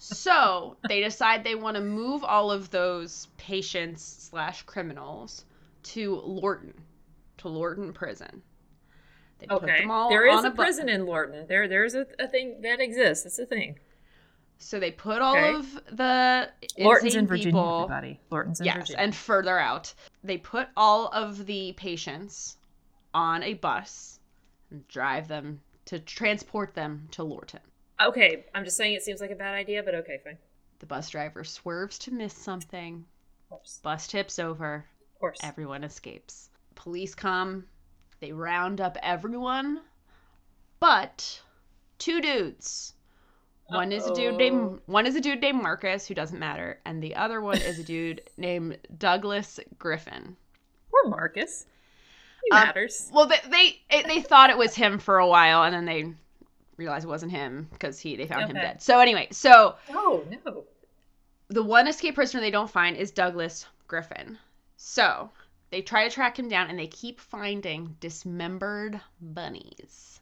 So 0.02 0.76
they 0.88 1.00
decide 1.00 1.44
they 1.44 1.54
want 1.54 1.76
to 1.76 1.82
move 1.82 2.24
all 2.24 2.50
of 2.50 2.70
those 2.70 3.28
patients 3.36 4.02
slash 4.30 4.62
criminals 4.62 5.44
to 5.84 6.16
Lorton, 6.16 6.74
to 7.38 7.48
Lorton 7.48 7.92
Prison. 7.92 8.42
They 9.38 9.46
Okay. 9.50 9.66
put 9.66 9.78
them 9.78 9.90
all 9.90 10.08
There 10.08 10.26
is 10.26 10.36
on 10.38 10.46
a 10.46 10.50
bu- 10.50 10.56
prison 10.56 10.88
in 10.88 11.06
Lorton. 11.06 11.46
There, 11.46 11.68
there's 11.68 11.94
a, 11.94 12.06
a 12.18 12.26
thing 12.28 12.60
that 12.62 12.80
exists. 12.80 13.26
It's 13.26 13.38
a 13.38 13.46
thing. 13.46 13.78
So 14.58 14.78
they 14.78 14.92
put 14.92 15.20
all 15.22 15.36
Okay. 15.36 15.54
of 15.54 15.74
the 15.96 16.50
Lorton's 16.78 17.14
in 17.16 17.26
Virginia, 17.26 17.52
people, 17.52 17.82
everybody. 17.82 18.20
Lorton's 18.30 18.60
in 18.60 18.66
yes, 18.66 18.76
Virginia. 18.76 19.02
and 19.02 19.14
further 19.14 19.58
out. 19.58 19.92
They 20.22 20.38
put 20.38 20.68
all 20.76 21.08
of 21.08 21.46
the 21.46 21.72
patients 21.72 22.56
on 23.14 23.42
a 23.42 23.54
bus 23.54 24.20
and 24.70 24.86
drive 24.88 25.26
them 25.28 25.60
to 25.86 25.98
transport 25.98 26.74
them 26.74 27.08
to 27.12 27.24
Lorton. 27.24 27.60
Okay, 28.00 28.44
I'm 28.54 28.64
just 28.64 28.76
saying 28.76 28.94
it 28.94 29.02
seems 29.02 29.20
like 29.20 29.30
a 29.30 29.36
bad 29.36 29.54
idea, 29.54 29.82
but 29.82 29.94
okay, 29.96 30.20
fine. 30.24 30.38
The 30.78 30.86
bus 30.86 31.10
driver 31.10 31.44
swerves 31.44 31.98
to 32.00 32.10
miss 32.12 32.34
something. 32.34 33.04
Of. 33.50 33.60
Bus 33.82 34.06
tips 34.06 34.38
over. 34.38 34.84
Of 35.14 35.20
course. 35.20 35.38
Everyone 35.42 35.84
escapes. 35.84 36.50
Police 36.74 37.14
come. 37.14 37.64
They 38.20 38.32
round 38.32 38.80
up 38.80 38.96
everyone, 39.02 39.80
but 40.80 41.40
two 41.98 42.20
dudes. 42.20 42.94
One 43.66 43.90
is 43.92 44.06
a 44.06 44.14
dude 44.14 44.36
named 44.36 44.80
one 44.86 45.06
is 45.06 45.16
a 45.16 45.20
dude 45.20 45.40
named 45.40 45.62
Marcus 45.62 46.06
who 46.06 46.14
doesn't 46.14 46.38
matter, 46.38 46.78
and 46.84 47.02
the 47.02 47.14
other 47.16 47.40
one 47.40 47.58
is 47.58 47.78
a 47.78 47.84
dude 47.84 48.22
named 48.36 48.78
Douglas 48.98 49.58
Griffin. 49.78 50.36
Poor 50.90 51.10
Marcus. 51.10 51.64
He 52.44 52.50
Um, 52.56 52.64
matters. 52.64 53.10
Well, 53.12 53.26
they 53.26 53.38
they 53.90 54.02
they 54.02 54.20
thought 54.20 54.50
it 54.50 54.58
was 54.58 54.74
him 54.74 54.98
for 54.98 55.18
a 55.18 55.26
while, 55.26 55.62
and 55.62 55.74
then 55.74 55.84
they 55.84 56.12
realized 56.76 57.04
it 57.04 57.08
wasn't 57.08 57.32
him 57.32 57.68
because 57.72 57.98
he 57.98 58.16
they 58.16 58.26
found 58.26 58.50
him 58.50 58.56
dead. 58.56 58.82
So 58.82 59.00
anyway, 59.00 59.28
so 59.30 59.76
oh, 59.90 60.24
no. 60.44 60.64
the 61.48 61.62
one 61.62 61.88
escape 61.88 62.14
prisoner 62.14 62.40
they 62.40 62.50
don't 62.50 62.70
find 62.70 62.96
is 62.96 63.10
Douglas 63.10 63.66
Griffin. 63.88 64.38
So 64.76 65.30
they 65.70 65.82
try 65.82 66.06
to 66.08 66.14
track 66.14 66.38
him 66.38 66.48
down, 66.48 66.70
and 66.70 66.78
they 66.78 66.86
keep 66.86 67.20
finding 67.20 67.96
dismembered 68.00 69.00
bunnies, 69.20 70.20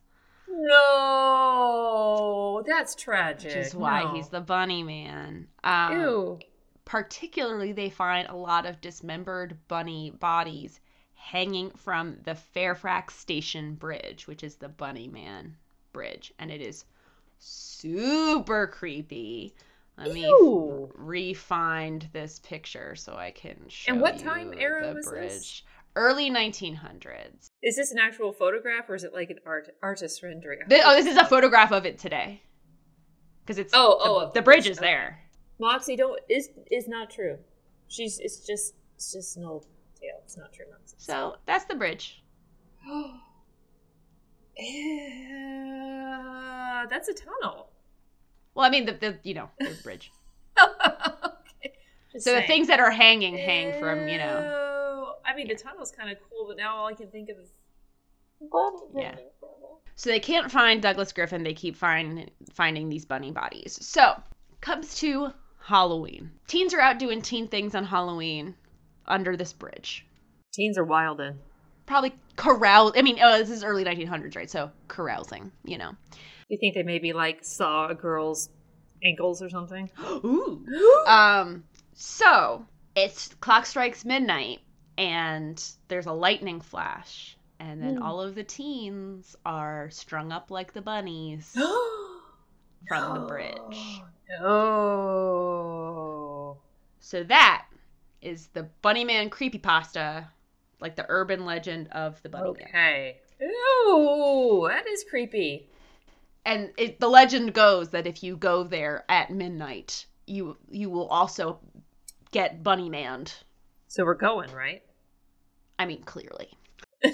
No, 0.49 2.63
that's 2.67 2.95
tragic. 2.95 3.49
which 3.49 3.57
is 3.57 3.75
why 3.75 4.03
No. 4.03 4.15
he's 4.15 4.29
the 4.29 4.41
bunny 4.41 4.83
man. 4.83 5.49
Um, 5.65 6.01
Ew. 6.01 6.39
particularly, 6.85 7.73
they 7.73 7.91
find 7.91 8.29
a 8.29 8.37
lot 8.37 8.67
of 8.67 8.81
dismembered 8.81 9.57
bunny 9.69 10.11
bodies 10.11 10.81
hanging 11.15 11.71
from 11.73 12.19
the 12.25 12.35
Fairfax 12.35 13.17
Station 13.17 13.75
Bridge, 13.75 14.27
which 14.27 14.43
is 14.43 14.57
the 14.57 14.69
Bunny 14.69 15.09
Man 15.09 15.57
Bridge, 15.93 16.33
and 16.39 16.51
it 16.51 16.61
is 16.61 16.85
super 17.39 18.67
creepy. 18.67 19.55
Let 19.99 20.13
me 20.13 20.23
Ew. 20.23 20.91
re-find 20.95 22.09
this 22.13 22.39
picture 22.39 22.95
so 22.97 23.17
I 23.17 23.33
can 23.33 23.57
show 23.69 23.93
And 23.93 24.01
what 24.01 24.19
time 24.19 24.55
era 24.57 24.95
was 24.95 25.05
this? 25.05 25.11
bridge. 25.11 25.65
Early 25.97 26.31
1900s. 26.31 27.51
Is 27.63 27.77
this 27.77 27.91
an 27.91 27.99
actual 27.99 28.33
photograph 28.33 28.89
or 28.89 28.95
is 28.95 29.05
it 29.05 29.13
like 29.13 29.29
an 29.31 29.39
art 29.45 29.69
artist 29.83 30.23
rendering? 30.23 30.61
Th- 30.69 30.83
oh, 30.85 30.95
this 30.95 31.07
is 31.07 31.17
a 31.17 31.25
photograph 31.25 31.73
of 31.73 31.85
it 31.85 31.99
today. 31.99 32.41
Because 33.43 33.59
it's 33.59 33.73
Oh, 33.75 33.99
the, 33.99 34.09
oh, 34.11 34.27
the 34.27 34.33
the 34.35 34.43
bridge 34.43 34.69
is 34.69 34.79
okay. 34.79 34.87
there. 34.87 35.19
Moxie 35.59 35.97
don't 35.97 36.19
is 36.31 36.49
is 36.71 36.87
not 36.89 37.11
true. 37.11 37.37
She's 37.89 38.19
it's 38.21 38.47
just 38.47 38.75
it's 38.95 39.13
just 39.13 39.37
an 39.37 39.45
old 39.45 39.67
tale. 40.01 40.21
It's 40.25 40.39
not 40.39 40.53
true 40.53 40.67
nonsense. 40.71 41.05
So 41.05 41.37
that's 41.45 41.65
the 41.65 41.75
bridge. 41.75 42.23
Yeah, 44.61 46.07
that's 46.91 47.09
a 47.09 47.15
tunnel. 47.15 47.71
Well, 48.55 48.67
I 48.67 48.71
mean 48.71 48.87
the, 48.87 48.93
the 48.93 49.19
you 49.23 49.35
know 49.35 49.51
the 49.59 49.77
bridge. 49.83 50.11
okay. 50.59 51.73
Just 52.13 52.25
So 52.25 52.35
the 52.35 52.43
things 52.43 52.69
that 52.69 52.81
are 52.81 52.91
hanging 52.91 53.37
hang 53.37 53.79
from 53.81 54.09
you 54.09 54.19
know. 54.19 55.15
I 55.25 55.35
mean, 55.37 55.49
the 55.49 55.55
tunnel's 55.55 55.93
kind 55.93 56.11
of 56.11 56.19
cool, 56.29 56.47
but 56.49 56.57
now 56.57 56.77
all 56.77 56.87
I 56.87 56.95
can 56.95 57.09
think 57.09 57.29
of 57.29 57.39
is. 57.39 57.53
Yeah. 58.97 59.17
So 59.95 60.09
they 60.11 60.19
can't 60.19 60.51
find 60.51 60.81
Douglas 60.81 61.13
Griffin. 61.13 61.43
They 61.43 61.53
keep 61.53 61.77
find, 61.77 62.31
finding 62.55 62.89
these 62.89 63.05
bunny 63.05 63.31
bodies. 63.31 63.79
So 63.83 64.15
comes 64.63 64.95
to 65.01 65.29
Halloween. 65.63 66.31
Teens 66.47 66.73
are 66.73 66.81
out 66.81 66.99
doing 66.99 67.21
teen 67.21 67.49
things 67.49 67.75
on 67.75 67.85
Halloween 67.85 68.55
under 69.07 69.37
this 69.37 69.53
bridge. 69.53 70.07
Teens 70.55 70.79
are 70.79 70.85
wild 70.85 71.21
in. 71.21 71.39
Probably 71.91 72.15
carouse. 72.37 72.93
I 72.95 73.03
mean, 73.03 73.19
oh, 73.21 73.37
this 73.39 73.51
is 73.51 73.65
early 73.65 73.83
1900s, 73.85 74.37
right? 74.37 74.49
So 74.49 74.71
carousing, 74.87 75.51
you 75.65 75.77
know. 75.77 75.91
You 76.49 76.57
think 76.57 76.77
they 76.77 76.85
maybe 76.85 77.13
like 77.13 77.43
saw 77.45 77.89
a 77.89 77.97
girl's 77.97 78.49
ankles 79.03 79.43
or 79.43 79.51
something? 79.51 79.91
Ooh. 80.25 80.65
Um. 81.09 81.65
So 81.95 82.65
it's 82.95 83.35
clock 83.41 83.67
strikes 83.67 84.05
midnight, 84.05 84.61
and 84.99 85.61
there's 85.89 86.07
a 86.07 86.13
lightning 86.13 86.61
flash, 86.61 87.37
and 87.59 87.83
then 87.83 87.97
Mm. 87.99 88.05
all 88.05 88.21
of 88.21 88.37
the 88.37 88.45
teens 88.45 89.35
are 89.45 89.91
strung 89.91 90.31
up 90.31 90.53
like 90.53 90.73
the 90.73 90.83
bunnies 90.83 91.51
from 92.87 93.15
the 93.15 93.27
bridge. 93.27 94.01
Oh. 95.21 96.57
So 97.01 97.25
that 97.25 97.67
is 98.23 98.47
the 98.53 98.63
Bunny 98.81 99.03
Man 99.05 99.29
creepypasta, 99.29 100.29
like 100.81 100.97
the 100.97 101.07
urban 101.09 101.45
legend 101.45 101.89
of 101.93 102.21
the 102.23 102.29
Bunny 102.29 102.53
Man. 102.53 102.63
Okay. 102.69 103.21
Ew, 103.41 104.67
that 104.71 104.87
is 104.89 105.05
creepy. 105.09 105.69
And 106.45 106.71
it, 106.77 107.01
the 107.01 107.09
legend 107.09 107.53
goes 107.55 107.91
that 107.91 108.07
if 108.07 108.23
you 108.23 108.37
go 108.37 108.65
there 108.65 109.05
at 109.09 109.31
midnight, 109.31 110.07
you 110.27 110.57
you 110.71 110.89
will 110.91 111.07
also 111.09 111.59
get 112.33 112.63
Bunny 112.63 112.89
Manned. 112.89 113.35
So 113.89 114.05
we're 114.05 114.15
going, 114.15 114.51
right? 114.53 114.83
I 115.79 115.87
mean, 115.87 116.03
clearly. 116.03 116.51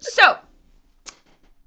So 0.00 0.38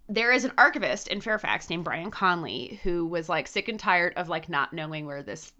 there 0.09 0.31
is 0.31 0.45
an 0.45 0.51
archivist 0.57 1.07
in 1.07 1.21
Fairfax 1.21 1.69
named 1.69 1.83
Brian 1.83 2.11
Conley 2.11 2.79
who 2.83 3.05
was 3.05 3.29
like 3.29 3.47
sick 3.47 3.67
and 3.69 3.79
tired 3.79 4.13
of 4.17 4.29
like 4.29 4.49
not 4.49 4.73
knowing 4.73 5.05
where 5.05 5.23
this 5.23 5.53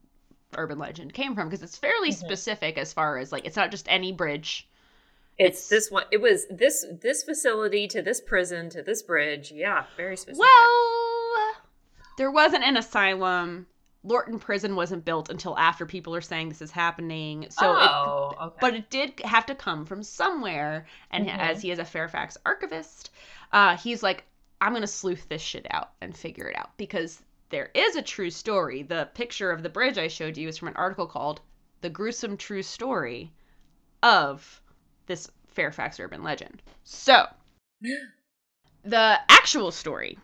urban 0.58 0.78
legend 0.78 1.14
came 1.14 1.36
from 1.36 1.48
because 1.48 1.64
it's 1.64 1.78
fairly 1.78 2.10
Mhm. 2.10 2.16
specific 2.16 2.78
as 2.78 2.92
far 2.94 3.18
as 3.18 3.32
like 3.32 3.46
it's 3.46 3.56
not 3.56 3.72
just 3.72 3.86
any 3.90 4.12
bridge. 4.12 4.68
It's, 5.46 5.68
this 5.70 5.90
one. 5.92 6.04
It 6.12 6.22
was 6.22 6.48
this 6.50 6.86
this 7.02 7.24
facility 7.24 7.88
to 7.90 8.02
this 8.02 8.22
prison 8.22 8.70
to 8.72 8.82
this 8.82 9.02
bridge. 9.02 9.52
Yeah, 9.52 9.86
very 9.98 10.16
specific. 10.18 10.40
Well, 10.40 11.54
there 12.18 12.32
wasn't 12.32 12.64
an 12.64 12.78
asylum. 12.78 13.68
Lorton 14.04 14.40
Prison 14.40 14.76
wasn't 14.76 15.06
built 15.06 15.30
until 15.30 15.56
after 15.60 15.86
people 15.86 16.16
are 16.16 16.22
saying 16.22 16.50
this 16.50 16.62
is 16.62 16.72
happening. 16.72 17.46
So 17.52 17.72
it, 17.78 17.90
oh, 17.92 18.34
okay. 18.42 18.58
but 18.60 18.74
it 18.74 18.90
did 18.90 19.20
have 19.24 19.46
to 19.46 19.56
come 19.56 19.86
from 19.86 20.02
somewhere. 20.02 20.88
And 21.12 21.28
Mhm. 21.28 21.38
as 21.38 21.62
he 21.62 21.70
is 21.72 21.78
a 21.78 21.86
Fairfax 21.86 22.36
archivist, 22.46 23.12
uh, 23.52 23.78
he's 23.78 24.02
like, 24.02 24.24
I'm 24.60 24.72
going 24.72 24.82
to 24.82 24.88
sleuth 24.88 25.30
this 25.30 25.42
shit 25.42 25.68
out 25.70 25.92
and 26.02 26.16
figure 26.18 26.48
it 26.48 26.58
out 26.58 26.76
because 26.78 27.22
there 27.50 27.70
is 27.76 27.96
a 27.96 28.02
true 28.02 28.30
story. 28.32 28.82
The 28.82 29.10
picture 29.14 29.52
of 29.52 29.62
the 29.62 29.70
bridge 29.70 29.98
I 30.00 30.08
showed 30.08 30.36
you 30.38 30.48
is 30.48 30.58
from 30.58 30.70
an 30.70 30.76
article 30.78 31.06
called 31.06 31.42
The 31.82 31.90
Gruesome 31.90 32.38
True 32.38 32.64
Story 32.64 33.32
of 34.02 34.61
this 35.12 35.30
Fairfax 35.50 36.00
urban 36.00 36.24
legend. 36.24 36.62
So, 36.86 37.26
the 38.84 39.20
actual 39.28 39.72
story. 39.72 40.18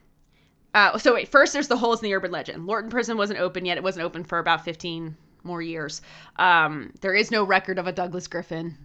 Uh, 0.73 0.97
so 0.97 1.13
wait, 1.13 1.28
first 1.28 1.52
there's 1.52 1.67
the 1.67 1.76
holes 1.76 2.02
in 2.02 2.06
the 2.06 2.15
urban 2.15 2.32
legend. 2.32 2.65
Lorton 2.65 2.89
Prison 2.89 3.17
wasn't 3.17 3.39
open 3.39 3.65
yet. 3.65 3.78
It 3.78 3.84
wasn't 3.84 4.06
open 4.06 4.23
for 4.23 4.39
about 4.39 4.63
15 4.63 5.17
more 5.43 5.62
years. 5.62 6.02
Um, 6.38 6.93
there 7.02 7.13
is 7.13 7.32
no 7.32 7.43
record 7.43 7.80
of 7.80 7.88
a 7.88 7.91
Douglas 7.91 8.28
Griffin 8.28 8.78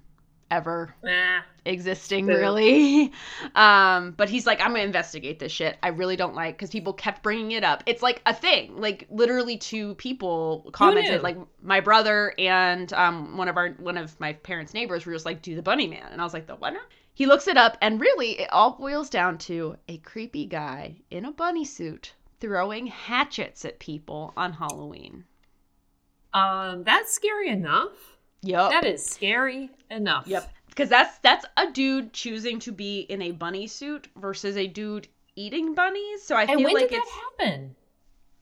ever 0.53 0.95
Ah, 1.05 1.45
existing 1.65 2.27
Boo. 2.27 2.35
really. 2.37 3.13
Um 3.55 4.13
but 4.17 4.29
he's 4.29 4.47
like 4.47 4.61
i'm 4.61 4.69
gonna 4.73 4.85
investigate 4.85 5.39
this 5.39 5.51
shit. 5.53 5.77
I 5.83 5.89
really 5.89 6.17
don't 6.17 6.35
like 6.35 6.57
because 6.57 6.71
people 6.71 6.93
kept 6.93 7.23
bringing 7.23 7.53
it 7.53 7.65
up. 7.65 7.83
It's 7.87 8.03
like 8.03 8.23
a 8.27 8.35
thing. 8.35 8.77
Like 8.81 9.07
literally 9.11 9.57
two 9.57 9.95
people 9.97 10.69
commented 10.73 11.23
like 11.23 11.39
my 11.63 11.81
brother 11.81 12.35
and 12.39 12.93
um 12.93 13.37
one 13.37 13.49
of 13.49 13.57
our 13.57 13.71
one 13.79 13.97
of 13.97 14.19
my 14.21 14.35
parents 14.35 14.75
neighbors 14.75 15.07
were 15.07 15.13
just 15.13 15.27
like 15.27 15.43
do 15.43 15.55
the 15.57 15.63
bunny 15.63 15.87
man. 15.89 16.09
And 16.13 16.21
i 16.21 16.25
was 16.25 16.35
like 16.35 16.47
the 16.47 16.55
what? 16.57 16.75
He 17.15 17.27
looks 17.27 17.49
it 17.49 17.57
up 17.57 17.77
and 17.83 18.01
really 18.01 18.41
it 18.41 18.53
all 18.53 18.73
boils 18.73 19.11
down 19.11 19.39
to 19.39 19.77
a 19.89 19.99
creepy 19.99 20.47
guy 20.47 20.97
in 21.11 21.25
a 21.25 21.33
bunny 21.33 21.65
suit 21.65 22.15
throwing 22.41 22.87
hatchets 22.87 23.65
at 23.65 23.79
people 23.79 24.33
on 24.37 24.53
halloween. 24.53 25.25
Um, 26.35 26.85
that's 26.85 27.13
scary 27.13 27.49
enough. 27.49 28.12
Yep 28.43 28.71
That 28.71 28.85
is 28.85 29.05
scary 29.05 29.71
enough. 29.91 30.27
Yep. 30.27 30.53
Because 30.69 30.89
that's 30.89 31.19
that's 31.19 31.45
a 31.57 31.71
dude 31.71 32.13
choosing 32.13 32.59
to 32.61 32.73
be 32.73 33.01
in 33.01 33.23
a 33.23 33.33
bunny 33.33 33.67
suit 33.69 34.09
versus 34.17 34.57
a 34.57 34.67
dude 34.67 35.09
eating 35.37 35.75
bunnies. 35.75 36.23
So 36.23 36.37
I 36.37 36.47
And 36.47 36.63
feel 36.63 36.65
when 36.65 36.73
like 36.73 36.91
did 36.91 36.93
it's 36.93 37.11
that 37.11 37.37
happen? 37.39 37.75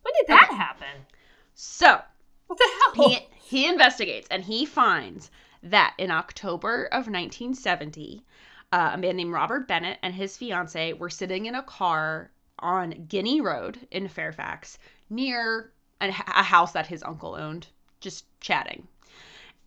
When 0.02 0.14
did 0.18 0.26
that 0.28 0.50
Okay. 0.50 0.54
happen? 0.54 1.06
so 1.54 2.02
What 2.48 2.58
the 2.58 2.68
hell? 2.94 2.94
he 2.94 3.28
he 3.34 3.66
investigates 3.66 4.28
and 4.30 4.44
he 4.44 4.66
finds 4.66 5.30
that 5.62 5.94
in 5.98 6.10
October 6.10 6.86
of 6.86 7.08
1970, 7.08 8.24
uh, 8.72 8.90
a 8.94 8.98
man 8.98 9.16
named 9.16 9.32
Robert 9.32 9.68
Bennett 9.68 9.98
and 10.02 10.14
his 10.14 10.36
fiance 10.36 10.92
were 10.94 11.10
sitting 11.10 11.46
in 11.46 11.54
a 11.54 11.62
car 11.62 12.30
on 12.58 13.06
Guinea 13.08 13.40
Road 13.40 13.86
in 13.90 14.08
Fairfax 14.08 14.78
near 15.10 15.72
an, 16.00 16.10
a 16.10 16.42
house 16.42 16.72
that 16.72 16.86
his 16.88 17.02
uncle 17.02 17.34
owned, 17.34 17.68
just 18.00 18.24
chatting. 18.40 18.88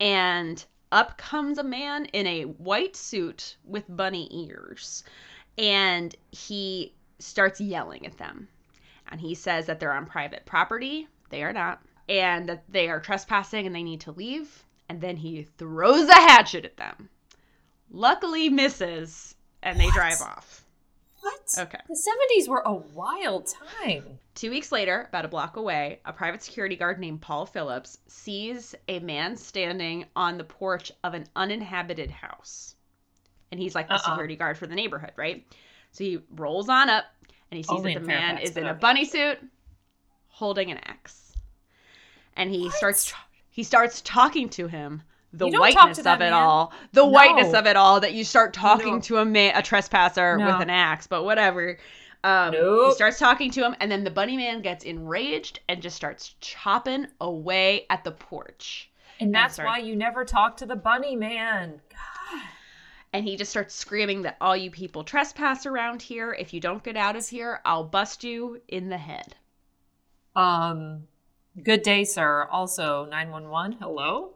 And 0.03 0.65
up 0.91 1.17
comes 1.17 1.59
a 1.59 1.63
man 1.63 2.07
in 2.07 2.27
a 2.27 2.43
white 2.43 2.97
suit 2.97 3.55
with 3.63 3.85
bunny 3.87 4.27
ears, 4.31 5.05
and 5.57 6.13
he 6.29 6.93
starts 7.19 7.61
yelling 7.61 8.05
at 8.05 8.17
them. 8.17 8.49
And 9.07 9.21
he 9.21 9.33
says 9.33 9.65
that 9.67 9.79
they're 9.79 9.93
on 9.93 10.05
private 10.05 10.45
property, 10.45 11.07
they 11.29 11.41
are 11.41 11.53
not, 11.53 11.81
and 12.09 12.49
that 12.49 12.65
they 12.67 12.89
are 12.89 12.99
trespassing 12.99 13.65
and 13.65 13.73
they 13.73 13.81
need 13.81 14.01
to 14.01 14.11
leave. 14.11 14.65
And 14.89 14.99
then 14.99 15.15
he 15.15 15.43
throws 15.57 16.09
a 16.09 16.13
hatchet 16.15 16.65
at 16.65 16.75
them. 16.75 17.09
Luckily, 17.89 18.49
misses, 18.49 19.35
and 19.61 19.79
they 19.79 19.85
What? 19.85 19.93
drive 19.93 20.21
off. 20.21 20.62
What? 21.23 21.41
Okay. 21.57 21.77
The 21.87 21.95
70s 22.41 22.47
were 22.49 22.61
a 22.65 22.73
wild 22.73 23.47
time. 23.81 24.19
Two 24.35 24.49
weeks 24.49 24.71
later, 24.71 25.05
about 25.09 25.25
a 25.25 25.29
block 25.29 25.55
away, 25.55 25.99
a 26.05 26.11
private 26.11 26.43
security 26.43 26.75
guard 26.75 26.99
named 26.99 27.21
Paul 27.21 27.45
Phillips 27.45 27.97
sees 28.07 28.75
a 28.87 28.99
man 28.99 29.37
standing 29.37 30.05
on 30.15 30.37
the 30.37 30.43
porch 30.43 30.91
of 31.03 31.13
an 31.13 31.25
uninhabited 31.35 32.11
house. 32.11 32.75
And 33.51 33.59
he's 33.59 33.75
like 33.75 33.87
the 33.87 33.93
Uh-uh. 33.95 34.09
security 34.09 34.35
guard 34.35 34.57
for 34.57 34.67
the 34.67 34.75
neighborhood, 34.75 35.11
right? 35.15 35.45
So 35.91 36.03
he 36.03 36.19
rolls 36.35 36.67
on 36.69 36.89
up 36.89 37.05
and 37.51 37.57
he 37.57 37.63
sees 37.63 37.69
Only 37.77 37.93
that 37.93 38.01
the 38.01 38.07
man 38.07 38.35
Fairfax, 38.37 38.49
is 38.49 38.57
in 38.57 38.65
a 38.67 38.73
bunny 38.73 39.05
suit 39.05 39.37
holding 40.27 40.71
an 40.71 40.79
axe. 40.79 41.33
And 42.35 42.49
he 42.49 42.65
What? 42.65 42.73
starts 42.73 43.13
he 43.51 43.63
starts 43.63 44.01
talking 44.01 44.49
to 44.49 44.67
him. 44.67 45.03
The 45.33 45.45
You 45.47 45.51
don't 45.53 45.61
talk 45.71 45.75
whiteness 45.75 45.99
of 45.99 46.05
it 46.05 46.19
man. 46.19 46.33
all. 46.33 46.71
The 46.91 47.01
No. 47.01 47.07
whiteness 47.07 47.53
of 47.53 47.65
it 47.65 47.75
all 47.75 47.99
that 48.01 48.13
you 48.13 48.23
start 48.23 48.53
talking 48.53 48.95
No. 48.95 48.99
to 49.01 49.17
a 49.17 49.25
man, 49.25 49.55
a 49.55 49.61
trespasser 49.63 50.37
No. 50.37 50.45
with 50.45 50.61
an 50.61 50.69
axe, 50.69 51.07
but 51.07 51.23
whatever. 51.23 51.77
Um, 52.23 52.53
He 52.53 52.91
starts 52.93 53.17
talking 53.19 53.51
to 53.51 53.65
him, 53.65 53.75
and 53.79 53.91
then 53.91 54.03
the 54.03 54.11
bunny 54.11 54.37
man 54.37 54.61
gets 54.61 54.83
enraged 54.85 55.59
and 55.67 55.81
just 55.81 55.95
starts 55.95 56.35
chopping 56.39 57.07
away 57.19 57.85
at 57.89 58.03
the 58.03 58.11
porch. 58.11 58.89
And 59.19 59.33
that's 59.33 59.55
sorry. 59.55 59.67
why 59.67 59.77
you 59.79 59.95
never 59.95 60.23
talk 60.23 60.57
to 60.57 60.65
the 60.65 60.75
bunny 60.75 61.15
man. 61.15 61.81
God. 61.89 62.41
And 63.11 63.25
he 63.25 63.35
just 63.35 63.51
starts 63.51 63.75
screaming 63.75 64.21
that 64.23 64.37
all 64.39 64.55
you 64.55 64.71
people 64.71 65.03
trespass 65.03 65.65
around 65.65 66.01
here. 66.01 66.33
If 66.33 66.53
you 66.53 66.59
don't 66.59 66.83
get 66.83 66.95
out 66.95 67.15
of 67.15 67.27
here, 67.27 67.59
I'll 67.65 67.83
bust 67.83 68.23
you 68.23 68.61
in 68.67 68.89
the 68.89 68.97
head. 68.97 69.35
Um, 70.35 71.07
good 71.61 71.83
day, 71.83 72.05
sir. 72.05 72.47
Also, 72.51 73.05
911. 73.05 73.73
Hello? 73.73 74.31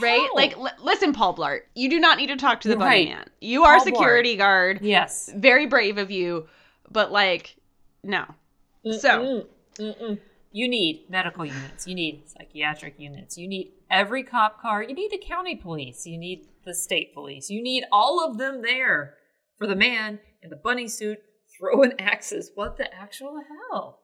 Right? 0.00 0.20
hell? 0.20 0.30
Like, 0.34 0.56
li- 0.58 0.70
listen, 0.82 1.12
Paul 1.12 1.36
Blart, 1.36 1.60
you 1.74 1.88
do 1.90 1.98
not 1.98 2.18
need 2.18 2.28
to 2.28 2.36
talk 2.36 2.60
to 2.62 2.68
the 2.68 2.72
You're 2.74 2.78
bunny 2.80 3.06
right. 3.06 3.16
man. 3.16 3.26
You 3.40 3.64
are 3.64 3.76
Paul 3.78 3.86
Blart. 3.86 3.88
security 3.96 4.36
guard. 4.36 4.78
Yes. 4.82 5.30
Very 5.34 5.66
brave 5.66 5.98
of 5.98 6.10
you, 6.10 6.48
but 6.90 7.10
like, 7.12 7.56
no. 8.02 8.24
So- 8.98 9.20
Mm-mm. 9.20 9.46
Mm-mm. 9.78 10.18
you 10.52 10.68
need 10.68 11.06
medical 11.08 11.44
units. 11.44 11.86
You 11.86 11.94
need 11.94 12.28
psychiatric 12.28 12.94
units. 12.98 13.36
You 13.38 13.48
need 13.48 13.72
every 13.90 14.22
cop 14.22 14.60
car. 14.60 14.82
You 14.82 14.94
need 14.94 15.10
the 15.10 15.18
county 15.18 15.56
police. 15.56 16.06
You 16.06 16.18
need 16.18 16.46
the 16.64 16.74
state 16.74 17.14
police. 17.14 17.48
You 17.50 17.62
need 17.62 17.84
all 17.92 18.24
of 18.28 18.36
them 18.38 18.62
there 18.62 19.14
for 19.58 19.66
the 19.66 19.76
man 19.76 20.18
in 20.42 20.50
the 20.50 20.56
bunny 20.56 20.88
suit 20.88 21.18
throwing 21.58 21.92
axes. 22.00 22.50
What 22.54 22.76
the 22.76 22.92
actual 22.94 23.40
hell? 23.70 23.96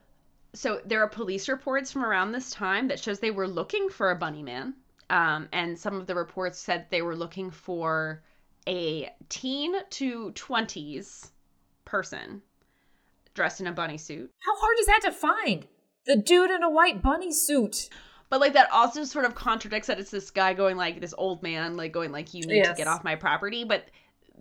so 0.54 0.80
there 0.86 1.02
are 1.02 1.08
police 1.08 1.50
reports 1.50 1.92
from 1.92 2.02
around 2.02 2.32
this 2.32 2.50
time 2.50 2.88
that 2.88 2.98
shows 2.98 3.18
they 3.20 3.30
were 3.30 3.46
looking 3.48 3.90
for 3.90 4.10
a 4.10 4.16
bunny 4.16 4.42
man 4.42 4.72
um, 5.10 5.48
and 5.52 5.78
some 5.78 5.96
of 6.00 6.06
the 6.06 6.14
reports 6.14 6.58
said 6.58 6.86
they 6.90 7.02
were 7.02 7.16
looking 7.16 7.50
for 7.50 8.22
a 8.68 9.08
teen 9.28 9.74
to 9.90 10.32
20s 10.32 11.30
person 11.84 12.42
dressed 13.34 13.60
in 13.60 13.66
a 13.66 13.72
bunny 13.72 13.98
suit 13.98 14.30
How 14.40 14.56
hard 14.56 14.76
is 14.80 14.86
that 14.86 15.00
to 15.04 15.12
find? 15.12 15.66
The 16.06 16.16
dude 16.16 16.50
in 16.50 16.62
a 16.62 16.70
white 16.70 17.02
bunny 17.02 17.32
suit. 17.32 17.88
but 18.30 18.40
like 18.40 18.54
that 18.54 18.70
also 18.72 19.04
sort 19.04 19.24
of 19.24 19.34
contradicts 19.34 19.86
that 19.88 20.00
it's 20.00 20.10
this 20.10 20.30
guy 20.30 20.54
going 20.54 20.76
like 20.76 21.00
this 21.00 21.14
old 21.18 21.42
man 21.42 21.76
like 21.76 21.92
going 21.92 22.10
like 22.12 22.34
you 22.34 22.44
need 22.46 22.64
to 22.64 22.74
get 22.76 22.86
off 22.88 23.04
my 23.04 23.14
property 23.14 23.62
but 23.64 23.84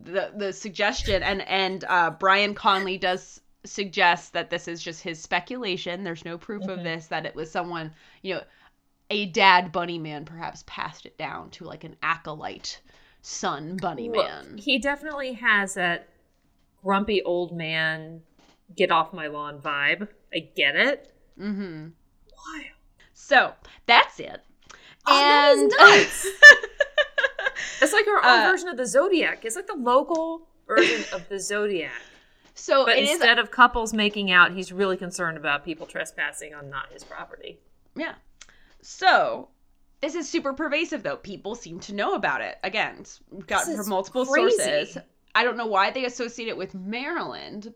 the 0.03 0.31
the 0.35 0.51
suggestion 0.51 1.21
and 1.23 1.41
and 1.47 1.83
uh 1.85 2.09
brian 2.09 2.53
conley 2.53 2.97
does 2.97 3.39
suggest 3.63 4.33
that 4.33 4.49
this 4.49 4.67
is 4.67 4.81
just 4.83 5.01
his 5.01 5.21
speculation 5.21 6.03
there's 6.03 6.25
no 6.25 6.37
proof 6.37 6.63
of 6.67 6.79
Mhm. 6.79 6.83
this 6.83 7.07
that 7.07 7.25
it 7.25 7.33
was 7.35 7.49
someone 7.51 7.93
you 8.21 8.35
know 8.35 8.41
a 9.09 9.25
dad 9.27 9.71
bunny 9.71 9.97
man 9.99 10.25
perhaps 10.25 10.63
passed 10.67 11.05
it 11.05 11.17
down 11.17 11.49
to 11.51 11.63
like 11.63 11.83
an 11.83 11.95
acolyte 12.01 12.81
son 13.21 13.77
bunny 13.77 14.09
Look, 14.09 14.25
man 14.25 14.57
He 14.57 14.79
definitely 14.79 15.33
has 15.33 15.73
that 15.75 16.09
grumpy 16.83 17.21
old 17.23 17.55
man, 17.55 18.21
get 18.75 18.91
off 18.91 19.13
my 19.13 19.27
lawn 19.27 19.59
vibe. 19.59 20.07
I 20.33 20.39
get 20.55 20.75
it. 20.75 21.13
mm-hmm 21.39 21.87
Why? 22.33 22.65
so 23.13 23.53
that's 23.85 24.19
it 24.19 24.41
Oh, 25.07 25.13
that 25.15 25.55
and 25.57 25.71
nuts. 25.77 26.27
It's 27.81 27.93
like 27.93 28.07
our 28.07 28.17
own 28.17 28.45
Uh, 28.47 28.51
version 28.51 28.69
of 28.69 28.77
the 28.77 28.85
Zodiac. 28.87 29.43
It's 29.45 29.55
like 29.55 29.67
the 29.67 29.75
local 29.75 30.47
version 30.67 31.03
of 31.13 31.27
the 31.29 31.39
Zodiac. 31.39 31.91
so 32.53 32.85
But 32.85 32.97
it 32.97 33.03
is 33.03 33.11
instead 33.11 33.37
of 33.37 33.51
couples 33.51 33.93
making 33.93 34.31
out, 34.31 34.53
he's 34.53 34.71
really 34.71 34.97
concerned 34.97 35.37
about 35.37 35.63
people 35.65 35.85
trespassing 35.85 36.53
on 36.55 36.69
not 36.69 36.91
his 36.91 37.03
property. 37.03 37.59
Yeah. 37.95 38.15
So 38.85 39.49
this 40.01 40.13
is 40.13 40.29
super 40.29 40.53
pervasive, 40.53 41.01
though. 41.01 41.17
People 41.17 41.55
seem 41.55 41.79
to 41.81 41.93
know 41.93 42.13
about 42.13 42.41
it. 42.41 42.57
Again, 42.63 43.03
got 43.47 43.65
from 43.65 43.89
multiple 43.89 44.25
crazy. 44.25 44.55
sources. 44.57 44.97
I 45.33 45.43
don't 45.43 45.57
know 45.57 45.65
why 45.65 45.89
they 45.91 46.05
associate 46.05 46.47
it 46.47 46.55
with 46.57 46.75
Maryland. 46.75 47.73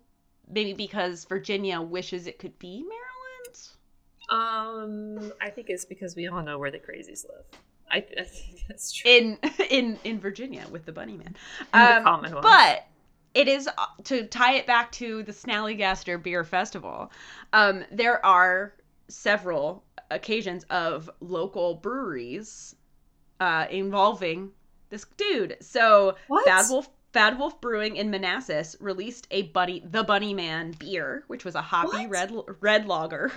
Maybe 0.52 0.74
because 0.74 1.26
Virginia 1.26 1.82
wishes 1.82 2.28
it 2.28 2.38
could 2.40 2.58
be 2.60 2.84
Maryland. 2.84 3.70
Um, 4.30 5.32
I 5.42 5.50
think 5.50 5.70
it's 5.70 5.86
because 5.86 6.16
we 6.16 6.28
all 6.28 6.44
know 6.44 6.60
where 6.60 6.72
the 6.72 6.80
crazies 6.80 7.26
live. 7.28 7.46
I, 7.92 7.98
I 7.98 8.24
think 8.24 8.64
that's 8.68 8.92
true. 8.92 9.10
In 9.10 9.38
in 9.70 10.00
in 10.04 10.20
Virginia 10.20 10.66
with 10.72 10.86
the 10.86 10.92
Bunny 10.92 11.18
Man. 11.18 11.36
In 11.74 11.80
the 11.80 11.98
Um, 11.98 12.04
Commonwealth. 12.04 12.44
But 12.44 12.86
it 13.34 13.48
is 13.48 13.68
uh, 13.68 13.86
to 14.06 14.28
tie 14.28 14.54
it 14.56 14.68
back 14.68 14.92
to 14.94 15.24
the 15.24 15.32
Snallygaster 15.32 16.22
Beer 16.22 16.44
Festival. 16.44 17.12
Um, 17.54 17.84
there 17.92 18.24
are 18.24 18.76
several 19.08 19.84
occasions 20.12 20.64
of 20.70 21.10
local 21.20 21.76
breweries 21.76 22.76
uh, 23.40 23.66
involving 23.70 24.52
this 24.90 25.06
dude. 25.18 25.58
So 25.62 26.16
What? 26.28 26.46
Bad 26.46 26.66
Wolf 26.70 26.90
Bad 27.12 27.40
Wolf 27.40 27.60
Brewing 27.60 27.96
in 27.96 28.12
Manassas 28.12 28.76
released 28.80 29.28
a 29.32 29.44
Bunny 29.44 29.82
the 29.84 30.04
Bunny 30.04 30.34
Man 30.34 30.74
beer, 30.78 31.24
which 31.28 31.44
was 31.44 31.56
a 31.56 31.62
hoppy 31.62 32.06
What? 32.06 32.10
red 32.10 32.32
red 32.60 32.86
lager. 32.88 33.32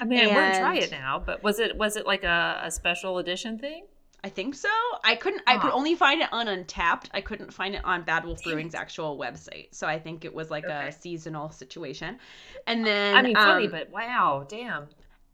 I 0.00 0.04
mean, 0.04 0.20
I 0.20 0.26
wouldn't 0.28 0.54
try 0.56 0.76
it 0.76 0.90
now. 0.92 1.22
But 1.24 1.42
was 1.42 1.58
it 1.58 1.76
was 1.76 1.96
it 1.96 2.06
like 2.06 2.24
a, 2.24 2.60
a 2.64 2.70
special 2.70 3.18
edition 3.18 3.58
thing? 3.58 3.86
I 4.24 4.28
think 4.28 4.56
so. 4.56 4.68
I 5.04 5.14
couldn't. 5.14 5.42
I 5.46 5.58
could 5.58 5.70
only 5.70 5.94
find 5.94 6.20
it 6.20 6.28
on 6.32 6.46
Untappd. 6.46 7.06
I 7.14 7.20
couldn't 7.20 7.52
find 7.54 7.76
it 7.76 7.84
on 7.84 8.02
Bad 8.02 8.24
Wolf 8.24 8.42
Brewing's 8.42 8.74
actual 8.74 9.16
website. 9.16 9.68
So 9.72 9.86
I 9.86 9.98
think 10.00 10.24
it 10.24 10.34
was 10.34 10.50
like 10.50 10.64
Okay. 10.64 10.88
a 10.88 10.92
seasonal 10.92 11.50
situation. 11.50 12.18
And 12.66 12.84
then 12.84 13.14
I 13.16 13.22
mean, 13.22 13.36
funny, 13.36 13.66
um, 13.66 13.70
but 13.70 13.90
wow, 13.90 14.44
damn. 14.48 14.88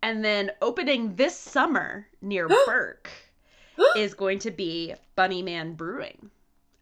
And 0.05 0.25
then 0.25 0.51
opening 0.63 1.17
this 1.17 1.37
summer 1.37 2.07
near 2.21 2.47
Burke 2.67 3.11
is 3.97 4.15
going 4.15 4.39
to 4.41 4.51
be 4.51 4.95
Bunny 5.17 5.43
Man 5.43 5.75
Brewing, 5.75 6.31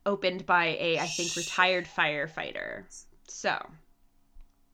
opened 0.04 0.44
by 0.44 0.76
a 0.80 0.98
I 0.98 1.06
think 1.06 1.34
retired 1.36 1.86
firefighter. 1.86 2.84
So 3.28 3.56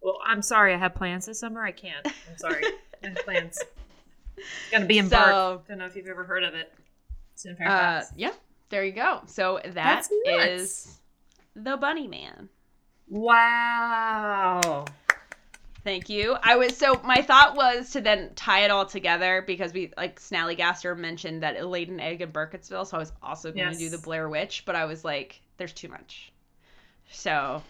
Well, 0.03 0.19
I'm 0.27 0.43
sorry, 0.43 0.75
I 0.75 0.79
have 0.79 0.95
plans 0.95 1.27
this 1.27 1.39
summer. 1.41 1.63
I 1.63 1.73
can't. 1.73 2.07
I'm 2.07 2.39
sorry. 2.39 2.65
I 3.05 3.07
have 3.09 3.17
plans. 3.25 3.59
It's 4.41 4.71
gonna 4.71 4.87
be 4.87 4.99
in 4.99 5.09
So- 5.11 5.17
Burke. 5.19 5.67
Don't 5.69 5.79
know 5.79 5.87
if 5.87 5.97
you've 5.97 6.07
ever 6.07 6.23
heard 6.23 6.45
of 6.45 6.55
it. 6.55 6.73
It's 7.35 7.45
in 7.45 7.57
uh, 7.61 8.05
yeah, 8.17 8.31
there 8.69 8.85
you 8.85 8.93
go. 8.93 9.23
So 9.27 9.61
That's 9.65 10.09
the 11.57 11.77
Bunny 11.77 12.07
Man. 12.07 12.49
wow. 13.09 14.85
Thank 15.89 16.11
you. 16.11 16.37
I 16.43 16.57
was 16.57 16.77
so 16.77 17.01
my 17.03 17.23
thought 17.23 17.57
was 17.57 17.89
to 17.93 18.03
then 18.03 18.33
tie 18.35 18.61
it 18.61 18.71
all 18.71 18.85
together 18.85 19.43
because 19.47 19.73
we 19.73 19.91
like 19.97 20.21
Snallygaster 20.21 20.95
mentioned 20.95 21.43
that 21.43 21.57
it 21.57 21.65
laid 21.65 21.89
an 21.89 21.99
egg 21.99 22.21
in 22.21 22.31
Burkittsville, 22.31 22.87
so 22.87 22.99
I 22.99 23.01
was 23.01 23.11
also 23.23 23.51
going 23.51 23.73
to 23.73 23.79
do 23.79 23.89
the 23.89 23.97
Blair 23.97 24.29
Witch, 24.29 24.65
but 24.67 24.77
I 24.77 24.85
was 24.85 25.03
like, 25.03 25.41
there's 25.57 25.73
too 25.73 25.89
much, 25.89 26.31
so 27.11 27.63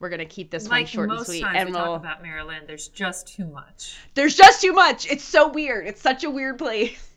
we're 0.00 0.08
gonna 0.08 0.24
keep 0.24 0.50
this 0.50 0.64
one 0.64 0.80
like 0.80 0.88
short 0.88 1.08
and 1.08 1.24
sweet, 1.24 1.42
times 1.42 1.56
and 1.56 1.68
we 1.68 1.72
we'll. 1.76 1.84
talk 1.84 2.00
about 2.00 2.20
Maryland, 2.20 2.64
there's 2.66 2.88
just 2.88 3.28
too 3.28 3.46
much. 3.46 3.96
there's 4.14 4.34
just 4.34 4.60
too 4.60 4.72
much. 4.72 5.06
It's 5.08 5.22
so 5.22 5.46
weird. 5.48 5.86
It's 5.86 6.02
such 6.02 6.24
a 6.24 6.30
weird 6.30 6.58
place. 6.58 7.10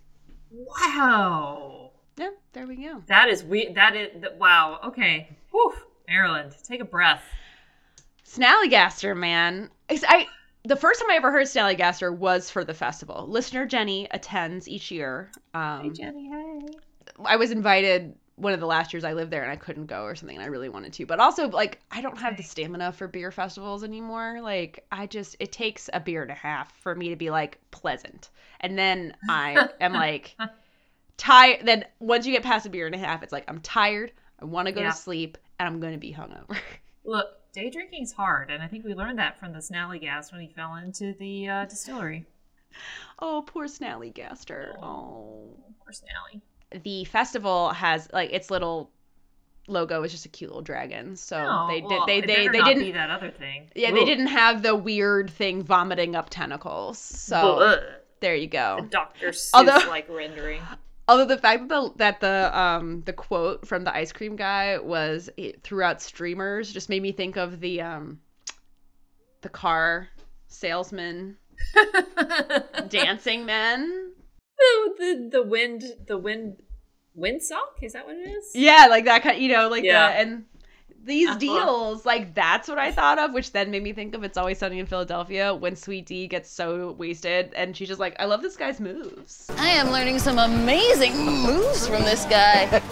Wow. 0.51 1.71
Yeah, 2.17 2.29
there 2.53 2.65
we 2.65 2.77
go. 2.77 3.03
That 3.07 3.27
is 3.27 3.43
weird. 3.43 3.75
That 3.75 3.93
is 3.93 4.23
wow. 4.37 4.79
Okay. 4.85 5.35
Whew. 5.51 5.73
Maryland, 6.07 6.53
take 6.63 6.79
a 6.79 6.85
breath. 6.85 7.21
Snallygaster, 8.25 9.17
man. 9.17 9.69
I 9.89 10.27
the 10.63 10.75
first 10.75 10.99
time 11.01 11.11
I 11.11 11.15
ever 11.15 11.31
heard 11.31 11.45
Snallygaster 11.47 12.15
was 12.15 12.49
for 12.49 12.63
the 12.63 12.73
festival. 12.73 13.27
Listener 13.27 13.65
Jenny 13.65 14.07
attends 14.11 14.67
each 14.67 14.91
year. 14.91 15.33
Um, 15.53 15.81
Hey, 15.81 15.89
Jenny. 15.91 16.27
Hey. 16.29 16.79
I 17.23 17.35
was 17.37 17.51
invited 17.51 18.15
one 18.37 18.53
of 18.53 18.59
the 18.59 18.65
last 18.65 18.91
years 18.93 19.03
I 19.05 19.13
lived 19.13 19.31
there 19.31 19.43
and 19.43 19.51
I 19.51 19.55
couldn't 19.55 19.85
go 19.85 20.03
or 20.03 20.15
something 20.15 20.35
and 20.35 20.43
I 20.43 20.47
really 20.47 20.67
wanted 20.69 20.91
to. 20.93 21.05
But 21.05 21.19
also 21.19 21.47
like 21.49 21.81
I 21.91 22.01
don't 22.01 22.17
have 22.19 22.35
the 22.35 22.43
stamina 22.43 22.91
for 22.93 23.07
beer 23.07 23.31
festivals 23.31 23.83
anymore. 23.83 24.39
Like 24.41 24.85
I 24.91 25.07
just 25.07 25.35
it 25.39 25.51
takes 25.51 25.89
a 25.93 25.99
beer 25.99 26.21
and 26.23 26.31
a 26.31 26.35
half 26.35 26.75
for 26.79 26.95
me 26.95 27.09
to 27.09 27.15
be 27.15 27.29
like 27.29 27.59
pleasant. 27.71 28.29
And 28.59 28.77
then 28.77 29.15
I 29.27 29.69
am 29.79 29.93
like 29.93 30.37
tired 31.17 31.65
then 31.65 31.85
once 31.99 32.25
you 32.25 32.33
get 32.33 32.43
past 32.43 32.65
a 32.65 32.69
beer 32.69 32.85
and 32.87 32.95
a 32.95 32.99
half, 32.99 33.23
it's 33.23 33.33
like 33.33 33.45
I'm 33.49 33.59
tired, 33.61 34.11
I 34.39 34.45
want 34.45 34.67
to 34.67 34.73
go 34.73 34.81
Yeah. 34.81 34.89
to 34.89 34.91
sleep, 34.91 35.37
and 35.59 35.67
I'm 35.67 35.79
gonna 35.79 35.97
be 35.97 36.13
hungover. 36.13 36.57
Look, 37.05 37.27
day 37.55 37.69
drinking 37.69 38.03
is 38.03 38.11
hard, 38.11 38.51
and 38.51 38.61
I 38.61 38.67
think 38.67 38.83
we 38.85 38.93
learned 38.93 39.17
that 39.19 39.39
from 39.39 39.53
the 39.53 39.59
Snallygas 39.59 40.31
when 40.31 40.41
he 40.41 40.47
fell 40.47 40.75
into 40.75 41.13
the 41.13 41.47
uh, 41.47 41.65
distillery. 41.65 42.25
Oh, 43.19 43.43
poor 43.47 43.65
Snallygaster. 43.67 44.75
Oh. 44.83 45.47
Poor 45.83 45.93
Snally. 45.93 46.41
The 46.83 47.05
festival 47.05 47.69
has 47.69 48.09
like 48.11 48.31
its 48.33 48.51
little 48.51 48.91
logo 49.67 50.03
is 50.03 50.11
just 50.11 50.25
a 50.25 50.29
cute 50.29 50.49
little 50.49 50.61
dragon. 50.61 51.15
So 51.15 51.37
Oh, 51.37 51.67
they 51.69 51.79
did 51.81 51.89
well, 51.89 52.05
they 52.05 52.17
it 52.19 52.27
they, 52.27 52.47
they 52.49 52.61
didn't 52.61 52.83
be 52.83 52.91
that 52.91 53.09
other 53.09 53.31
thing. 53.31 53.69
Yeah, 53.75 53.91
they 53.91 54.03
didn't 54.03 54.27
have 54.27 54.61
the 54.61 54.75
weird 54.75 55.29
thing 55.29 55.63
vomiting 55.63 56.15
up 56.15 56.29
tentacles. 56.29 56.97
So 56.97 57.59
Ugh. 57.59 57.79
there 58.19 58.35
you 58.35 58.47
the 58.47 58.57
go. 58.57 58.87
Dr. 58.89 59.29
Seuss 59.29 59.51
Although- 59.53 59.87
like 59.89 60.09
rendering. 60.09 60.61
Although 61.07 61.25
the 61.25 61.37
fact 61.37 61.67
that 61.67 61.69
the 61.69 61.93
that 61.97 62.19
the 62.19 62.59
um 62.59 63.01
the 63.05 63.13
quote 63.13 63.67
from 63.67 63.83
the 63.83 63.95
ice 63.95 64.11
cream 64.11 64.35
guy 64.35 64.77
was 64.79 65.29
it 65.37 65.61
throughout 65.63 66.01
streamers 66.01 66.71
just 66.73 66.89
made 66.89 67.01
me 67.01 67.11
think 67.11 67.35
of 67.37 67.59
the 67.59 67.81
um 67.81 68.19
the 69.41 69.49
car 69.49 70.09
salesman 70.47 71.37
dancing 72.89 73.45
men. 73.45 74.13
the, 74.57 74.93
the 74.97 75.29
the 75.33 75.43
wind 75.43 75.83
the 76.07 76.17
wind 76.17 76.57
windsock 77.17 77.81
is 77.81 77.93
that 77.93 78.05
what 78.05 78.15
it 78.15 78.27
is? 78.27 78.51
Yeah, 78.55 78.87
like 78.89 79.05
that 79.05 79.21
kind. 79.23 79.41
You 79.41 79.49
know, 79.49 79.69
like 79.69 79.83
Yeah. 79.83 80.07
the 80.09 80.19
and 80.19 80.45
these 81.05 81.29
Uh-huh. 81.29 81.37
deals, 81.39 82.05
like 82.05 82.33
that's 82.33 82.67
what 82.67 82.77
I 82.79 82.91
thought 82.91 83.19
of, 83.19 83.33
which 83.33 83.51
then 83.51 83.71
made 83.71 83.83
me 83.83 83.93
think 83.93 84.15
of 84.15 84.23
"It's 84.23 84.37
Always 84.37 84.57
Sunny 84.57 84.79
in 84.79 84.85
Philadelphia" 84.85 85.53
when 85.53 85.75
Sweet 85.75 86.05
Dee 86.05 86.27
gets 86.27 86.49
so 86.49 86.91
wasted 86.93 87.53
and 87.55 87.75
she's 87.77 87.87
just 87.87 87.99
like, 87.99 88.15
"I 88.19 88.25
love 88.25 88.41
this 88.41 88.55
guy's 88.55 88.79
moves." 88.79 89.49
I 89.57 89.69
am 89.69 89.91
learning 89.91 90.19
some 90.19 90.39
amazing 90.39 91.15
moves 91.15 91.87
from 91.87 92.03
this 92.03 92.25
guy. 92.25 92.63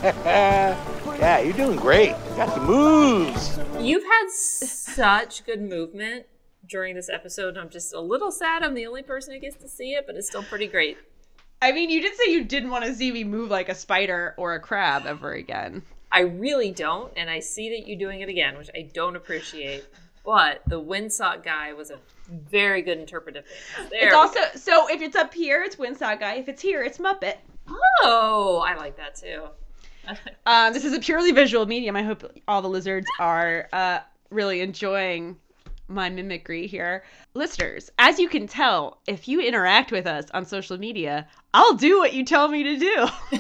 yeah, 1.20 1.40
you're 1.40 1.54
doing 1.54 1.78
great. 1.78 2.10
You 2.10 2.36
got 2.36 2.56
the 2.56 2.62
moves. 2.62 3.60
You've 3.80 4.04
had 4.04 4.30
such 4.30 5.46
good 5.46 5.62
movement 5.62 6.26
during 6.70 6.96
this 6.96 7.10
episode. 7.10 7.58
I'm 7.58 7.70
just 7.70 7.94
a 7.94 8.00
little 8.00 8.32
sad 8.32 8.64
I'm 8.64 8.74
the 8.74 8.86
only 8.88 9.04
person 9.04 9.34
who 9.34 9.40
gets 9.40 9.58
to 9.58 9.68
see 9.68 9.92
it, 9.96 10.06
but 10.08 10.16
it's 10.16 10.28
still 10.28 10.44
pretty 10.44 10.68
great. 10.68 10.98
I 11.62 11.72
mean, 11.72 11.90
you 11.90 12.02
did 12.02 12.16
say 12.16 12.32
you 12.32 12.44
didn't 12.44 12.72
want 12.72 12.84
to 12.86 12.94
see 12.94 13.12
me 13.12 13.24
move 13.24 13.50
like 13.50 13.70
a 13.70 13.76
spider 13.76 14.34
or 14.38 14.54
a 14.54 14.60
crab 14.60 15.06
ever 15.06 15.32
again. 15.34 15.82
I 16.14 16.22
really 16.22 16.72
don't, 16.72 17.12
and 17.18 17.30
I 17.30 17.40
see 17.40 17.70
that 17.72 17.88
you're 17.88 17.98
doing 17.98 18.22
it 18.22 18.30
again, 18.30 18.58
which 18.58 18.70
I 18.76 18.90
don't 18.94 19.16
appreciate. 19.16 19.84
But 20.24 20.62
the 20.68 20.82
windsock 20.82 21.44
guy 21.44 21.74
was 21.74 21.92
a 21.92 22.00
very 22.30 22.82
good 22.82 22.98
interpretive. 22.98 23.44
There 23.90 24.06
it's 24.06 24.14
also 24.14 24.40
so 24.56 24.88
if 24.90 25.02
it's 25.02 25.18
up 25.18 25.34
here, 25.34 25.64
it's 25.64 25.76
Windsock 25.76 26.22
guy. 26.22 26.36
If 26.36 26.48
it's 26.48 26.62
here, 26.62 26.84
it's 26.84 26.98
Muppet. 26.98 27.36
oh, 28.04 28.64
I 28.66 28.76
like 28.76 28.96
that 28.98 29.16
too. 29.16 29.48
Um, 30.46 30.74
this 30.74 30.84
is 30.84 30.92
a 30.92 31.00
purely 31.00 31.32
visual 31.32 31.66
medium. 31.66 31.96
I 31.96 32.04
hope 32.04 32.30
all 32.46 32.62
the 32.62 32.68
lizards 32.68 33.08
are 33.20 33.70
uh, 33.72 34.00
really 34.32 34.60
enjoying 34.60 35.38
my 35.88 36.10
mimicry 36.10 36.68
here. 36.68 37.06
Listeners, 37.34 37.90
as 38.00 38.20
you 38.20 38.28
can 38.28 38.46
tell, 38.46 39.00
if 39.08 39.30
you 39.30 39.40
interact 39.40 39.94
with 39.94 40.06
us 40.06 40.26
on 40.34 40.46
social 40.46 40.78
media, 40.78 41.26
I'll 41.54 41.76
do 41.76 42.00
what 42.00 42.12
you 42.12 42.26
tell 42.26 42.50
me 42.50 42.64
to 42.64 42.78
do. 42.78 43.08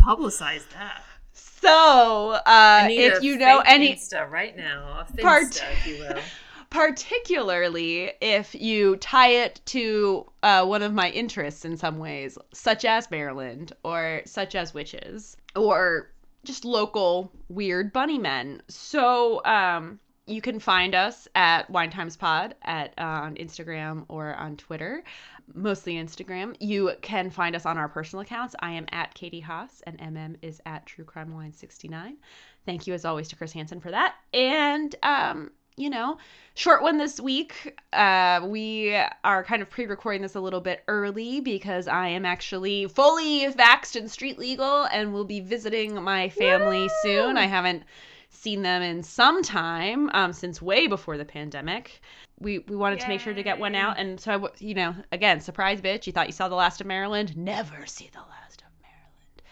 Let's 0.07 0.21
publicize 0.21 0.63
that. 0.73 1.03
So, 1.33 2.39
uh, 2.47 2.89
if 2.91 3.23
you 3.23 3.39
know 3.39 3.59
fake 3.59 3.73
any, 3.73 3.95
Insta 3.95 4.31
right 4.31 4.57
now, 4.57 5.07
a 5.09 5.17
Part- 5.23 5.63
if 5.73 5.87
you 5.87 5.99
will. 5.99 6.21
particularly 6.71 8.11
if 8.21 8.53
you 8.55 8.97
tie 8.97 9.29
it 9.29 9.61
to 9.65 10.27
uh, 10.43 10.67
one 10.67 10.83
of 10.83 10.93
my 10.93 11.09
interests 11.11 11.65
in 11.65 11.77
some 11.77 11.99
ways, 11.99 12.37
such 12.53 12.85
as 12.85 13.11
Maryland 13.13 13.73
or 13.85 14.23
such 14.27 14.57
as 14.57 14.75
witches 14.75 15.37
or 15.55 16.11
just 16.45 16.65
local 16.65 17.33
weird 17.49 17.93
bunny 17.93 18.19
men. 18.19 18.61
So 18.69 19.41
um, 19.45 20.01
you 20.27 20.41
can 20.41 20.59
find 20.59 20.95
us 20.95 21.29
at 21.35 21.69
Wine 21.71 21.91
Times 21.91 22.17
Pod 22.17 22.55
at 22.63 22.93
uh, 22.99 23.03
on 23.03 23.37
Instagram 23.37 24.05
or 24.09 24.35
on 24.35 24.57
Twitter. 24.57 25.05
Mostly 25.53 25.95
Instagram. 25.95 26.57
You 26.59 26.93
can 27.03 27.31
find 27.31 27.55
us 27.55 27.67
on 27.67 27.77
our 27.77 27.89
personal 27.89 28.23
accounts. 28.23 28.55
I 28.61 28.73
am 28.73 28.87
at 28.91 29.15
Katy 29.15 29.41
Hoss 29.41 29.83
and 29.87 29.99
MM 29.99 30.37
is 30.43 30.61
at 30.65 30.87
True 30.87 31.05
Crime 31.05 31.35
Wine 31.35 31.53
69. 31.53 32.17
Thank 32.65 32.87
you 32.87 32.95
as 32.95 33.05
always 33.05 33.29
to 33.29 33.37
Chris 33.37 33.53
Hansen 33.53 33.81
for 33.81 33.91
that. 33.91 34.15
And 34.33 34.95
um, 35.03 35.51
you 35.77 35.91
know, 35.91 36.19
short 36.55 36.83
one 36.83 36.99
this 36.99 37.21
week. 37.21 37.79
Uh, 37.93 38.41
we 38.45 38.97
are 39.25 39.43
kind 39.45 39.61
of 39.61 39.71
pre-recording 39.71 40.23
this 40.23 40.37
a 40.37 40.41
little 40.41 40.61
bit 40.61 40.85
early 40.87 41.41
because 41.41 41.89
I 41.89 42.09
am 42.09 42.25
actually 42.25 42.87
fully 42.87 43.47
vaxxed 43.53 43.97
and 43.97 44.11
street 44.11 44.39
legal 44.39 44.85
and 44.85 45.13
will 45.13 45.25
be 45.25 45.41
visiting 45.41 46.01
my 46.03 46.29
family 46.29 46.89
soon. 47.03 47.37
I 47.37 47.47
haven't 47.47 47.83
seen 48.35 48.63
them 48.63 48.83
in 48.83 49.03
some 49.03 49.43
time 49.43 50.11
um, 50.13 50.33
since 50.33 50.61
way 50.61 50.87
before 50.87 51.17
the 51.17 51.25
pandemic. 51.25 52.01
We 52.41 52.59
we 52.61 52.77
wanted 52.77 53.01
to 53.01 53.09
make 53.09 53.21
sure 53.21 53.33
to 53.33 53.43
get 53.43 53.59
one 53.59 53.75
out, 53.75 53.99
and 53.99 54.19
so 54.19 54.33
I, 54.47 54.49
you 54.59 54.75
know, 54.75 54.95
again, 55.13 55.41
surprise, 55.41 55.81
bitch. 55.81 56.07
You 56.07 56.13
thought 56.13 56.27
you 56.27 56.33
saw 56.33 56.49
the 56.49 56.57
last 56.57 56.81
of 56.81 56.87
Maryland? 56.87 57.37
Never 57.37 57.87
see 57.87 58.11
the 58.13 58.19
last 58.19 58.63
of 58.63 58.69
Maryland. 58.83 59.43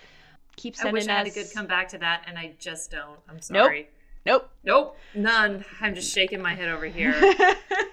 Keep 0.56 0.76
sending 0.76 0.90
I 0.90 0.92
wish 0.92 1.08
I 1.08 1.12
had 1.12 1.26
a 1.26 1.30
good 1.30 1.46
comeback 1.54 1.88
to 1.90 1.98
that, 1.98 2.24
and 2.26 2.36
I 2.38 2.54
just 2.58 2.90
don't. 2.90 3.18
I'm 3.28 3.40
sorry. 3.40 3.82
Nope. 3.82 3.88
Nope, 4.24 4.50
Nope. 4.62 4.96
none. 5.14 5.64
I'm 5.80 5.94
just 5.96 6.12
shaking 6.14 6.40
my 6.40 6.54
head 6.54 6.68
over 6.68 6.86
here. 6.86 7.14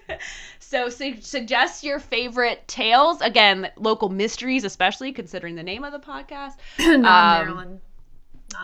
so 0.59 0.87
su- 0.89 1.21
suggest 1.21 1.83
your 1.83 1.97
favorite 1.99 2.67
tales 2.67 3.19
again 3.21 3.71
local 3.77 4.09
mysteries 4.09 4.63
especially 4.63 5.11
considering 5.11 5.55
the 5.55 5.63
name 5.63 5.83
of 5.83 5.91
the 5.91 5.99
podcast 5.99 6.53
Um, 6.79 7.01
Maryland. 7.01 7.81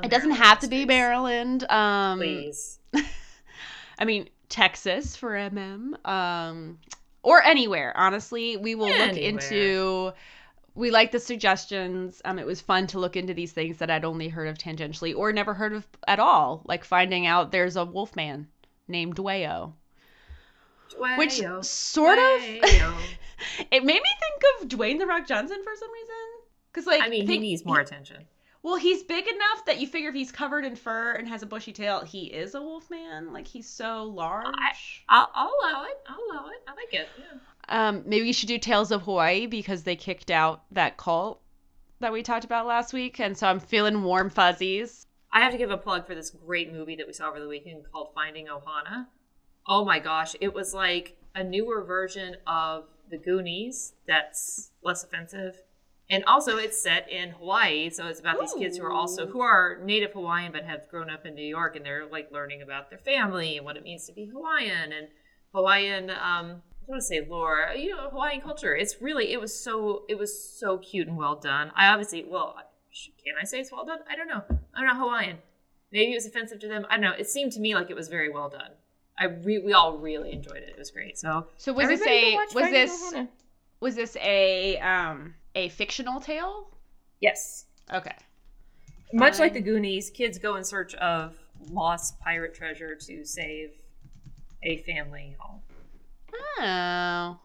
It 0.04 0.10
doesn't 0.10 0.32
have 0.32 0.60
to 0.60 0.68
be 0.68 0.86
maryland 0.86 1.64
um 1.70 2.20
Please. 2.20 2.80
i 4.00 4.06
mean 4.06 4.30
texas 4.50 5.16
for 5.16 5.32
mm 5.32 6.08
um 6.08 6.80
or 7.24 7.42
anywhere 7.42 7.94
honestly 7.96 8.58
we 8.58 8.76
will 8.76 8.88
look 8.88 9.10
Anywhere. 9.10 9.30
into 9.30 10.14
we 10.76 10.92
like 10.92 11.12
the 11.12 11.20
suggestions 11.20 12.22
um 12.26 12.38
it 12.38 12.46
was 12.46 12.62
fun 12.62 12.88
to 12.88 13.00
look 13.00 13.16
into 13.16 13.34
these 13.34 13.52
things 13.52 13.78
that 13.78 13.90
i'd 13.90 14.06
only 14.06 14.28
heard 14.28 14.48
of 14.48 14.58
tangentially 14.58 15.16
or 15.16 15.32
never 15.32 15.54
heard 15.54 15.74
of 15.74 15.88
at 16.08 16.20
all 16.20 16.62
like 16.66 16.84
finding 16.84 17.26
out 17.26 17.52
there's 17.52 17.76
a 17.76 17.86
wolf 17.86 18.16
man 18.16 18.48
named 18.88 19.16
dwayyo 19.16 19.74
which 21.18 21.40
Dwayyo, 21.40 21.64
sort 21.66 22.18
of 22.20 22.42
it 23.72 23.84
made 23.84 24.02
me 24.02 24.10
think 24.20 24.62
of 24.62 24.68
Dwayne 24.70 25.00
the 25.00 25.06
Rock 25.06 25.28
Johnson 25.28 25.58
for 25.64 25.74
some 25.76 25.92
reason. 25.92 26.16
Because 26.72 26.88
like 26.88 27.02
I 27.02 27.10
mean, 27.10 27.28
he 27.28 27.38
needs 27.38 27.66
more 27.66 27.80
attention. 27.80 28.26
Well, 28.66 28.78
he's 28.78 29.04
big 29.04 29.28
enough 29.28 29.64
that 29.68 29.80
you 29.80 29.86
figure 29.86 30.10
if 30.10 30.16
he's 30.16 30.32
covered 30.32 30.66
in 30.66 30.76
fur 30.76 31.12
and 31.12 31.28
has 31.28 31.44
a 31.44 31.46
bushy 31.46 31.72
tail, 31.72 32.00
he 32.00 32.34
is 32.34 32.56
a 32.56 32.62
wolf 32.64 32.90
man. 32.90 33.32
Like 33.32 33.46
he's 33.46 33.70
so 33.70 34.06
large. 34.06 35.06
I'll, 35.08 35.30
I'll 35.36 35.54
allow 35.62 35.84
it. 35.84 36.00
I'll 36.08 36.18
allow 36.32 36.48
it. 36.48 36.64
I 36.68 36.72
like 36.72 36.92
it. 36.92 37.08
Yeah. 37.16 37.38
Um, 37.70 38.02
maybe 38.08 38.26
you 38.26 38.34
should 38.34 38.48
do 38.48 38.58
Tales 38.58 38.92
of 38.92 39.04
Hawaii 39.04 39.46
because 39.46 39.84
they 39.84 39.96
kicked 39.96 40.32
out 40.32 40.64
that 40.72 40.98
cult 40.98 41.44
that 42.00 42.12
we 42.12 42.24
talked 42.24 42.44
about 42.44 42.66
last 42.66 42.92
week, 42.92 43.20
and 43.20 43.38
so 43.38 43.46
I'm 43.46 43.60
feeling 43.60 44.02
warm 44.02 44.32
fuzzies. 44.32 45.06
I 45.32 45.42
have 45.42 45.52
to 45.52 45.60
give 45.60 45.70
a 45.70 45.78
plug 45.78 46.08
for 46.08 46.16
this 46.16 46.32
great 46.32 46.74
movie 46.74 46.96
that 46.96 47.06
we 47.06 47.14
saw 47.14 47.30
over 47.30 47.40
the 47.40 47.48
weekend 47.48 47.84
called 47.92 48.16
Finding 48.16 48.48
Ohana. 48.48 49.06
Oh 49.68 49.86
my 49.86 50.00
gosh, 50.00 50.36
it 50.42 50.56
was 50.56 50.74
like 50.74 51.20
a 51.36 51.44
newer 51.44 51.84
version 51.84 52.38
of 52.48 52.86
The 53.12 53.20
Goonies 53.20 53.94
that's 54.08 54.72
less 54.82 55.04
offensive. 55.04 55.56
And 56.10 56.24
also 56.26 56.58
it's 56.58 56.82
set 56.82 57.10
in 57.10 57.32
Hawaii, 57.32 57.90
so 57.90 58.06
it's 58.08 58.20
about 58.20 58.40
these 58.40 58.54
kids 58.54 58.78
who 58.78 58.86
are 58.86 58.92
also 58.92 59.26
who 59.26 59.42
are 59.42 59.80
native 59.84 60.14
Hawaiian 60.14 60.52
but 60.52 60.64
have 60.64 60.88
grown 60.88 61.10
up 61.10 61.26
in 61.26 61.34
New 61.34 61.46
York 61.46 61.76
and 61.76 61.84
they're 61.84 62.06
like 62.06 62.32
learning 62.32 62.62
about 62.62 62.90
their 62.92 63.00
family 63.00 63.58
and 63.58 63.66
what 63.66 63.76
it 63.76 63.84
means 63.84 64.06
to 64.06 64.14
be 64.14 64.26
Hawaiian 64.26 64.92
and 64.92 65.08
Hawaiian 65.54 66.12
um 66.12 66.62
I 66.88 66.92
want 66.92 67.02
to 67.02 67.06
say 67.08 67.26
lore, 67.28 67.72
you 67.76 67.90
know, 67.90 68.10
Hawaiian 68.12 68.42
culture. 68.42 68.76
It's 68.76 69.02
really 69.02 69.34
it 69.34 69.42
was 69.42 69.58
so 69.60 70.04
it 70.08 70.20
was 70.20 70.32
so 70.48 70.78
cute 70.78 71.08
and 71.08 71.18
well 71.18 71.36
done. 71.36 71.72
I 71.76 71.88
obviously 71.88 72.24
well, 72.24 72.56
can 73.24 73.34
I 73.42 73.46
say 73.46 73.60
it's 73.60 73.72
well 73.72 73.86
done? 73.86 74.00
I 74.08 74.16
don't 74.16 74.28
know. 74.28 74.44
I'm 74.76 74.86
not 74.86 74.98
Hawaiian. 74.98 75.38
Maybe 75.92 76.12
it 76.12 76.16
was 76.16 76.28
offensive 76.28 76.60
to 76.60 76.68
them. 76.68 76.86
I 76.90 76.98
don't 76.98 77.02
know. 77.02 77.14
It 77.18 77.28
seemed 77.28 77.52
to 77.54 77.60
me 77.60 77.74
like 77.74 77.90
it 77.90 77.96
was 77.96 78.10
very 78.10 78.30
well 78.30 78.50
done. 78.50 78.72
I 79.18 79.26
re- 79.26 79.60
we 79.60 79.74
all 79.74 79.98
really 79.98 80.32
enjoyed 80.34 80.58
it. 80.58 80.70
It 80.70 80.78
was 80.78 80.92
great. 80.92 81.18
So 81.18 81.48
So 81.58 81.74
was 81.74 81.88
this 81.88 82.06
a 82.06 82.36
was 82.36 82.54
Finding 82.54 82.74
this 82.74 83.14
was 83.80 83.96
this 83.96 84.16
a 84.18 84.78
um 84.80 85.34
a 85.56 85.70
fictional 85.70 86.20
tale? 86.20 86.68
yes, 87.22 87.66
Okay. 87.94 88.16
much 89.14 89.40
like 89.40 89.54
the 89.54 89.62
Goonies, 89.62 90.10
kids 90.10 90.38
go 90.38 90.56
in 90.56 90.64
search 90.64 90.94
of 90.96 91.36
lost 91.72 92.20
pirate 92.20 92.54
treasure 92.54 92.96
to 92.96 93.26
save 93.26 93.72
a 94.64 94.78
family 94.84 95.36
home. 95.40 95.62
Oh. 96.60 97.40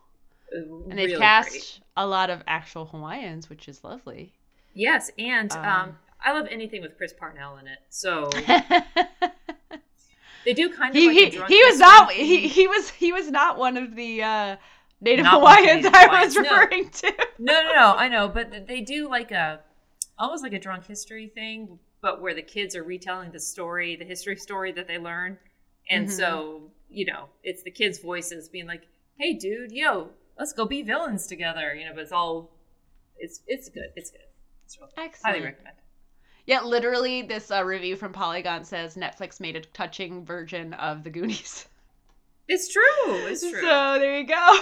And 0.89 0.99
they've 0.99 1.19
cast 1.19 1.51
great. 1.51 1.81
a 1.97 2.07
lot 2.07 2.31
of 2.31 2.43
actual 2.47 2.87
Hawaiians, 2.87 3.49
which 3.49 3.69
is 3.69 3.85
lovely. 3.85 4.33
yes, 4.75 5.11
and 5.19 5.53
um, 5.53 5.65
Um, 5.65 5.99
I 6.25 6.33
love 6.33 6.49
anything 6.51 6.83
with 6.83 6.97
Chris 6.97 7.13
Parnell 7.13 7.59
in 7.59 7.69
it. 7.69 7.79
So 7.89 8.29
they 10.45 10.55
do 10.55 10.71
kind 10.71 10.91
of 10.91 10.97
he 10.97 11.09
like 11.09 11.33
he, 11.33 11.55
he 11.55 11.65
was 11.65 11.79
not 11.79 12.11
he, 12.13 12.49
he 12.49 12.67
was 12.67 12.91
he 12.91 13.13
was 13.13 13.31
not 13.31 13.59
one 13.59 13.77
of 13.77 13.95
the 13.95 14.23
uh, 14.23 14.57
native 15.01 15.25
Not 15.25 15.41
Hawaiians 15.41 15.85
Native 15.85 15.95
I 15.95 16.07
was 16.25 16.35
Hawaiians, 16.35 16.35
no. 16.37 16.43
referring 16.43 16.91
to. 16.91 17.13
No, 17.39 17.63
no, 17.63 17.73
no. 17.75 17.95
I 17.97 18.09
know, 18.09 18.29
but 18.29 18.67
they 18.67 18.81
do 18.83 19.09
like 19.09 19.31
a 19.31 19.61
almost 20.19 20.43
like 20.43 20.53
a 20.53 20.59
drunk 20.59 20.87
history 20.87 21.29
thing, 21.35 21.79
but 22.03 22.21
where 22.21 22.35
the 22.35 22.43
kids 22.43 22.77
are 22.77 22.85
retelling 22.85 23.31
the 23.33 23.41
story, 23.41 23.97
the 23.97 24.05
history 24.05 24.37
story 24.37 24.73
that 24.73 24.87
they 24.87 24.99
learn, 24.99 25.39
and 25.91 26.07
Mhm. 26.09 26.11
so 26.13 26.71
you 26.91 27.07
know 27.07 27.29
it's 27.43 27.63
the 27.63 27.71
kids' 27.71 27.99
voices 27.99 28.49
being 28.49 28.67
like, 28.67 28.83
hey, 29.19 29.33
dude, 29.35 29.73
yo, 29.73 30.11
let's 30.39 30.53
go 30.53 30.65
be 30.67 30.83
villains 30.83 31.27
together. 31.27 31.75
You 31.75 31.87
know, 31.87 31.93
but 31.95 32.03
it's 32.03 32.13
all, 32.13 32.51
it's 33.19 33.41
it's 33.47 33.69
good. 33.69 33.91
It's 33.97 34.11
good. 34.11 34.21
It's 34.67 34.79
real 34.79 34.91
highly 35.25 35.41
recommend. 35.43 35.77
Yeah, 36.47 36.63
literally, 36.63 37.23
this 37.23 37.51
uh, 37.51 37.63
review 37.65 37.97
from 37.97 38.13
Polygon 38.13 38.65
says 38.65 38.97
Netflix 38.97 39.41
made 39.41 39.57
a 39.57 39.61
touching 39.61 40.25
version 40.25 40.73
of 40.75 41.05
The 41.05 41.11
Goonies. 41.11 41.67
It's 42.49 42.73
true. 42.73 42.83
It's 43.07 43.41
true. 43.49 43.61
So 43.61 43.99
there 44.01 44.19
you 44.19 44.27
go. 44.27 44.61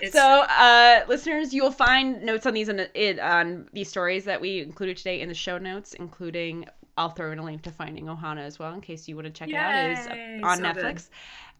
It's 0.00 0.12
so, 0.12 0.42
uh, 0.42 1.04
listeners, 1.08 1.52
you 1.52 1.62
will 1.62 1.70
find 1.70 2.22
notes 2.22 2.46
on 2.46 2.54
these 2.54 2.68
in 2.68 3.20
on 3.20 3.68
these 3.72 3.88
stories 3.88 4.24
that 4.24 4.40
we 4.40 4.60
included 4.60 4.96
today 4.96 5.20
in 5.20 5.28
the 5.28 5.34
show 5.34 5.58
notes, 5.58 5.94
including 5.94 6.66
I'll 6.96 7.10
throw 7.10 7.32
in 7.32 7.38
a 7.38 7.44
link 7.44 7.62
to 7.62 7.70
Finding 7.70 8.06
Ohana 8.06 8.40
as 8.40 8.58
well 8.58 8.74
in 8.74 8.80
case 8.80 9.08
you 9.08 9.16
want 9.16 9.26
to 9.26 9.32
check 9.32 9.48
it 9.48 9.54
out. 9.54 9.74
It 9.74 9.98
is 9.98 10.42
on 10.42 10.58
so 10.58 10.64
Netflix. 10.64 10.94
good. 10.94 11.04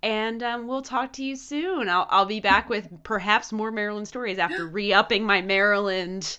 And 0.03 0.43
um, 0.43 0.67
we'll 0.67 0.83
talk 0.83 1.13
to 1.15 1.25
you 1.25 1.37
soon. 1.37 1.89
I'll, 1.89 2.07
I'll 2.11 2.27
be 2.27 2.41
back 2.41 2.69
with 2.69 2.89
perhaps 3.03 3.53
more 3.53 3.71
Maryland 3.71 4.09
stories 4.09 4.39
after 4.39 4.67
re-upping 4.69 5.25
my 5.25 5.43
Maryland 5.43 6.39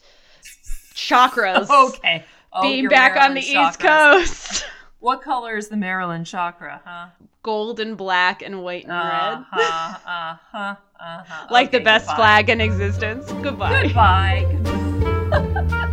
chakras. 0.93 1.69
okay. 1.89 2.25
Oh, 2.53 2.61
being 2.61 2.87
back 2.87 3.15
on 3.15 3.33
the 3.33 3.41
Maryland 3.41 3.69
East. 3.69 3.79
Coast. 3.79 4.65
What 5.01 5.23
color 5.23 5.57
is 5.57 5.67
the 5.67 5.77
Maryland 5.77 6.27
chakra, 6.27 6.79
huh? 6.85 7.07
Gold 7.41 7.79
and 7.79 7.97
black 7.97 8.43
and 8.43 8.63
white 8.63 8.83
and 8.83 8.93
red. 8.93 9.33
Uh-huh, 9.33 9.97
uh-huh, 10.05 10.75
uh-huh. 11.01 11.47
like 11.49 11.69
okay, 11.69 11.79
the 11.79 11.83
best 11.83 12.05
goodbye. 12.05 12.15
flag 12.15 12.49
in 12.49 12.61
existence. 12.61 13.31
Goodbye. 13.41 13.83
Goodbye. 13.83 15.77